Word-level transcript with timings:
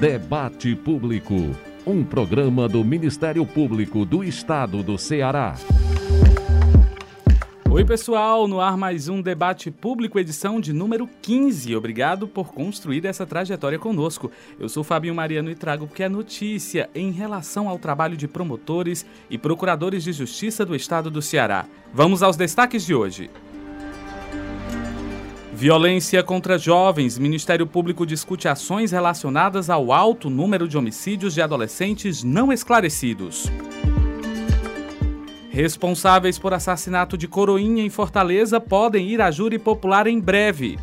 Debate 0.00 0.74
Público, 0.74 1.34
um 1.86 2.02
programa 2.02 2.66
do 2.66 2.82
Ministério 2.82 3.44
Público 3.44 4.06
do 4.06 4.24
Estado 4.24 4.82
do 4.82 4.96
Ceará. 4.96 5.54
Oi, 7.68 7.84
pessoal, 7.84 8.48
no 8.48 8.62
ar 8.62 8.78
mais 8.78 9.10
um 9.10 9.20
debate 9.20 9.70
público, 9.70 10.18
edição 10.18 10.58
de 10.58 10.72
número 10.72 11.06
15. 11.20 11.76
Obrigado 11.76 12.26
por 12.26 12.50
construir 12.50 13.04
essa 13.04 13.26
trajetória 13.26 13.78
conosco. 13.78 14.30
Eu 14.58 14.70
sou 14.70 14.82
Fabinho 14.82 15.14
Mariano 15.14 15.50
e 15.50 15.54
trago 15.54 15.86
que 15.86 16.02
é 16.02 16.08
notícia 16.08 16.88
em 16.94 17.10
relação 17.10 17.68
ao 17.68 17.78
trabalho 17.78 18.16
de 18.16 18.26
promotores 18.26 19.04
e 19.28 19.36
procuradores 19.36 20.02
de 20.02 20.12
justiça 20.12 20.64
do 20.64 20.74
estado 20.74 21.10
do 21.10 21.20
Ceará. 21.20 21.66
Vamos 21.92 22.22
aos 22.22 22.38
destaques 22.38 22.86
de 22.86 22.94
hoje. 22.94 23.28
Violência 25.60 26.22
contra 26.22 26.56
jovens. 26.56 27.18
Ministério 27.18 27.66
Público 27.66 28.06
discute 28.06 28.48
ações 28.48 28.92
relacionadas 28.92 29.68
ao 29.68 29.92
alto 29.92 30.30
número 30.30 30.66
de 30.66 30.78
homicídios 30.78 31.34
de 31.34 31.42
adolescentes 31.42 32.24
não 32.24 32.50
esclarecidos. 32.50 33.44
Responsáveis 35.50 36.38
por 36.38 36.54
assassinato 36.54 37.14
de 37.14 37.28
coroinha 37.28 37.84
em 37.84 37.90
Fortaleza 37.90 38.58
podem 38.58 39.06
ir 39.08 39.20
à 39.20 39.30
júri 39.30 39.58
popular 39.58 40.06
em 40.06 40.18
breve. 40.18 40.78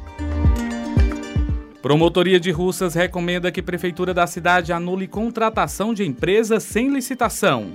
Promotoria 1.81 2.39
de 2.39 2.51
Russas 2.51 2.93
recomenda 2.93 3.51
que 3.51 3.63
Prefeitura 3.63 4.13
da 4.13 4.27
cidade 4.27 4.71
anule 4.71 5.07
contratação 5.07 5.91
de 5.91 6.05
empresa 6.05 6.59
sem 6.59 6.93
licitação. 6.93 7.71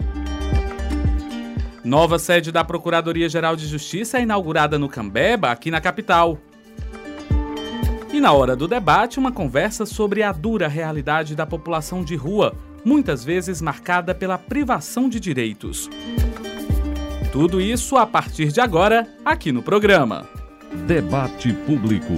Nova 1.85 2.17
sede 2.21 2.53
da 2.53 2.63
Procuradoria-Geral 2.63 3.57
de 3.57 3.67
Justiça 3.67 4.19
é 4.21 4.23
inaugurada 4.23 4.79
no 4.79 4.89
Cambeba, 4.89 5.51
aqui 5.51 5.69
na 5.69 5.81
capital. 5.81 6.39
E 8.13 8.21
na 8.21 8.31
hora 8.31 8.55
do 8.55 8.69
debate, 8.69 9.19
uma 9.19 9.33
conversa 9.33 9.87
sobre 9.87 10.23
a 10.23 10.33
dura 10.33 10.69
realidade 10.69 11.35
da 11.35 11.47
população 11.47 12.05
de 12.05 12.15
rua, 12.15 12.55
muitas 12.85 13.25
vezes 13.25 13.63
marcada 13.63 14.15
pela 14.15 14.37
privação 14.37 15.09
de 15.09 15.19
direitos. 15.19 15.89
Tudo 17.33 17.59
isso 17.59 17.97
a 17.97 18.07
partir 18.07 18.53
de 18.53 18.61
agora, 18.61 19.11
aqui 19.25 19.51
no 19.51 19.63
programa. 19.63 20.29
Debate 20.87 21.55
Público. 21.65 22.13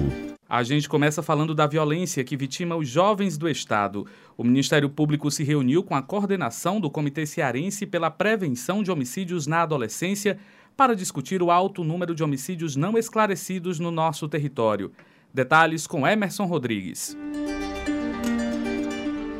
A 0.48 0.64
gente 0.64 0.88
começa 0.88 1.22
falando 1.22 1.54
da 1.54 1.64
violência 1.68 2.24
que 2.24 2.36
vitima 2.36 2.74
os 2.74 2.88
jovens 2.88 3.38
do 3.38 3.48
Estado. 3.48 4.04
O 4.36 4.42
Ministério 4.42 4.90
Público 4.90 5.30
se 5.30 5.44
reuniu 5.44 5.84
com 5.84 5.94
a 5.94 6.02
coordenação 6.02 6.80
do 6.80 6.90
Comitê 6.90 7.24
Cearense 7.24 7.86
pela 7.86 8.10
Prevenção 8.10 8.82
de 8.82 8.90
Homicídios 8.90 9.46
na 9.46 9.62
Adolescência 9.62 10.38
para 10.76 10.96
discutir 10.96 11.40
o 11.40 11.52
alto 11.52 11.84
número 11.84 12.16
de 12.16 12.24
homicídios 12.24 12.74
não 12.74 12.98
esclarecidos 12.98 13.78
no 13.78 13.92
nosso 13.92 14.28
território. 14.28 14.90
Detalhes 15.34 15.84
com 15.84 16.06
Emerson 16.06 16.44
Rodrigues. 16.44 17.18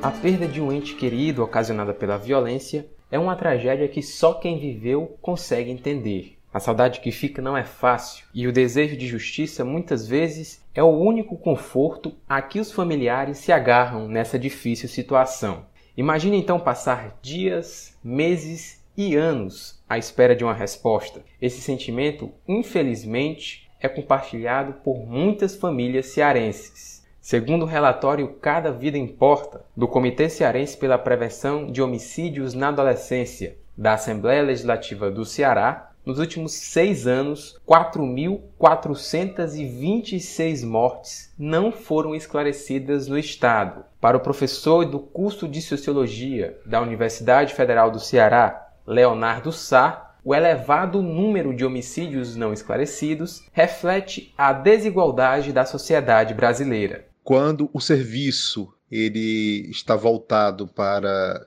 A 0.02 0.10
perda 0.10 0.48
de 0.48 0.60
um 0.60 0.72
ente 0.72 0.96
querido 0.96 1.40
ocasionada 1.40 1.94
pela 1.94 2.18
violência 2.18 2.88
é 3.12 3.16
uma 3.16 3.36
tragédia 3.36 3.86
que 3.86 4.02
só 4.02 4.34
quem 4.34 4.58
viveu 4.58 5.16
consegue 5.22 5.70
entender. 5.70 6.36
A 6.52 6.58
saudade 6.58 6.98
que 6.98 7.12
fica 7.12 7.40
não 7.40 7.56
é 7.56 7.62
fácil 7.62 8.26
e 8.34 8.48
o 8.48 8.52
desejo 8.52 8.96
de 8.96 9.06
justiça 9.06 9.64
muitas 9.64 10.04
vezes 10.04 10.60
é 10.74 10.82
o 10.82 10.88
único 10.88 11.36
conforto 11.36 12.12
a 12.28 12.42
que 12.42 12.58
os 12.58 12.72
familiares 12.72 13.38
se 13.38 13.52
agarram 13.52 14.08
nessa 14.08 14.36
difícil 14.36 14.88
situação. 14.88 15.64
Imagine 15.96 16.36
então 16.36 16.58
passar 16.58 17.16
dias, 17.22 17.96
meses 18.02 18.84
e 18.96 19.14
anos 19.14 19.80
à 19.88 19.96
espera 19.96 20.34
de 20.34 20.42
uma 20.42 20.54
resposta. 20.54 21.24
Esse 21.40 21.60
sentimento, 21.60 22.32
infelizmente, 22.48 23.63
é 23.84 23.88
compartilhado 23.88 24.72
por 24.82 25.06
muitas 25.06 25.54
famílias 25.54 26.06
cearenses. 26.06 27.06
Segundo 27.20 27.64
o 27.64 27.68
relatório 27.68 28.26
Cada 28.40 28.72
Vida 28.72 28.96
Importa, 28.96 29.62
do 29.76 29.86
Comitê 29.86 30.30
Cearense 30.30 30.74
pela 30.74 30.96
Prevenção 30.96 31.70
de 31.70 31.82
Homicídios 31.82 32.54
na 32.54 32.68
Adolescência, 32.68 33.58
da 33.76 33.92
Assembleia 33.92 34.42
Legislativa 34.42 35.10
do 35.10 35.26
Ceará, 35.26 35.90
nos 36.04 36.18
últimos 36.18 36.52
seis 36.52 37.06
anos, 37.06 37.60
4.426 37.68 40.66
mortes 40.66 41.30
não 41.38 41.70
foram 41.70 42.14
esclarecidas 42.14 43.06
no 43.06 43.18
Estado. 43.18 43.84
Para 44.00 44.16
o 44.16 44.20
professor 44.20 44.86
do 44.86 44.98
curso 44.98 45.46
de 45.46 45.60
Sociologia 45.60 46.58
da 46.64 46.80
Universidade 46.80 47.52
Federal 47.52 47.90
do 47.90 48.00
Ceará, 48.00 48.64
Leonardo 48.86 49.50
Sá, 49.50 50.03
o 50.24 50.34
elevado 50.34 51.02
número 51.02 51.54
de 51.54 51.64
homicídios 51.64 52.34
não 52.34 52.52
esclarecidos 52.52 53.44
reflete 53.52 54.32
a 54.38 54.52
desigualdade 54.52 55.52
da 55.52 55.66
sociedade 55.66 56.32
brasileira. 56.32 57.06
Quando 57.22 57.68
o 57.72 57.80
serviço 57.80 58.72
ele 58.90 59.68
está 59.70 59.94
voltado 59.94 60.66
para 60.66 61.46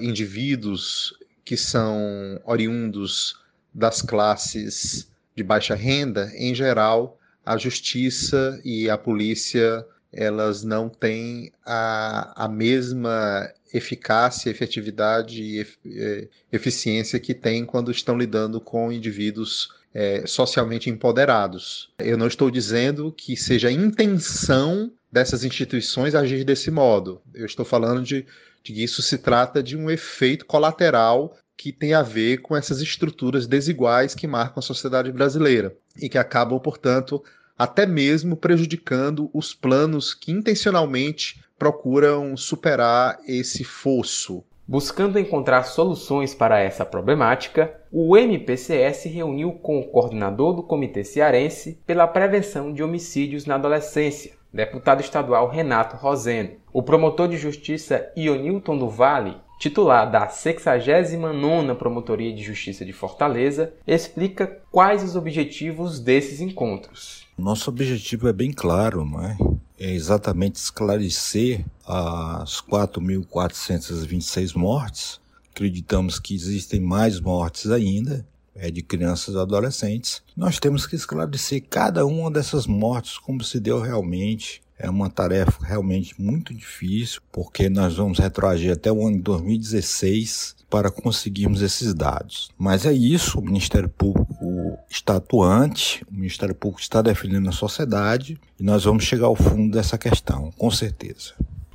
indivíduos 0.00 1.14
que 1.44 1.56
são 1.56 2.40
oriundos 2.44 3.38
das 3.72 4.02
classes 4.02 5.08
de 5.36 5.42
baixa 5.42 5.74
renda, 5.74 6.30
em 6.34 6.54
geral, 6.54 7.18
a 7.44 7.56
justiça 7.56 8.60
e 8.64 8.90
a 8.90 8.98
polícia 8.98 9.86
elas 10.12 10.64
não 10.64 10.88
têm 10.88 11.52
a, 11.64 12.44
a 12.44 12.48
mesma 12.48 13.48
eficácia, 13.72 14.50
efetividade 14.50 15.42
e 15.42 15.66
é, 15.86 16.28
eficiência 16.52 17.20
que 17.20 17.34
têm 17.34 17.64
quando 17.64 17.90
estão 17.90 18.16
lidando 18.16 18.60
com 18.60 18.92
indivíduos 18.92 19.68
é, 19.94 20.24
socialmente 20.26 20.88
empoderados. 20.90 21.90
Eu 21.98 22.16
não 22.16 22.26
estou 22.26 22.50
dizendo 22.50 23.12
que 23.12 23.36
seja 23.36 23.68
a 23.68 23.72
intenção 23.72 24.92
dessas 25.10 25.44
instituições 25.44 26.14
agir 26.14 26.44
desse 26.44 26.70
modo. 26.70 27.20
Eu 27.34 27.46
estou 27.46 27.64
falando 27.64 28.02
de, 28.02 28.24
de 28.62 28.72
que 28.72 28.82
isso 28.82 29.02
se 29.02 29.18
trata 29.18 29.62
de 29.62 29.76
um 29.76 29.90
efeito 29.90 30.46
colateral 30.46 31.36
que 31.56 31.72
tem 31.72 31.92
a 31.92 32.02
ver 32.02 32.38
com 32.38 32.56
essas 32.56 32.80
estruturas 32.80 33.46
desiguais 33.46 34.14
que 34.14 34.26
marcam 34.26 34.60
a 34.60 34.62
sociedade 34.62 35.12
brasileira 35.12 35.76
e 36.00 36.08
que 36.08 36.16
acabam, 36.16 36.58
portanto, 36.58 37.22
até 37.58 37.84
mesmo 37.84 38.36
prejudicando 38.36 39.28
os 39.34 39.52
planos 39.52 40.14
que 40.14 40.32
intencionalmente 40.32 41.44
procuram 41.60 42.38
superar 42.38 43.18
esse 43.28 43.64
fosso. 43.64 44.42
Buscando 44.66 45.18
encontrar 45.18 45.64
soluções 45.64 46.34
para 46.34 46.58
essa 46.58 46.86
problemática, 46.86 47.74
o 47.92 48.16
MPCS 48.16 49.04
reuniu 49.10 49.52
com 49.52 49.78
o 49.78 49.86
coordenador 49.86 50.54
do 50.54 50.62
Comitê 50.62 51.04
Cearense 51.04 51.78
pela 51.86 52.08
Prevenção 52.08 52.72
de 52.72 52.82
Homicídios 52.82 53.44
na 53.44 53.56
Adolescência, 53.56 54.32
deputado 54.50 55.02
estadual 55.02 55.50
Renato 55.50 55.96
Roseno, 55.96 56.52
o 56.72 56.82
promotor 56.82 57.28
de 57.28 57.36
justiça 57.36 58.10
Ionilton 58.16 58.78
do 58.78 58.88
Vale, 58.88 59.36
titular 59.58 60.10
da 60.10 60.28
69ª 60.28 61.74
Promotoria 61.74 62.32
de 62.32 62.42
Justiça 62.42 62.86
de 62.86 62.92
Fortaleza, 62.94 63.74
explica 63.86 64.46
quais 64.70 65.02
os 65.02 65.14
objetivos 65.14 66.00
desses 66.00 66.40
encontros. 66.40 67.28
Nosso 67.36 67.68
objetivo 67.68 68.28
é 68.28 68.32
bem 68.32 68.50
claro, 68.50 69.04
não 69.04 69.22
é? 69.22 69.36
É 69.82 69.90
exatamente 69.90 70.56
esclarecer 70.56 71.64
as 71.86 72.60
4.426 72.60 74.54
mortes. 74.54 75.18
Acreditamos 75.50 76.18
que 76.18 76.34
existem 76.34 76.78
mais 76.78 77.18
mortes 77.18 77.70
ainda, 77.70 78.26
é 78.54 78.70
de 78.70 78.82
crianças 78.82 79.34
e 79.34 79.38
adolescentes. 79.38 80.22
Nós 80.36 80.58
temos 80.58 80.86
que 80.86 80.96
esclarecer 80.96 81.64
cada 81.70 82.04
uma 82.04 82.30
dessas 82.30 82.66
mortes 82.66 83.16
como 83.16 83.42
se 83.42 83.58
deu 83.58 83.80
realmente, 83.80 84.60
é 84.78 84.90
uma 84.90 85.08
tarefa 85.08 85.64
realmente 85.64 86.20
muito 86.20 86.52
difícil, 86.52 87.22
porque 87.32 87.70
nós 87.70 87.96
vamos 87.96 88.18
retroagir 88.18 88.72
até 88.72 88.92
o 88.92 89.06
ano 89.06 89.16
de 89.16 89.22
2016 89.22 90.59
para 90.70 90.90
conseguirmos 90.90 91.60
esses 91.60 91.92
dados. 91.92 92.50
Mas 92.56 92.86
é 92.86 92.92
isso, 92.92 93.40
o 93.40 93.44
Ministério 93.44 93.88
Público 93.88 94.78
está 94.88 95.16
atuante, 95.16 96.04
o 96.10 96.14
Ministério 96.14 96.54
Público 96.54 96.80
está 96.80 97.02
defendendo 97.02 97.48
a 97.48 97.52
sociedade 97.52 98.40
e 98.58 98.62
nós 98.62 98.84
vamos 98.84 99.04
chegar 99.04 99.26
ao 99.26 99.36
fundo 99.36 99.72
dessa 99.76 99.98
questão, 99.98 100.50
com 100.56 100.70
certeza. 100.70 101.34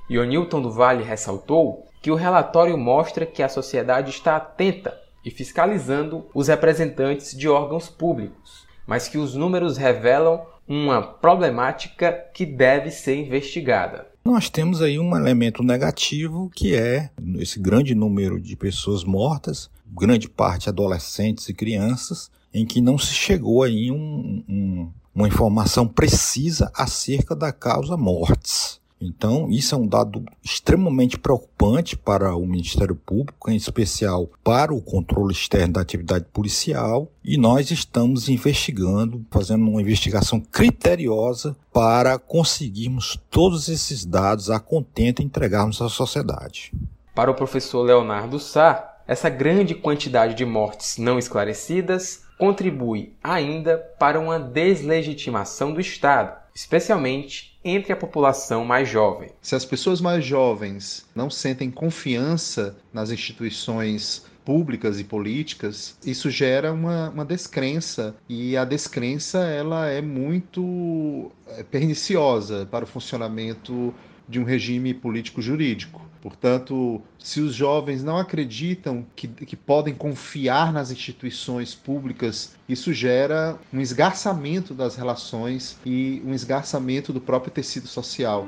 E 0.09 0.17
o 0.17 0.23
Newton 0.23 0.61
do 0.61 0.71
Vale 0.71 1.03
ressaltou 1.03 1.85
que 2.01 2.11
o 2.11 2.15
relatório 2.15 2.77
mostra 2.77 3.25
que 3.25 3.43
a 3.43 3.49
sociedade 3.49 4.11
está 4.11 4.37
atenta 4.37 4.95
e 5.25 5.31
fiscalizando 5.31 6.27
os 6.33 6.47
representantes 6.47 7.35
de 7.35 7.49
órgãos 7.49 7.89
públicos, 7.89 8.65
mas 8.85 9.07
que 9.07 9.17
os 9.17 9.33
números 9.33 9.75
revelam 9.75 10.45
uma 10.67 11.01
problemática 11.01 12.11
que 12.33 12.45
deve 12.45 12.91
ser 12.91 13.15
investigada. 13.17 14.07
Nós 14.25 14.49
temos 14.49 14.81
aí 14.81 14.97
um 14.97 15.15
elemento 15.15 15.61
negativo 15.61 16.49
que 16.55 16.73
é 16.73 17.11
esse 17.37 17.59
grande 17.59 17.93
número 17.93 18.41
de 18.41 18.55
pessoas 18.55 19.03
mortas, 19.03 19.69
grande 19.85 20.27
parte 20.27 20.67
adolescentes 20.67 21.47
e 21.47 21.53
crianças, 21.53 22.31
em 22.51 22.65
que 22.65 22.81
não 22.81 22.97
se 22.97 23.13
chegou 23.13 23.61
aí 23.61 23.91
um, 23.91 24.43
um, 24.49 24.91
uma 25.13 25.27
informação 25.27 25.87
precisa 25.87 26.71
acerca 26.73 27.35
da 27.35 27.51
causa 27.51 27.95
mortes. 27.95 28.81
Então, 28.99 29.49
isso 29.49 29.75
é 29.75 29.77
um 29.77 29.87
dado 29.87 30.23
extremamente 30.43 31.19
preocupante 31.19 31.97
para 31.97 32.35
o 32.35 32.45
Ministério 32.45 32.95
Público, 32.95 33.51
em 33.51 33.55
especial 33.55 34.29
para 34.43 34.73
o 34.73 34.81
controle 34.81 35.33
externo 35.33 35.73
da 35.73 35.81
atividade 35.81 36.25
policial, 36.31 37.11
e 37.23 37.37
nós 37.37 37.71
estamos 37.71 38.29
investigando, 38.29 39.25
fazendo 39.29 39.67
uma 39.67 39.81
investigação 39.81 40.39
criteriosa 40.39 41.55
para 41.73 42.17
conseguirmos 42.17 43.19
todos 43.29 43.67
esses 43.67 44.05
dados 44.05 44.49
a 44.49 44.59
contento 44.59 45.21
e 45.21 45.25
entregarmos 45.25 45.81
à 45.81 45.89
sociedade. 45.89 46.71
Para 47.13 47.31
o 47.31 47.35
professor 47.35 47.81
Leonardo 47.81 48.39
Sá, 48.39 48.95
essa 49.07 49.29
grande 49.29 49.75
quantidade 49.75 50.33
de 50.33 50.45
mortes 50.45 50.97
não 50.97 51.19
esclarecidas 51.19 52.23
contribui 52.37 53.13
ainda 53.23 53.77
para 53.99 54.19
uma 54.19 54.39
deslegitimação 54.39 55.73
do 55.73 55.79
Estado, 55.79 56.44
especialmente 56.55 57.59
entre 57.63 57.91
a 57.91 57.97
população 57.97 58.63
mais 58.63 58.87
jovem. 58.87 59.29
Se 59.41 59.55
as 59.55 59.65
pessoas 59.65 59.99
mais 59.99 60.23
jovens 60.23 61.05
não 61.13 61.29
sentem 61.29 61.69
confiança 61.69 62.77
nas 62.93 63.11
instituições 63.11 64.25
públicas 64.45 64.99
e 64.99 65.03
políticas, 65.03 65.97
isso 66.05 66.29
gera 66.29 66.71
uma, 66.71 67.09
uma 67.09 67.25
descrença 67.25 68.15
e 68.29 68.55
a 68.55 68.63
descrença 68.63 69.39
ela 69.39 69.87
é 69.87 70.01
muito 70.01 71.31
é, 71.47 71.63
perniciosa 71.63 72.67
para 72.69 72.85
o 72.85 72.87
funcionamento 72.87 73.93
de 74.27 74.39
um 74.39 74.43
regime 74.43 74.93
político-jurídico. 74.93 76.05
Portanto, 76.21 77.01
se 77.19 77.39
os 77.39 77.53
jovens 77.53 78.03
não 78.03 78.17
acreditam 78.17 79.05
que, 79.15 79.27
que 79.27 79.55
podem 79.55 79.93
confiar 79.93 80.73
nas 80.73 80.89
instituições 80.89 81.75
públicas, 81.75 82.55
isso 82.67 82.91
gera 82.91 83.59
um 83.71 83.79
esgarçamento 83.79 84.73
das 84.73 84.95
relações 84.95 85.77
e 85.85 86.23
um 86.25 86.33
esgarçamento 86.33 87.13
do 87.13 87.21
próprio 87.21 87.51
tecido 87.51 87.87
social. 87.87 88.47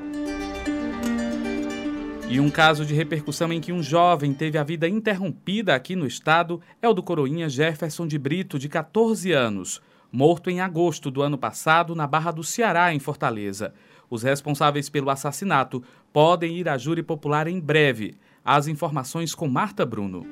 E 2.28 2.40
um 2.40 2.50
caso 2.50 2.84
de 2.84 2.94
repercussão 2.94 3.50
em 3.52 3.60
que 3.60 3.72
um 3.72 3.82
jovem 3.82 4.34
teve 4.34 4.58
a 4.58 4.64
vida 4.64 4.86
interrompida 4.86 5.74
aqui 5.74 5.96
no 5.96 6.06
estado 6.06 6.60
é 6.82 6.86
o 6.86 6.92
do 6.92 7.02
coroinha 7.02 7.48
Jefferson 7.48 8.06
de 8.06 8.18
Brito, 8.18 8.58
de 8.58 8.68
14 8.68 9.32
anos, 9.32 9.80
morto 10.12 10.50
em 10.50 10.60
agosto 10.60 11.10
do 11.10 11.22
ano 11.22 11.38
passado 11.38 11.94
na 11.94 12.06
Barra 12.06 12.30
do 12.30 12.44
Ceará, 12.44 12.92
em 12.92 12.98
Fortaleza. 12.98 13.72
Os 14.10 14.22
responsáveis 14.22 14.88
pelo 14.88 15.10
assassinato 15.10 15.82
podem 16.12 16.56
ir 16.56 16.68
à 16.68 16.78
júri 16.78 17.02
popular 17.02 17.46
em 17.46 17.60
breve. 17.60 18.16
As 18.44 18.66
informações 18.66 19.34
com 19.34 19.46
Marta 19.46 19.84
Bruno. 19.84 20.24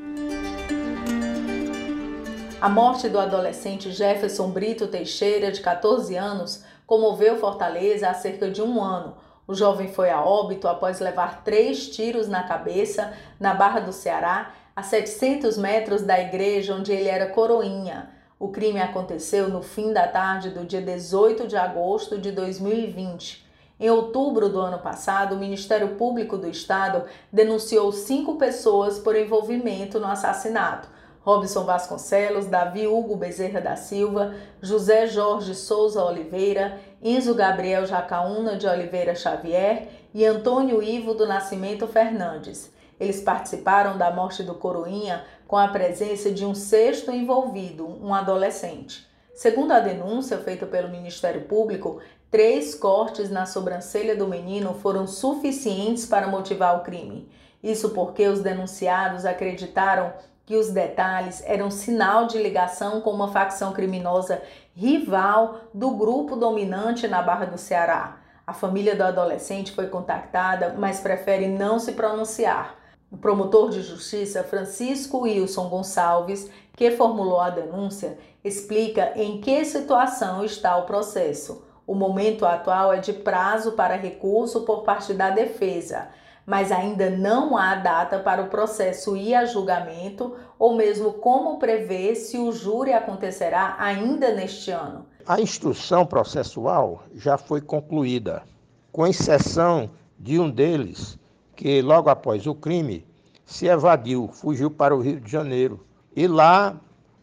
A 2.58 2.70
morte 2.70 3.08
do 3.08 3.20
adolescente 3.20 3.92
Jefferson 3.92 4.50
Brito 4.50 4.86
Teixeira, 4.86 5.52
de 5.52 5.60
14 5.60 6.16
anos, 6.16 6.64
comoveu 6.86 7.36
Fortaleza 7.36 8.08
há 8.08 8.14
cerca 8.14 8.50
de 8.50 8.62
um 8.62 8.82
ano. 8.82 9.14
O 9.46 9.54
jovem 9.54 9.88
foi 9.88 10.10
a 10.10 10.24
óbito 10.24 10.66
após 10.66 10.98
levar 10.98 11.44
três 11.44 11.90
tiros 11.90 12.26
na 12.26 12.42
cabeça 12.44 13.12
na 13.38 13.54
Barra 13.54 13.80
do 13.80 13.92
Ceará, 13.92 14.54
a 14.74 14.82
700 14.82 15.58
metros 15.58 16.02
da 16.02 16.18
igreja 16.18 16.74
onde 16.74 16.92
ele 16.92 17.08
era 17.08 17.26
coroinha. 17.26 18.10
O 18.38 18.48
crime 18.48 18.80
aconteceu 18.80 19.48
no 19.48 19.62
fim 19.62 19.92
da 19.92 20.08
tarde 20.08 20.50
do 20.50 20.64
dia 20.64 20.82
18 20.82 21.46
de 21.46 21.56
agosto 21.56 22.18
de 22.18 22.32
2020. 22.32 23.45
Em 23.78 23.90
outubro 23.90 24.48
do 24.48 24.58
ano 24.58 24.78
passado, 24.78 25.34
o 25.34 25.38
Ministério 25.38 25.96
Público 25.96 26.38
do 26.38 26.48
Estado 26.48 27.04
denunciou 27.30 27.92
cinco 27.92 28.36
pessoas 28.36 28.98
por 28.98 29.14
envolvimento 29.14 30.00
no 30.00 30.06
assassinato. 30.06 30.88
Robson 31.20 31.64
Vasconcelos, 31.64 32.46
Davi 32.46 32.86
Hugo 32.86 33.16
Bezerra 33.16 33.60
da 33.60 33.76
Silva, 33.76 34.34
José 34.62 35.08
Jorge 35.08 35.54
Souza 35.54 36.02
Oliveira, 36.02 36.80
Enzo 37.02 37.34
Gabriel 37.34 37.84
Jacaúna 37.84 38.56
de 38.56 38.66
Oliveira 38.66 39.14
Xavier 39.14 39.88
e 40.14 40.24
Antônio 40.24 40.82
Ivo 40.82 41.12
do 41.12 41.26
Nascimento 41.26 41.86
Fernandes. 41.86 42.72
Eles 42.98 43.20
participaram 43.20 43.98
da 43.98 44.10
morte 44.10 44.42
do 44.42 44.54
Coroinha 44.54 45.24
com 45.46 45.58
a 45.58 45.68
presença 45.68 46.30
de 46.30 46.46
um 46.46 46.54
sexto 46.54 47.10
envolvido, 47.10 47.86
um 47.86 48.14
adolescente. 48.14 49.06
Segundo 49.34 49.72
a 49.72 49.80
denúncia 49.80 50.38
feita 50.38 50.64
pelo 50.64 50.88
Ministério 50.88 51.42
Público, 51.42 52.00
Três 52.30 52.74
cortes 52.74 53.30
na 53.30 53.46
sobrancelha 53.46 54.16
do 54.16 54.26
menino 54.26 54.74
foram 54.74 55.06
suficientes 55.06 56.04
para 56.06 56.26
motivar 56.26 56.76
o 56.76 56.82
crime. 56.82 57.28
Isso 57.62 57.90
porque 57.90 58.26
os 58.26 58.40
denunciados 58.40 59.24
acreditaram 59.24 60.12
que 60.44 60.56
os 60.56 60.70
detalhes 60.70 61.42
eram 61.44 61.70
sinal 61.70 62.26
de 62.26 62.38
ligação 62.40 63.00
com 63.00 63.10
uma 63.10 63.28
facção 63.28 63.72
criminosa 63.72 64.42
rival 64.74 65.60
do 65.72 65.90
grupo 65.92 66.36
dominante 66.36 67.08
na 67.08 67.22
Barra 67.22 67.46
do 67.46 67.58
Ceará. 67.58 68.18
A 68.46 68.52
família 68.52 68.94
do 68.94 69.02
adolescente 69.02 69.72
foi 69.72 69.88
contactada, 69.88 70.74
mas 70.78 71.00
prefere 71.00 71.48
não 71.48 71.80
se 71.80 71.92
pronunciar. 71.92 72.76
O 73.10 73.16
promotor 73.16 73.70
de 73.70 73.82
justiça 73.82 74.44
Francisco 74.44 75.18
Wilson 75.18 75.68
Gonçalves, 75.68 76.50
que 76.76 76.92
formulou 76.92 77.40
a 77.40 77.50
denúncia, 77.50 78.18
explica 78.44 79.12
em 79.16 79.40
que 79.40 79.64
situação 79.64 80.44
está 80.44 80.76
o 80.76 80.86
processo. 80.86 81.65
O 81.86 81.94
momento 81.94 82.44
atual 82.44 82.92
é 82.92 82.98
de 82.98 83.12
prazo 83.12 83.72
para 83.72 83.94
recurso 83.94 84.62
por 84.62 84.82
parte 84.82 85.14
da 85.14 85.30
defesa, 85.30 86.08
mas 86.44 86.72
ainda 86.72 87.10
não 87.10 87.56
há 87.56 87.76
data 87.76 88.18
para 88.18 88.42
o 88.42 88.48
processo 88.48 89.16
ir 89.16 89.34
a 89.34 89.44
julgamento 89.44 90.34
ou 90.58 90.74
mesmo 90.74 91.12
como 91.12 91.58
prever 91.58 92.16
se 92.16 92.38
o 92.38 92.50
júri 92.50 92.92
acontecerá 92.92 93.76
ainda 93.78 94.32
neste 94.34 94.70
ano. 94.70 95.06
A 95.26 95.40
instrução 95.40 96.04
processual 96.04 97.04
já 97.14 97.38
foi 97.38 97.60
concluída, 97.60 98.42
com 98.90 99.06
exceção 99.06 99.90
de 100.18 100.40
um 100.40 100.50
deles 100.50 101.18
que, 101.54 101.82
logo 101.82 102.08
após 102.08 102.46
o 102.46 102.54
crime, 102.54 103.06
se 103.44 103.66
evadiu, 103.66 104.28
fugiu 104.28 104.70
para 104.70 104.94
o 104.94 105.00
Rio 105.00 105.20
de 105.20 105.30
Janeiro. 105.30 105.84
E 106.14 106.26
lá, 106.26 106.76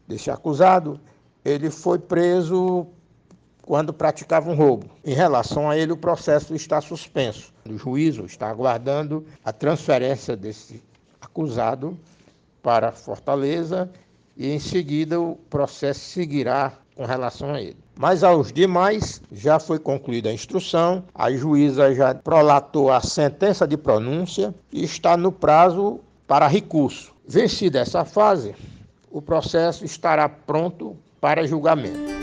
desse 0.07 0.31
acusado, 0.31 0.99
ele 1.43 1.69
foi 1.69 1.99
preso 1.99 2.87
quando 3.63 3.93
praticava 3.93 4.51
um 4.51 4.55
roubo. 4.55 4.87
Em 5.03 5.13
relação 5.13 5.69
a 5.69 5.77
ele, 5.77 5.93
o 5.93 5.97
processo 5.97 6.53
está 6.53 6.79
suspenso. 6.81 7.51
O 7.67 7.77
juízo 7.77 8.25
está 8.25 8.49
aguardando 8.49 9.25
a 9.43 9.51
transferência 9.51 10.35
desse 10.35 10.83
acusado 11.19 11.97
para 12.61 12.91
Fortaleza 12.91 13.89
e 14.37 14.51
em 14.51 14.59
seguida 14.59 15.19
o 15.19 15.35
processo 15.49 16.01
seguirá 16.01 16.73
com 16.95 17.05
relação 17.05 17.53
a 17.53 17.61
ele. 17.61 17.77
Mas 17.95 18.23
aos 18.23 18.51
demais 18.51 19.21
já 19.31 19.59
foi 19.59 19.79
concluída 19.79 20.29
a 20.29 20.33
instrução, 20.33 21.03
a 21.13 21.31
juíza 21.31 21.93
já 21.93 22.13
prolatou 22.13 22.91
a 22.91 23.01
sentença 23.01 23.67
de 23.67 23.77
pronúncia 23.77 24.53
e 24.71 24.83
está 24.83 25.15
no 25.15 25.31
prazo 25.31 25.99
para 26.27 26.47
recurso. 26.47 27.13
Vencida 27.27 27.79
essa 27.79 28.03
fase, 28.03 28.55
o 29.11 29.21
processo 29.21 29.85
estará 29.85 30.27
pronto 30.27 30.97
para 31.21 31.47
julgamento. 31.47 32.22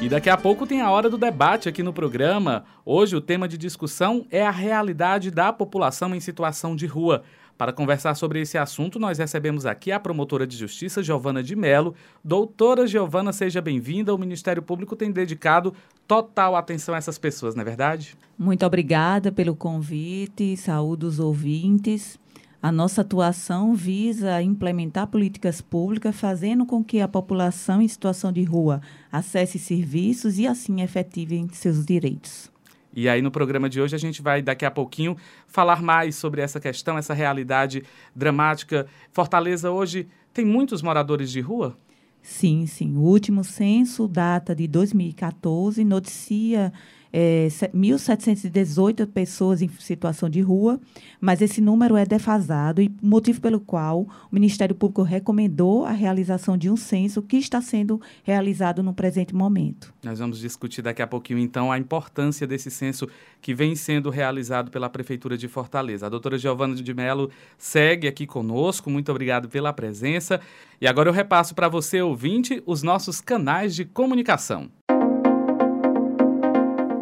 E 0.00 0.08
daqui 0.08 0.30
a 0.30 0.36
pouco 0.36 0.64
tem 0.64 0.80
a 0.80 0.90
hora 0.92 1.10
do 1.10 1.18
debate 1.18 1.68
aqui 1.68 1.82
no 1.82 1.92
programa. 1.92 2.64
Hoje 2.84 3.16
o 3.16 3.20
tema 3.20 3.48
de 3.48 3.58
discussão 3.58 4.24
é 4.30 4.46
a 4.46 4.50
realidade 4.50 5.28
da 5.28 5.52
população 5.52 6.14
em 6.14 6.20
situação 6.20 6.76
de 6.76 6.86
rua. 6.86 7.24
Para 7.58 7.72
conversar 7.72 8.14
sobre 8.14 8.40
esse 8.40 8.56
assunto, 8.56 9.00
nós 9.00 9.18
recebemos 9.18 9.66
aqui 9.66 9.90
a 9.90 9.98
promotora 9.98 10.46
de 10.46 10.56
justiça, 10.56 11.02
Giovana 11.02 11.42
de 11.42 11.56
Melo. 11.56 11.96
Doutora 12.22 12.86
Giovana, 12.86 13.32
seja 13.32 13.60
bem-vinda. 13.60 14.14
O 14.14 14.18
Ministério 14.18 14.62
Público 14.62 14.94
tem 14.94 15.10
dedicado 15.10 15.74
total 16.06 16.54
atenção 16.54 16.94
a 16.94 16.98
essas 16.98 17.18
pessoas, 17.18 17.56
não 17.56 17.62
é 17.62 17.64
verdade? 17.64 18.16
Muito 18.38 18.64
obrigada 18.64 19.32
pelo 19.32 19.56
convite. 19.56 20.56
Saúde 20.56 21.06
os 21.06 21.18
ouvintes. 21.18 22.16
A 22.60 22.72
nossa 22.72 23.02
atuação 23.02 23.72
visa 23.74 24.42
implementar 24.42 25.06
políticas 25.06 25.60
públicas, 25.60 26.18
fazendo 26.18 26.66
com 26.66 26.82
que 26.82 27.00
a 27.00 27.06
população 27.06 27.80
em 27.80 27.86
situação 27.86 28.32
de 28.32 28.42
rua 28.42 28.80
acesse 29.12 29.60
serviços 29.60 30.40
e, 30.40 30.46
assim, 30.46 30.82
efetivem 30.82 31.48
seus 31.52 31.86
direitos. 31.86 32.50
E 32.92 33.08
aí, 33.08 33.22
no 33.22 33.30
programa 33.30 33.68
de 33.68 33.80
hoje, 33.80 33.94
a 33.94 33.98
gente 33.98 34.20
vai, 34.20 34.42
daqui 34.42 34.64
a 34.64 34.72
pouquinho, 34.72 35.16
falar 35.46 35.80
mais 35.80 36.16
sobre 36.16 36.40
essa 36.40 36.58
questão, 36.58 36.98
essa 36.98 37.14
realidade 37.14 37.84
dramática. 38.14 38.88
Fortaleza 39.12 39.70
hoje 39.70 40.08
tem 40.34 40.44
muitos 40.44 40.82
moradores 40.82 41.30
de 41.30 41.40
rua? 41.40 41.78
Sim, 42.20 42.66
sim. 42.66 42.96
O 42.96 43.02
último 43.02 43.44
censo 43.44 44.08
data 44.08 44.52
de 44.52 44.66
2014, 44.66 45.84
noticia 45.84 46.72
é, 47.12 47.48
1.718 47.48 49.06
pessoas 49.06 49.62
em 49.62 49.68
situação 49.78 50.28
de 50.28 50.40
rua, 50.40 50.80
mas 51.20 51.40
esse 51.40 51.60
número 51.60 51.96
é 51.96 52.04
defasado 52.04 52.82
e 52.82 52.90
motivo 53.02 53.40
pelo 53.40 53.60
qual 53.60 54.02
o 54.02 54.08
Ministério 54.30 54.74
Público 54.74 55.02
recomendou 55.02 55.84
a 55.84 55.92
realização 55.92 56.56
de 56.56 56.70
um 56.70 56.76
censo 56.76 57.22
que 57.22 57.36
está 57.36 57.60
sendo 57.60 58.00
realizado 58.22 58.82
no 58.82 58.92
presente 58.92 59.34
momento. 59.34 59.92
Nós 60.02 60.18
vamos 60.18 60.38
discutir 60.38 60.82
daqui 60.82 61.02
a 61.02 61.06
pouquinho, 61.06 61.38
então, 61.38 61.72
a 61.72 61.78
importância 61.78 62.46
desse 62.46 62.70
censo 62.70 63.08
que 63.40 63.54
vem 63.54 63.74
sendo 63.74 64.10
realizado 64.10 64.70
pela 64.70 64.88
Prefeitura 64.88 65.36
de 65.36 65.48
Fortaleza. 65.48 66.06
A 66.06 66.08
doutora 66.08 66.38
Giovana 66.38 66.74
de 66.74 66.94
Mello 66.94 67.30
segue 67.56 68.06
aqui 68.06 68.26
conosco, 68.26 68.90
muito 68.90 69.10
obrigado 69.10 69.48
pela 69.48 69.72
presença. 69.72 70.40
E 70.80 70.86
agora 70.86 71.08
eu 71.08 71.12
repasso 71.12 71.54
para 71.54 71.68
você, 71.68 72.00
ouvinte, 72.00 72.62
os 72.66 72.82
nossos 72.82 73.20
canais 73.20 73.74
de 73.74 73.84
comunicação. 73.84 74.70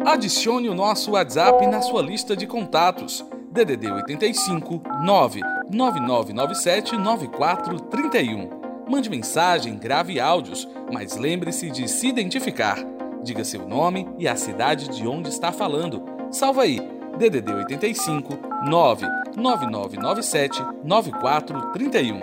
Adicione 0.07 0.69
o 0.69 0.73
nosso 0.73 1.11
WhatsApp 1.11 1.67
na 1.67 1.81
sua 1.81 2.01
lista 2.01 2.33
de 2.35 2.47
contatos. 2.47 3.25
DDD 3.51 3.91
85 3.91 4.81
99997 5.03 6.95
9431. 6.97 8.49
Mande 8.89 9.09
mensagem, 9.09 9.77
grave 9.77 10.17
áudios, 10.17 10.65
mas 10.93 11.17
lembre-se 11.17 11.69
de 11.69 11.89
se 11.89 12.07
identificar. 12.07 12.77
Diga 13.21 13.43
seu 13.43 13.67
nome 13.67 14.07
e 14.17 14.29
a 14.29 14.37
cidade 14.37 14.87
de 14.87 15.05
onde 15.05 15.27
está 15.27 15.51
falando. 15.51 16.01
Salva 16.31 16.61
aí, 16.63 16.79
DDD 17.17 17.51
85 17.51 18.39
99997 18.65 20.63
9431. 20.85 22.21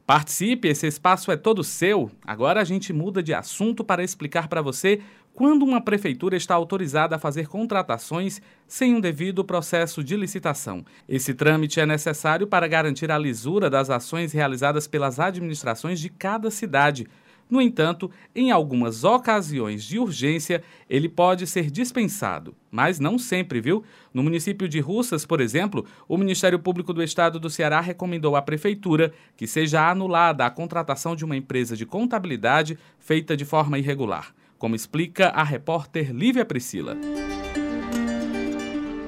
Participe, 0.06 0.68
esse 0.68 0.86
espaço 0.86 1.30
é 1.30 1.36
todo 1.36 1.62
seu. 1.62 2.10
Agora 2.26 2.62
a 2.62 2.64
gente 2.64 2.94
muda 2.94 3.22
de 3.22 3.34
assunto 3.34 3.84
para 3.84 4.02
explicar 4.02 4.48
para 4.48 4.62
você 4.62 5.02
quando 5.34 5.62
uma 5.62 5.82
prefeitura 5.82 6.34
está 6.34 6.54
autorizada 6.54 7.16
a 7.16 7.18
fazer 7.18 7.46
contratações 7.46 8.40
sem 8.66 8.94
um 8.94 9.00
devido 9.00 9.44
processo 9.44 10.02
de 10.02 10.16
licitação. 10.16 10.82
Esse 11.06 11.34
trâmite 11.34 11.78
é 11.78 11.84
necessário 11.84 12.46
para 12.46 12.66
garantir 12.66 13.10
a 13.10 13.18
lisura 13.18 13.68
das 13.68 13.90
ações 13.90 14.32
realizadas 14.32 14.86
pelas 14.86 15.20
administrações 15.20 16.00
de 16.00 16.08
cada 16.08 16.50
cidade 16.50 17.06
no 17.50 17.60
entanto, 17.60 18.10
em 18.34 18.50
algumas 18.50 19.02
ocasiões 19.02 19.84
de 19.84 19.98
urgência, 19.98 20.62
ele 20.88 21.08
pode 21.08 21.46
ser 21.46 21.70
dispensado, 21.70 22.54
mas 22.70 23.00
não 23.00 23.18
sempre, 23.18 23.60
viu? 23.60 23.82
No 24.14 24.22
município 24.22 24.68
de 24.68 24.78
Russas, 24.78 25.26
por 25.26 25.40
exemplo, 25.40 25.84
o 26.08 26.16
Ministério 26.16 26.58
Público 26.58 26.92
do 26.92 27.02
Estado 27.02 27.40
do 27.40 27.50
Ceará 27.50 27.80
recomendou 27.80 28.36
à 28.36 28.42
prefeitura 28.42 29.12
que 29.36 29.46
seja 29.46 29.90
anulada 29.90 30.46
a 30.46 30.50
contratação 30.50 31.16
de 31.16 31.24
uma 31.24 31.36
empresa 31.36 31.76
de 31.76 31.84
contabilidade 31.84 32.78
feita 32.98 33.36
de 33.36 33.44
forma 33.44 33.78
irregular, 33.78 34.34
como 34.58 34.76
explica 34.76 35.28
a 35.28 35.42
repórter 35.42 36.12
Lívia 36.12 36.44
Priscila. 36.44 36.96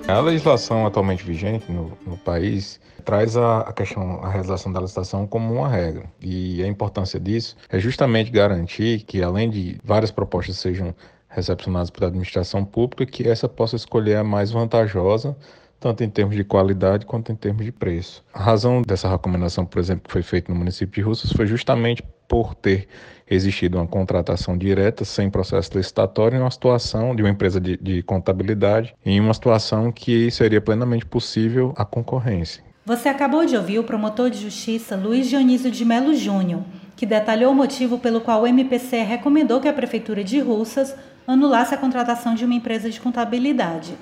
A 0.09 0.21
legislação 0.21 0.87
atualmente 0.87 1.25
vigente 1.25 1.71
no, 1.71 1.97
no 2.07 2.17
país 2.19 2.81
traz 3.05 3.37
a, 3.37 3.61
a, 3.61 3.73
questão, 3.73 4.23
a 4.23 4.29
realização 4.29 4.73
da 4.73 4.81
licitação 4.81 5.27
como 5.27 5.55
uma 5.55 5.69
regra. 5.69 6.05
E 6.21 6.63
a 6.63 6.67
importância 6.67 7.19
disso 7.19 7.57
é 7.69 7.79
justamente 7.79 8.31
garantir 8.31 9.03
que, 9.05 9.23
além 9.23 9.49
de 9.49 9.79
várias 9.83 10.11
propostas 10.11 10.59
sejam 10.59 10.95
recepcionadas 11.29 11.91
pela 11.91 12.09
administração 12.09 12.65
pública, 12.65 13.07
que 13.07 13.27
essa 13.29 13.49
possa 13.49 13.77
escolher 13.77 14.17
a 14.17 14.25
mais 14.25 14.51
vantajosa 14.51 15.37
tanto 15.83 16.05
em 16.05 16.09
termos 16.09 16.37
de 16.37 16.45
qualidade 16.45 17.05
quanto 17.05 17.33
em 17.33 17.35
termos 17.35 17.65
de 17.65 17.73
preço. 17.73 18.25
A 18.33 18.41
razão 18.41 18.83
dessa 18.83 19.09
recomendação, 19.09 19.67
por 19.67 19.81
exemplo, 19.81 20.05
que 20.05 20.13
foi 20.13 20.23
feita 20.23 20.53
no 20.53 20.57
município 20.57 20.95
de 20.95 21.01
Russas, 21.01 21.33
foi 21.33 21.45
justamente 21.45 22.05
por 22.29 22.55
ter 22.55 22.87
existido 23.35 23.79
uma 23.79 23.87
contratação 23.87 24.57
direta, 24.57 25.05
sem 25.05 25.31
processo 25.31 25.77
licitatório, 25.77 26.37
em 26.37 26.41
uma 26.41 26.51
situação 26.51 27.15
de 27.15 27.23
uma 27.23 27.31
empresa 27.31 27.61
de, 27.61 27.77
de 27.77 28.03
contabilidade, 28.03 28.95
em 29.05 29.21
uma 29.21 29.35
situação 29.35 29.91
que 29.91 30.31
seria 30.31 30.61
plenamente 30.61 31.07
possível 31.07 31.73
a 31.77 31.85
concorrência. 31.85 32.63
Você 32.85 33.09
acabou 33.09 33.47
de 33.47 33.57
ouvir 33.57 33.79
o 33.79 33.85
promotor 33.85 34.29
de 34.29 34.39
justiça 34.39 34.97
Luiz 34.97 35.29
Dionísio 35.29 35.71
de 35.71 35.85
Melo 35.85 36.15
Júnior, 36.15 36.63
que 36.97 37.07
detalhou 37.07 37.53
o 37.53 37.55
motivo 37.55 37.99
pelo 37.99 38.21
qual 38.21 38.43
o 38.43 38.47
MPC 38.47 39.03
recomendou 39.03 39.61
que 39.61 39.69
a 39.69 39.73
Prefeitura 39.73 40.25
de 40.25 40.41
Russas 40.41 40.95
anulasse 41.27 41.75
a 41.75 41.79
contratação 41.79 42.35
de 42.35 42.45
uma 42.45 42.55
empresa 42.55 42.91
de 42.91 43.01
contabilidade. 43.01 43.95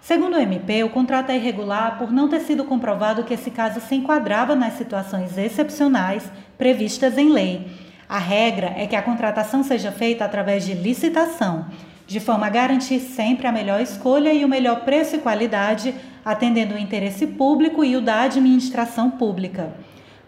Segundo 0.00 0.34
o 0.34 0.40
MP, 0.40 0.84
o 0.84 0.90
contrato 0.90 1.30
é 1.30 1.36
irregular 1.36 1.98
por 1.98 2.12
não 2.12 2.28
ter 2.28 2.40
sido 2.40 2.64
comprovado 2.64 3.24
que 3.24 3.34
esse 3.34 3.50
caso 3.50 3.80
se 3.80 3.94
enquadrava 3.94 4.54
nas 4.54 4.74
situações 4.74 5.36
excepcionais 5.36 6.30
previstas 6.56 7.18
em 7.18 7.32
lei. 7.32 7.66
A 8.08 8.18
regra 8.18 8.72
é 8.76 8.86
que 8.86 8.94
a 8.94 9.02
contratação 9.02 9.64
seja 9.64 9.90
feita 9.90 10.24
através 10.24 10.64
de 10.64 10.74
licitação, 10.74 11.66
de 12.06 12.20
forma 12.20 12.46
a 12.46 12.50
garantir 12.50 13.00
sempre 13.00 13.46
a 13.46 13.52
melhor 13.52 13.80
escolha 13.80 14.32
e 14.32 14.44
o 14.44 14.48
melhor 14.48 14.84
preço 14.84 15.16
e 15.16 15.18
qualidade, 15.18 15.92
atendendo 16.24 16.74
o 16.74 16.78
interesse 16.78 17.26
público 17.26 17.84
e 17.84 17.96
o 17.96 18.00
da 18.00 18.22
administração 18.22 19.10
pública. 19.10 19.72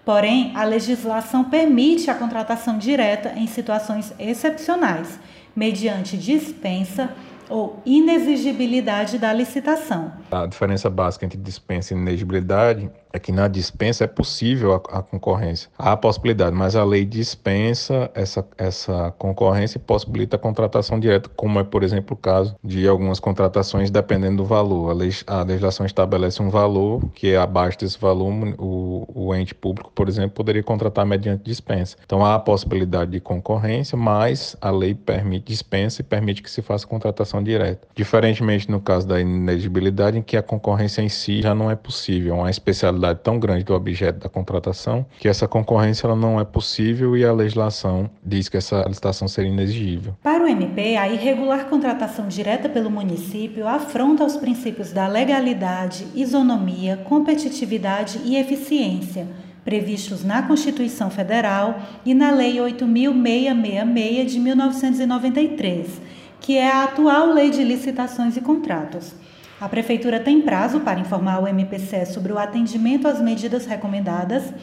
Porém, 0.05 0.53
a 0.57 0.65
legislação 0.65 1.45
permite 1.45 2.11
a 2.11 2.15
contratação 2.15 2.79
direta 2.79 3.33
em 3.37 3.47
situações 3.47 4.13
excepcionais, 4.19 5.21
mediante 5.55 6.17
dispensa 6.17 7.11
ou 7.49 7.81
inexigibilidade 7.85 9.19
da 9.19 9.33
licitação. 9.33 10.13
A 10.31 10.47
diferença 10.47 10.91
básica 10.91 11.25
entre 11.25 11.39
dispensa 11.39 11.95
e 11.95 11.97
inexigibilidade 11.97 12.91
é 13.13 13.19
que 13.19 13.33
na 13.33 13.49
dispensa 13.49 14.05
é 14.05 14.07
possível 14.07 14.75
a, 14.75 14.99
a, 14.99 15.03
concorrência. 15.03 15.71
Há 15.79 15.93
a 15.93 15.97
possibilidade, 15.97 16.55
mas 16.55 16.77
a 16.77 16.85
lei 16.85 17.05
dispensa 17.05 18.11
essa, 18.15 18.47
essa 18.57 19.13
concorrência 19.19 19.79
e 19.79 19.81
possibilita 19.81 20.37
a 20.37 20.39
contratação 20.39 20.99
direta, 21.01 21.29
como 21.35 21.59
é, 21.59 21.65
por 21.65 21.83
exemplo, 21.83 22.15
o 22.15 22.17
caso 22.17 22.57
de 22.63 22.87
algumas 22.87 23.19
contratações 23.21 23.91
dependendo 23.91 24.39
do 24.39 24.45
valor. 24.45 24.91
A, 24.91 24.95
lei, 24.95 25.11
a 25.27 25.43
legislação 25.43 25.87
estabelece 25.87 26.43
um 26.43 26.51
valor 26.51 27.03
que 27.15 27.33
é 27.33 27.37
abaixo 27.37 27.79
desse 27.79 27.99
valor, 27.99 28.33
o, 28.59 29.07
o 29.15 29.35
ente 29.35 29.55
público, 29.55 29.91
por 29.95 30.09
exemplo, 30.09 30.31
poderia 30.31 30.63
contratar 30.63 31.07
mediante 31.07 31.45
dispensa. 31.45 31.97
Então 32.05 32.25
há 32.25 32.35
a 32.35 32.39
possibilidade 32.39 33.11
de 33.11 33.21
concorrência, 33.21 33.97
mas 33.97 34.57
a 34.61 34.71
lei 34.71 34.95
permite 34.95 35.47
dispensa 35.47 36.03
e 36.03 36.05
permite 36.05 36.43
que 36.43 36.51
se 36.51 36.61
faça 36.63 36.87
contratação 36.87 37.43
direta. 37.43 37.89
Diferentemente 37.95 38.71
no 38.71 38.81
caso 38.81 39.07
da 39.07 39.21
inegibilidade, 39.21 40.19
em 40.19 40.23
que 40.23 40.37
a 40.37 40.43
concorrência 40.43 41.03
em 41.03 41.09
si 41.09 41.41
já 41.43 41.55
não 41.55 41.71
é 41.71 41.77
possível, 41.77 42.35
é 42.35 42.39
uma 42.39 42.51
especialidade 42.51 42.98
responsabilidade 42.99 43.21
tão 43.23 43.39
grande 43.39 43.65
do 43.65 43.75
objeto 43.75 44.19
da 44.19 44.29
contratação 44.29 45.07
que 45.19 45.29
essa 45.29 45.47
concorrência 45.47 46.07
ela 46.07 46.17
não 46.17 46.41
é 46.41 46.45
possível 46.45 47.17
e 47.17 47.25
a 47.25 47.33
legislação 47.33 48.11
diz 48.25 48.49
que 48.49 48.57
essa 48.57 48.83
licitação 48.87 49.29
seria 49.29 49.51
inexigível. 49.51 50.15
Para 50.23 50.45
o 50.45 50.49
MP, 50.49 50.97
a 50.97 51.09
irregular 51.09 51.67
contratação 51.67 52.29
direta 52.29 52.69
pelo 52.69 52.91
município 52.91 53.67
afronta 53.67 54.25
os 54.25 54.37
princípios 54.37 54.93
da 54.93 55.07
legalidade, 55.07 56.07
isonomia, 56.15 56.97
competitividade 57.05 58.21
e 58.25 58.37
eficiência 58.37 59.27
previstos 59.65 60.25
na 60.25 60.43
Constituição 60.43 61.11
Federal 61.11 61.79
e 62.03 62.15
na 62.15 62.31
Lei 62.31 62.55
8.666 62.57 64.25
de 64.25 64.41
1993, 64.41 66.01
que 66.41 66.57
é 66.57 66.71
a 66.71 66.85
atual 66.85 67.35
Lei 67.35 67.51
de 67.51 67.63
Licitações 67.63 68.35
e 68.39 68.41
Contratos. 68.41 69.13
A 69.61 69.69
Prefeitura 69.69 70.21
tem 70.21 70.41
prazo 70.41 70.79
para 70.81 71.01
informar 71.01 71.41
o 71.41 71.49
MPC 71.49 72.07
sobre 72.07 72.33
o 72.33 72.39
atendimento 72.39 73.09
às 73.09 73.21
medidas 73.21 73.67
recomendadas 73.67 74.55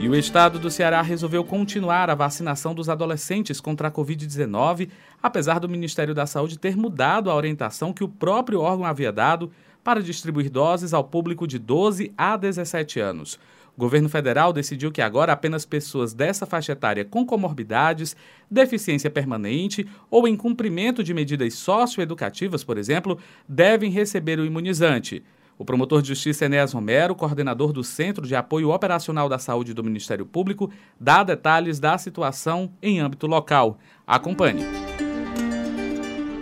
E 0.02 0.08
o 0.08 0.16
estado 0.16 0.58
do 0.58 0.68
Ceará 0.68 1.00
resolveu 1.00 1.44
continuar 1.44 2.10
a 2.10 2.14
vacinação 2.16 2.74
dos 2.74 2.88
adolescentes 2.88 3.60
contra 3.60 3.86
a 3.86 3.90
Covid-19, 3.90 4.90
apesar 5.22 5.60
do 5.60 5.68
Ministério 5.68 6.12
da 6.12 6.26
Saúde 6.26 6.58
ter 6.58 6.76
mudado 6.76 7.30
a 7.30 7.36
orientação 7.36 7.92
que 7.92 8.02
o 8.02 8.08
próprio 8.08 8.60
órgão 8.60 8.84
havia 8.84 9.12
dado 9.12 9.52
para 9.82 10.02
distribuir 10.02 10.50
doses 10.50 10.94
ao 10.94 11.04
público 11.04 11.46
de 11.46 11.58
12 11.58 12.12
a 12.16 12.36
17 12.36 13.00
anos. 13.00 13.38
O 13.76 13.80
governo 13.80 14.08
federal 14.08 14.52
decidiu 14.52 14.92
que 14.92 15.00
agora 15.00 15.32
apenas 15.32 15.64
pessoas 15.64 16.12
dessa 16.12 16.44
faixa 16.44 16.72
etária 16.72 17.04
com 17.04 17.24
comorbidades, 17.24 18.14
deficiência 18.50 19.10
permanente 19.10 19.86
ou 20.10 20.28
em 20.28 20.36
cumprimento 20.36 21.02
de 21.02 21.14
medidas 21.14 21.54
socioeducativas, 21.54 22.62
por 22.62 22.76
exemplo, 22.76 23.18
devem 23.48 23.90
receber 23.90 24.38
o 24.38 24.44
imunizante. 24.44 25.24
O 25.58 25.64
promotor 25.64 26.02
de 26.02 26.08
justiça 26.08 26.46
Enéas 26.46 26.72
Romero, 26.72 27.14
coordenador 27.14 27.72
do 27.72 27.84
Centro 27.84 28.26
de 28.26 28.34
Apoio 28.34 28.70
Operacional 28.70 29.28
da 29.28 29.38
Saúde 29.38 29.72
do 29.72 29.84
Ministério 29.84 30.26
Público, 30.26 30.70
dá 31.00 31.22
detalhes 31.22 31.78
da 31.78 31.96
situação 31.96 32.72
em 32.82 33.00
âmbito 33.00 33.26
local. 33.26 33.78
Acompanhe. 34.06 34.64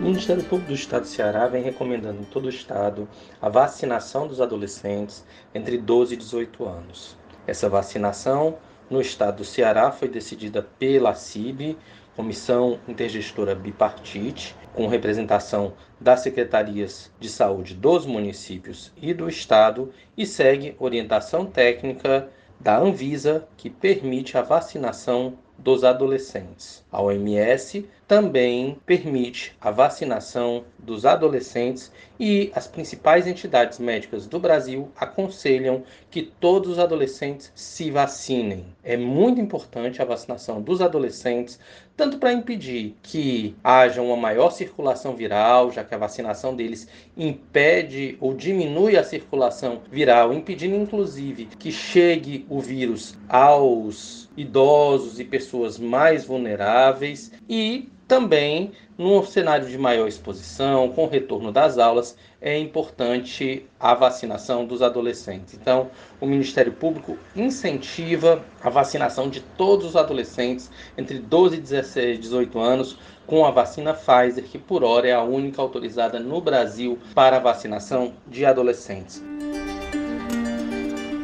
O 0.01 0.03
Ministério 0.03 0.43
Público 0.43 0.69
do 0.69 0.73
Estado 0.73 1.03
do 1.03 1.07
Ceará 1.07 1.45
vem 1.45 1.61
recomendando 1.61 2.21
em 2.21 2.25
todo 2.25 2.45
o 2.45 2.49
estado 2.49 3.07
a 3.39 3.47
vacinação 3.49 4.27
dos 4.27 4.41
adolescentes 4.41 5.23
entre 5.53 5.77
12 5.77 6.15
e 6.15 6.17
18 6.17 6.65
anos. 6.65 7.15
Essa 7.45 7.69
vacinação 7.69 8.57
no 8.89 8.99
estado 8.99 9.37
do 9.37 9.45
Ceará 9.45 9.91
foi 9.91 10.07
decidida 10.07 10.67
pela 10.79 11.13
CIB, 11.13 11.77
Comissão 12.15 12.79
Intergestora 12.87 13.53
Bipartite, 13.53 14.55
com 14.73 14.87
representação 14.87 15.73
das 15.99 16.21
secretarias 16.21 17.11
de 17.19 17.29
saúde 17.29 17.75
dos 17.75 18.03
municípios 18.03 18.91
e 18.99 19.13
do 19.13 19.29
estado 19.29 19.93
e 20.17 20.25
segue 20.25 20.75
orientação 20.79 21.45
técnica 21.45 22.27
da 22.59 22.75
Anvisa, 22.75 23.47
que 23.55 23.69
permite 23.69 24.35
a 24.35 24.41
vacinação 24.41 25.37
dos 25.61 25.83
adolescentes. 25.83 26.83
A 26.91 27.01
OMS 27.01 27.87
também 28.11 28.77
permite 28.85 29.55
a 29.61 29.71
vacinação 29.71 30.65
dos 30.77 31.05
adolescentes 31.05 31.89
e 32.19 32.51
as 32.53 32.67
principais 32.67 33.25
entidades 33.25 33.79
médicas 33.79 34.27
do 34.27 34.37
Brasil 34.37 34.91
aconselham 34.97 35.83
que 36.09 36.21
todos 36.21 36.71
os 36.73 36.79
adolescentes 36.79 37.53
se 37.55 37.89
vacinem. 37.89 38.65
É 38.83 38.97
muito 38.97 39.39
importante 39.39 40.01
a 40.01 40.05
vacinação 40.05 40.61
dos 40.61 40.81
adolescentes, 40.81 41.57
tanto 41.95 42.17
para 42.17 42.33
impedir 42.33 42.97
que 43.01 43.55
haja 43.63 44.01
uma 44.01 44.17
maior 44.17 44.51
circulação 44.51 45.15
viral, 45.15 45.71
já 45.71 45.81
que 45.81 45.95
a 45.95 45.97
vacinação 45.97 46.53
deles 46.53 46.89
impede 47.15 48.17
ou 48.19 48.33
diminui 48.33 48.97
a 48.97 49.05
circulação 49.05 49.83
viral, 49.89 50.33
impedindo 50.33 50.75
inclusive 50.75 51.45
que 51.45 51.71
chegue 51.71 52.45
o 52.49 52.59
vírus 52.59 53.17
aos 53.29 54.29
idosos 54.35 55.19
e 55.19 55.23
pessoas 55.23 55.77
mais 55.77 56.25
vulneráveis 56.25 57.31
e 57.49 57.89
também, 58.11 58.73
num 58.97 59.23
cenário 59.23 59.69
de 59.69 59.77
maior 59.77 60.05
exposição, 60.05 60.89
com 60.89 61.05
o 61.05 61.09
retorno 61.09 61.49
das 61.49 61.77
aulas, 61.77 62.17
é 62.41 62.57
importante 62.59 63.65
a 63.79 63.93
vacinação 63.93 64.65
dos 64.65 64.81
adolescentes. 64.81 65.53
Então, 65.53 65.89
o 66.19 66.25
Ministério 66.25 66.73
Público 66.73 67.17
incentiva 67.33 68.43
a 68.61 68.69
vacinação 68.69 69.29
de 69.29 69.39
todos 69.39 69.85
os 69.85 69.95
adolescentes 69.95 70.69
entre 70.97 71.19
12 71.19 71.55
e 71.55 71.59
16, 71.61 72.19
18 72.19 72.59
anos 72.59 72.97
com 73.25 73.45
a 73.45 73.51
vacina 73.51 73.93
Pfizer, 73.93 74.43
que 74.43 74.57
por 74.57 74.83
hora 74.83 75.07
é 75.07 75.13
a 75.13 75.23
única 75.23 75.61
autorizada 75.61 76.19
no 76.19 76.41
Brasil 76.41 76.99
para 77.15 77.39
vacinação 77.39 78.11
de 78.27 78.45
adolescentes. 78.45 79.23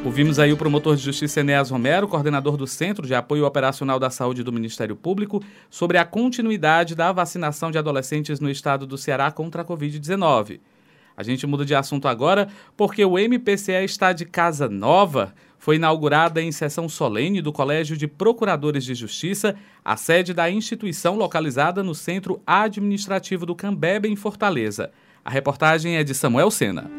Ouvimos 0.08 0.40
aí 0.40 0.54
o 0.54 0.58
promotor 0.58 0.96
de 0.96 1.04
justiça 1.04 1.42
Enéas 1.42 1.70
Romero, 1.70 2.08
coordenador 2.08 2.56
do 2.56 2.66
Centro 2.66 3.06
de 3.06 3.14
Apoio 3.14 3.46
Operacional 3.46 4.00
da 4.00 4.10
Saúde 4.10 4.42
do 4.42 4.54
Ministério 4.54 4.96
Público, 4.96 5.44
sobre 5.70 5.98
a 5.98 6.06
continuidade 6.06 6.96
da 6.96 7.12
vacinação 7.12 7.70
de 7.72 7.78
adolescentes 7.78 8.40
no 8.40 8.50
estado 8.50 8.88
do 8.88 8.98
Ceará 8.98 9.30
contra 9.32 9.64
a 9.64 9.66
Covid-19. 9.66 10.62
A 11.16 11.24
gente 11.24 11.46
muda 11.46 11.66
de 11.66 11.76
assunto 11.76 12.08
agora 12.08 12.48
porque 12.78 13.04
o 13.04 13.20
MPCE 13.20 13.84
está 13.84 14.14
de 14.14 14.24
casa 14.24 14.70
nova. 14.70 15.36
Foi 15.60 15.76
inaugurada 15.76 16.42
em 16.42 16.54
sessão 16.54 16.88
solene 16.88 17.42
do 17.42 17.52
Colégio 17.52 17.98
de 17.98 18.08
Procuradores 18.08 18.86
de 18.86 18.96
Justiça, 18.96 19.58
a 19.84 19.98
sede 19.98 20.34
da 20.34 20.50
instituição 20.50 21.18
localizada 21.18 21.84
no 21.84 21.94
Centro 21.94 22.42
Administrativo 22.48 23.46
do 23.46 23.54
Cambebe, 23.54 24.08
em 24.08 24.16
Fortaleza. 24.16 24.90
A 25.26 25.30
reportagem 25.30 25.98
é 25.98 26.04
de 26.04 26.16
Samuel 26.16 26.50
Sena. 26.50 26.90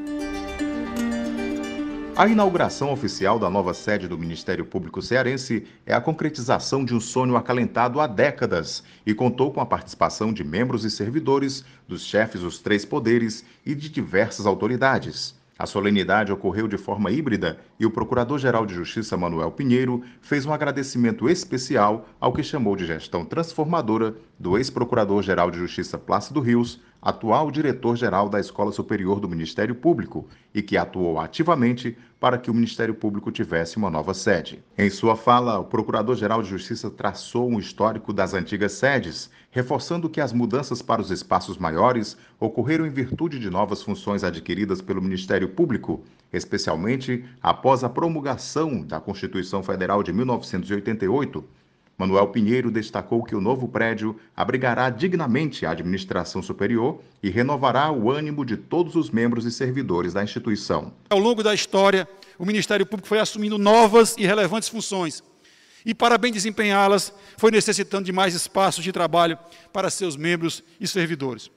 A 2.19 2.27
inauguração 2.27 2.93
oficial 2.93 3.39
da 3.39 3.49
nova 3.49 3.73
sede 3.73 4.09
do 4.09 4.19
Ministério 4.19 4.67
Público 4.67 5.01
Cearense 5.01 5.69
é 5.87 5.95
a 5.95 6.01
concretização 6.01 6.85
de 6.85 6.93
um 6.93 6.99
sonho 6.99 7.37
acalentado 7.37 8.01
há 8.01 8.09
décadas 8.09 8.83
e 9.07 9.15
contou 9.15 9.53
com 9.53 9.61
a 9.61 9.67
participação 9.67 10.33
de 10.33 10.43
membros 10.43 10.85
e 10.85 10.91
servidores, 10.91 11.65
dos 11.87 12.03
chefes 12.03 12.41
dos 12.41 12.59
três 12.59 12.85
poderes 12.85 13.45
e 13.65 13.73
de 13.73 13.89
diversas 13.89 14.47
autoridades. 14.47 15.39
A 15.57 15.65
solenidade 15.65 16.33
ocorreu 16.33 16.67
de 16.67 16.77
forma 16.77 17.13
híbrida 17.13 17.61
e 17.79 17.87
o 17.87 17.91
Procurador-Geral 17.91 18.67
de 18.67 18.75
Justiça 18.75 19.17
Manuel 19.17 19.53
Pinheiro 19.53 20.03
fez 20.21 20.45
um 20.45 20.53
agradecimento 20.53 21.29
especial 21.29 22.09
ao 22.21 22.33
que 22.33 22.43
chamou 22.43 22.75
de 22.75 22.85
gestão 22.85 23.25
transformadora 23.25 24.17
do 24.37 24.59
ex-Procurador-Geral 24.59 25.53
de 25.53 25.59
Justiça 25.59 25.97
Plácido 25.97 26.41
Rios, 26.41 26.81
atual 27.01 27.51
diretor-geral 27.51 28.29
da 28.29 28.41
Escola 28.41 28.73
Superior 28.73 29.21
do 29.21 29.29
Ministério 29.29 29.75
Público 29.75 30.27
e 30.55 30.61
que 30.61 30.77
atuou 30.77 31.19
ativamente 31.19 31.97
para 32.21 32.37
que 32.37 32.51
o 32.51 32.55
Ministério 32.55 32.95
Público 32.95 33.31
tivesse 33.31 33.77
uma 33.77 33.89
nova 33.89 34.13
sede. 34.13 34.63
Em 34.77 34.91
sua 34.91 35.17
fala, 35.17 35.59
o 35.59 35.65
Procurador-Geral 35.65 36.43
de 36.43 36.49
Justiça 36.49 36.91
traçou 36.91 37.49
um 37.49 37.61
histórico 37.61 38.13
das 38.13 38.35
antigas 38.35 38.73
sedes, 38.73 39.31
reforçando 39.51 40.09
que 40.09 40.21
as 40.21 40.33
mudanças 40.33 40.83
para 40.83 41.01
os 41.01 41.11
espaços 41.11 41.57
maiores 41.57 42.17
ocorreram 42.41 42.87
em 42.87 42.91
virtude 42.91 43.39
de 43.39 43.49
novas 43.49 43.83
funções 43.83 44.25
adquiridas 44.25 44.83
pelo 44.83 45.01
Ministério 45.01 45.49
Público, 45.49 46.03
especialmente 46.33 47.25
após 47.41 47.85
a 47.85 47.89
promulgação 47.89 48.83
da 48.83 49.01
Constituição 49.01 49.63
Federal 49.63 50.03
de 50.03 50.13
1988 50.13 51.45
Manuel 51.99 52.29
Pinheiro 52.29 52.71
destacou 52.71 53.25
que 53.25 53.35
o 53.35 53.41
novo 53.41 53.67
prédio 53.67 54.19
abrigará 54.37 54.89
dignamente 54.89 55.67
a 55.67 55.73
administração 55.73 56.41
superior 56.41 57.01
e 57.21 57.29
renovará 57.29 57.91
o 57.91 58.09
ânimo 58.09 58.45
de 58.45 58.57
todos 58.57 58.95
os 58.95 59.11
membros 59.11 59.45
e 59.45 59.51
servidores 59.51 60.13
da 60.13 60.23
instituição. 60.23 60.93
Ao 61.11 61.19
longo 61.19 61.43
da 61.43 61.53
história, 61.53 62.09
o 62.39 62.47
Ministério 62.47 62.87
Público 62.87 63.09
foi 63.09 63.19
assumindo 63.19 63.59
novas 63.59 64.15
e 64.17 64.25
relevantes 64.25 64.69
funções. 64.69 65.25
E 65.85 65.93
para 65.93 66.17
bem 66.17 66.31
desempenhá-las, 66.31 67.13
foi 67.37 67.51
necessitando 67.51 68.05
de 68.05 68.13
mais 68.13 68.33
espaços 68.33 68.85
de 68.85 68.93
trabalho 68.93 69.37
para 69.73 69.91
seus 69.91 70.17
membros 70.17 70.63
e 70.81 70.87
servidores. 70.87 71.51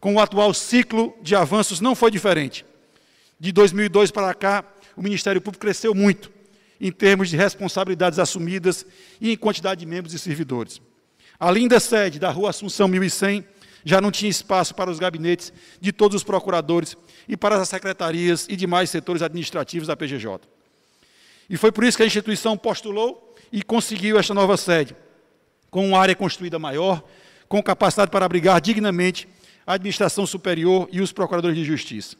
Com 0.00 0.16
o 0.16 0.20
atual 0.20 0.52
ciclo 0.52 1.14
de 1.22 1.36
avanços 1.36 1.80
não 1.80 1.94
foi 1.94 2.10
diferente. 2.10 2.66
De 3.38 3.52
2002 3.52 4.10
para 4.10 4.34
cá, 4.34 4.64
o 4.96 5.02
Ministério 5.02 5.40
Público 5.40 5.60
cresceu 5.62 5.94
muito 5.94 6.34
em 6.80 6.90
termos 6.92 7.28
de 7.28 7.36
responsabilidades 7.36 8.18
assumidas 8.18 8.86
e 9.20 9.32
em 9.32 9.36
quantidade 9.36 9.80
de 9.80 9.86
membros 9.86 10.14
e 10.14 10.18
servidores. 10.18 10.80
A 11.38 11.50
linda 11.50 11.80
sede 11.80 12.18
da 12.18 12.30
Rua 12.30 12.50
Assunção 12.50 12.88
1100 12.88 13.44
já 13.84 14.00
não 14.00 14.10
tinha 14.10 14.30
espaço 14.30 14.74
para 14.74 14.90
os 14.90 14.98
gabinetes 14.98 15.52
de 15.80 15.92
todos 15.92 16.16
os 16.16 16.24
procuradores 16.24 16.96
e 17.28 17.36
para 17.36 17.56
as 17.56 17.68
secretarias 17.68 18.46
e 18.48 18.56
demais 18.56 18.90
setores 18.90 19.22
administrativos 19.22 19.88
da 19.88 19.96
PGJ. 19.96 20.40
E 21.48 21.56
foi 21.56 21.70
por 21.70 21.84
isso 21.84 21.96
que 21.96 22.02
a 22.02 22.06
instituição 22.06 22.56
postulou 22.56 23.34
e 23.52 23.62
conseguiu 23.62 24.18
esta 24.18 24.32
nova 24.32 24.56
sede, 24.56 24.96
com 25.70 25.86
uma 25.86 25.98
área 25.98 26.14
construída 26.14 26.58
maior, 26.58 27.02
com 27.48 27.62
capacidade 27.62 28.10
para 28.10 28.24
abrigar 28.24 28.60
dignamente 28.60 29.28
a 29.66 29.74
administração 29.74 30.26
superior 30.26 30.88
e 30.90 31.00
os 31.00 31.12
procuradores 31.12 31.56
de 31.56 31.64
justiça. 31.64 32.16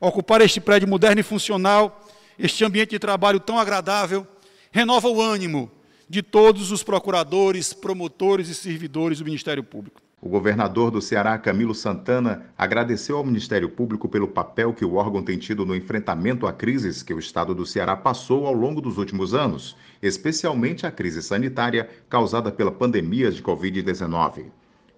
Ocupar 0.00 0.40
este 0.40 0.60
prédio 0.60 0.88
moderno 0.88 1.20
e 1.20 1.24
funcional 1.24 2.08
este 2.40 2.64
ambiente 2.64 2.90
de 2.90 2.98
trabalho 2.98 3.38
tão 3.38 3.58
agradável 3.58 4.26
renova 4.72 5.08
o 5.08 5.20
ânimo 5.20 5.70
de 6.08 6.22
todos 6.22 6.72
os 6.72 6.82
procuradores, 6.82 7.74
promotores 7.74 8.48
e 8.48 8.54
servidores 8.54 9.18
do 9.18 9.24
Ministério 9.24 9.62
Público. 9.62 10.00
O 10.22 10.28
governador 10.28 10.90
do 10.90 11.00
Ceará, 11.00 11.38
Camilo 11.38 11.74
Santana, 11.74 12.46
agradeceu 12.56 13.16
ao 13.16 13.24
Ministério 13.24 13.68
Público 13.68 14.08
pelo 14.08 14.28
papel 14.28 14.72
que 14.72 14.84
o 14.84 14.94
órgão 14.94 15.22
tem 15.22 15.38
tido 15.38 15.64
no 15.64 15.76
enfrentamento 15.76 16.46
a 16.46 16.52
crises 16.52 17.02
que 17.02 17.14
o 17.14 17.18
estado 17.18 17.54
do 17.54 17.64
Ceará 17.64 17.96
passou 17.96 18.46
ao 18.46 18.52
longo 18.52 18.80
dos 18.80 18.98
últimos 18.98 19.34
anos, 19.34 19.76
especialmente 20.02 20.86
a 20.86 20.90
crise 20.90 21.22
sanitária 21.22 21.88
causada 22.08 22.50
pela 22.50 22.70
pandemia 22.70 23.30
de 23.30 23.42
Covid-19. 23.42 24.46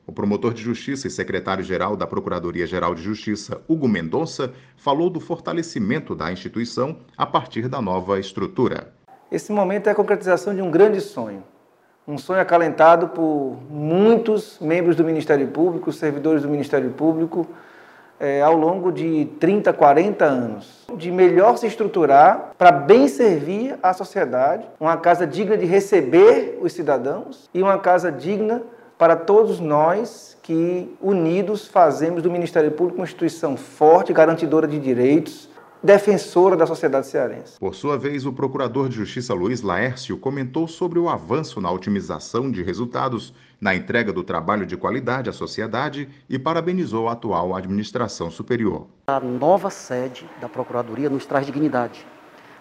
O 0.04 0.10
promotor 0.10 0.52
de 0.52 0.60
justiça 0.60 1.06
e 1.06 1.10
secretário-geral 1.10 1.96
da 1.96 2.08
Procuradoria-Geral 2.08 2.92
de 2.92 3.00
Justiça, 3.00 3.62
Hugo 3.68 3.86
Mendonça, 3.86 4.52
falou 4.76 5.08
do 5.08 5.20
fortalecimento 5.20 6.12
da 6.12 6.32
instituição 6.32 6.96
a 7.16 7.24
partir 7.24 7.68
da 7.68 7.80
nova 7.80 8.18
estrutura. 8.18 8.92
Esse 9.30 9.52
momento 9.52 9.86
é 9.86 9.92
a 9.92 9.94
concretização 9.94 10.54
de 10.54 10.60
um 10.60 10.72
grande 10.72 11.00
sonho. 11.00 11.44
Um 12.06 12.18
sonho 12.18 12.40
acalentado 12.40 13.08
por 13.10 13.56
muitos 13.70 14.58
membros 14.60 14.96
do 14.96 15.04
Ministério 15.04 15.46
Público, 15.48 15.92
servidores 15.92 16.42
do 16.42 16.48
Ministério 16.48 16.90
Público, 16.90 17.46
é, 18.18 18.42
ao 18.42 18.56
longo 18.56 18.90
de 18.90 19.26
30, 19.38 19.72
40 19.72 20.24
anos. 20.24 20.84
De 20.96 21.12
melhor 21.12 21.56
se 21.56 21.66
estruturar 21.68 22.54
para 22.58 22.72
bem 22.72 23.06
servir 23.06 23.78
à 23.80 23.92
sociedade, 23.92 24.66
uma 24.80 24.96
casa 24.96 25.24
digna 25.24 25.56
de 25.56 25.64
receber 25.64 26.58
os 26.60 26.72
cidadãos 26.72 27.48
e 27.54 27.62
uma 27.62 27.78
casa 27.78 28.10
digna 28.10 28.62
para 29.02 29.16
todos 29.16 29.58
nós 29.58 30.38
que, 30.44 30.88
unidos, 31.00 31.66
fazemos 31.66 32.22
do 32.22 32.30
Ministério 32.30 32.70
Público 32.70 33.00
uma 33.00 33.04
instituição 33.04 33.56
forte, 33.56 34.12
garantidora 34.12 34.68
de 34.68 34.78
direitos, 34.78 35.50
defensora 35.82 36.56
da 36.56 36.66
sociedade 36.66 37.08
cearense. 37.08 37.58
Por 37.58 37.74
sua 37.74 37.98
vez, 37.98 38.24
o 38.24 38.32
procurador 38.32 38.88
de 38.88 38.94
Justiça 38.94 39.34
Luiz 39.34 39.60
Laércio 39.60 40.16
comentou 40.16 40.68
sobre 40.68 41.00
o 41.00 41.08
avanço 41.08 41.60
na 41.60 41.68
otimização 41.68 42.48
de 42.48 42.62
resultados 42.62 43.34
na 43.60 43.74
entrega 43.74 44.12
do 44.12 44.22
trabalho 44.22 44.64
de 44.64 44.76
qualidade 44.76 45.28
à 45.28 45.32
sociedade 45.32 46.08
e 46.28 46.38
parabenizou 46.38 47.08
a 47.08 47.14
atual 47.14 47.56
administração 47.56 48.30
superior. 48.30 48.86
A 49.08 49.18
nova 49.18 49.68
sede 49.68 50.30
da 50.40 50.48
Procuradoria 50.48 51.10
nos 51.10 51.26
traz 51.26 51.44
dignidade. 51.44 52.06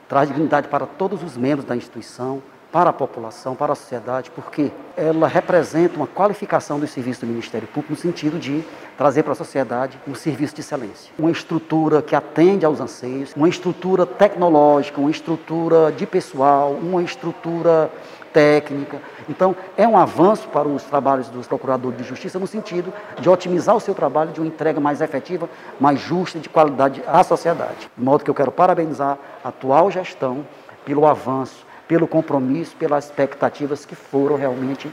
Traz 0.09 0.27
dignidade 0.27 0.69
para 0.69 0.87
todos 0.87 1.21
os 1.21 1.37
membros 1.37 1.65
da 1.67 1.75
instituição, 1.75 2.41
para 2.71 2.89
a 2.89 2.93
população, 2.93 3.53
para 3.53 3.73
a 3.73 3.75
sociedade, 3.75 4.31
porque 4.31 4.71
ela 4.95 5.27
representa 5.27 5.97
uma 5.97 6.07
qualificação 6.07 6.79
do 6.79 6.87
serviço 6.87 7.21
do 7.21 7.27
Ministério 7.27 7.67
Público 7.67 7.93
no 7.93 7.99
sentido 7.99 8.39
de 8.39 8.63
trazer 8.97 9.23
para 9.23 9.33
a 9.33 9.35
sociedade 9.35 9.99
um 10.07 10.15
serviço 10.15 10.55
de 10.55 10.61
excelência. 10.61 11.11
Uma 11.19 11.31
estrutura 11.31 12.01
que 12.01 12.15
atende 12.15 12.65
aos 12.65 12.79
anseios, 12.79 13.33
uma 13.35 13.49
estrutura 13.49 14.05
tecnológica, 14.05 15.01
uma 15.01 15.11
estrutura 15.11 15.91
de 15.91 16.05
pessoal, 16.05 16.71
uma 16.71 17.03
estrutura 17.03 17.91
técnica. 18.31 19.01
Então, 19.27 19.53
é 19.75 19.85
um 19.85 19.97
avanço 19.97 20.47
para 20.47 20.65
os 20.65 20.83
trabalhos 20.83 21.27
dos 21.27 21.47
procuradores 21.47 21.97
de 21.97 22.05
justiça 22.05 22.39
no 22.39 22.47
sentido 22.47 22.93
de 23.19 23.29
otimizar 23.29 23.75
o 23.75 23.79
seu 23.81 23.93
trabalho 23.93 24.31
de 24.31 24.39
uma 24.39 24.47
entrega 24.47 24.79
mais 24.79 25.01
efetiva, 25.01 25.49
mais 25.77 25.99
justa 25.99 26.37
e 26.37 26.41
de 26.41 26.47
qualidade 26.47 27.03
à 27.05 27.21
sociedade. 27.23 27.91
De 27.97 28.03
modo 28.03 28.23
que 28.23 28.29
eu 28.29 28.35
quero 28.35 28.51
parabenizar 28.51 29.17
a 29.43 29.49
atual 29.49 29.91
gestão 29.91 30.45
pelo 30.85 31.05
avanço 31.05 31.65
pelo 31.91 32.07
compromisso, 32.07 32.73
pelas 32.77 33.07
expectativas 33.07 33.85
que 33.85 33.95
foram 33.95 34.37
realmente 34.37 34.89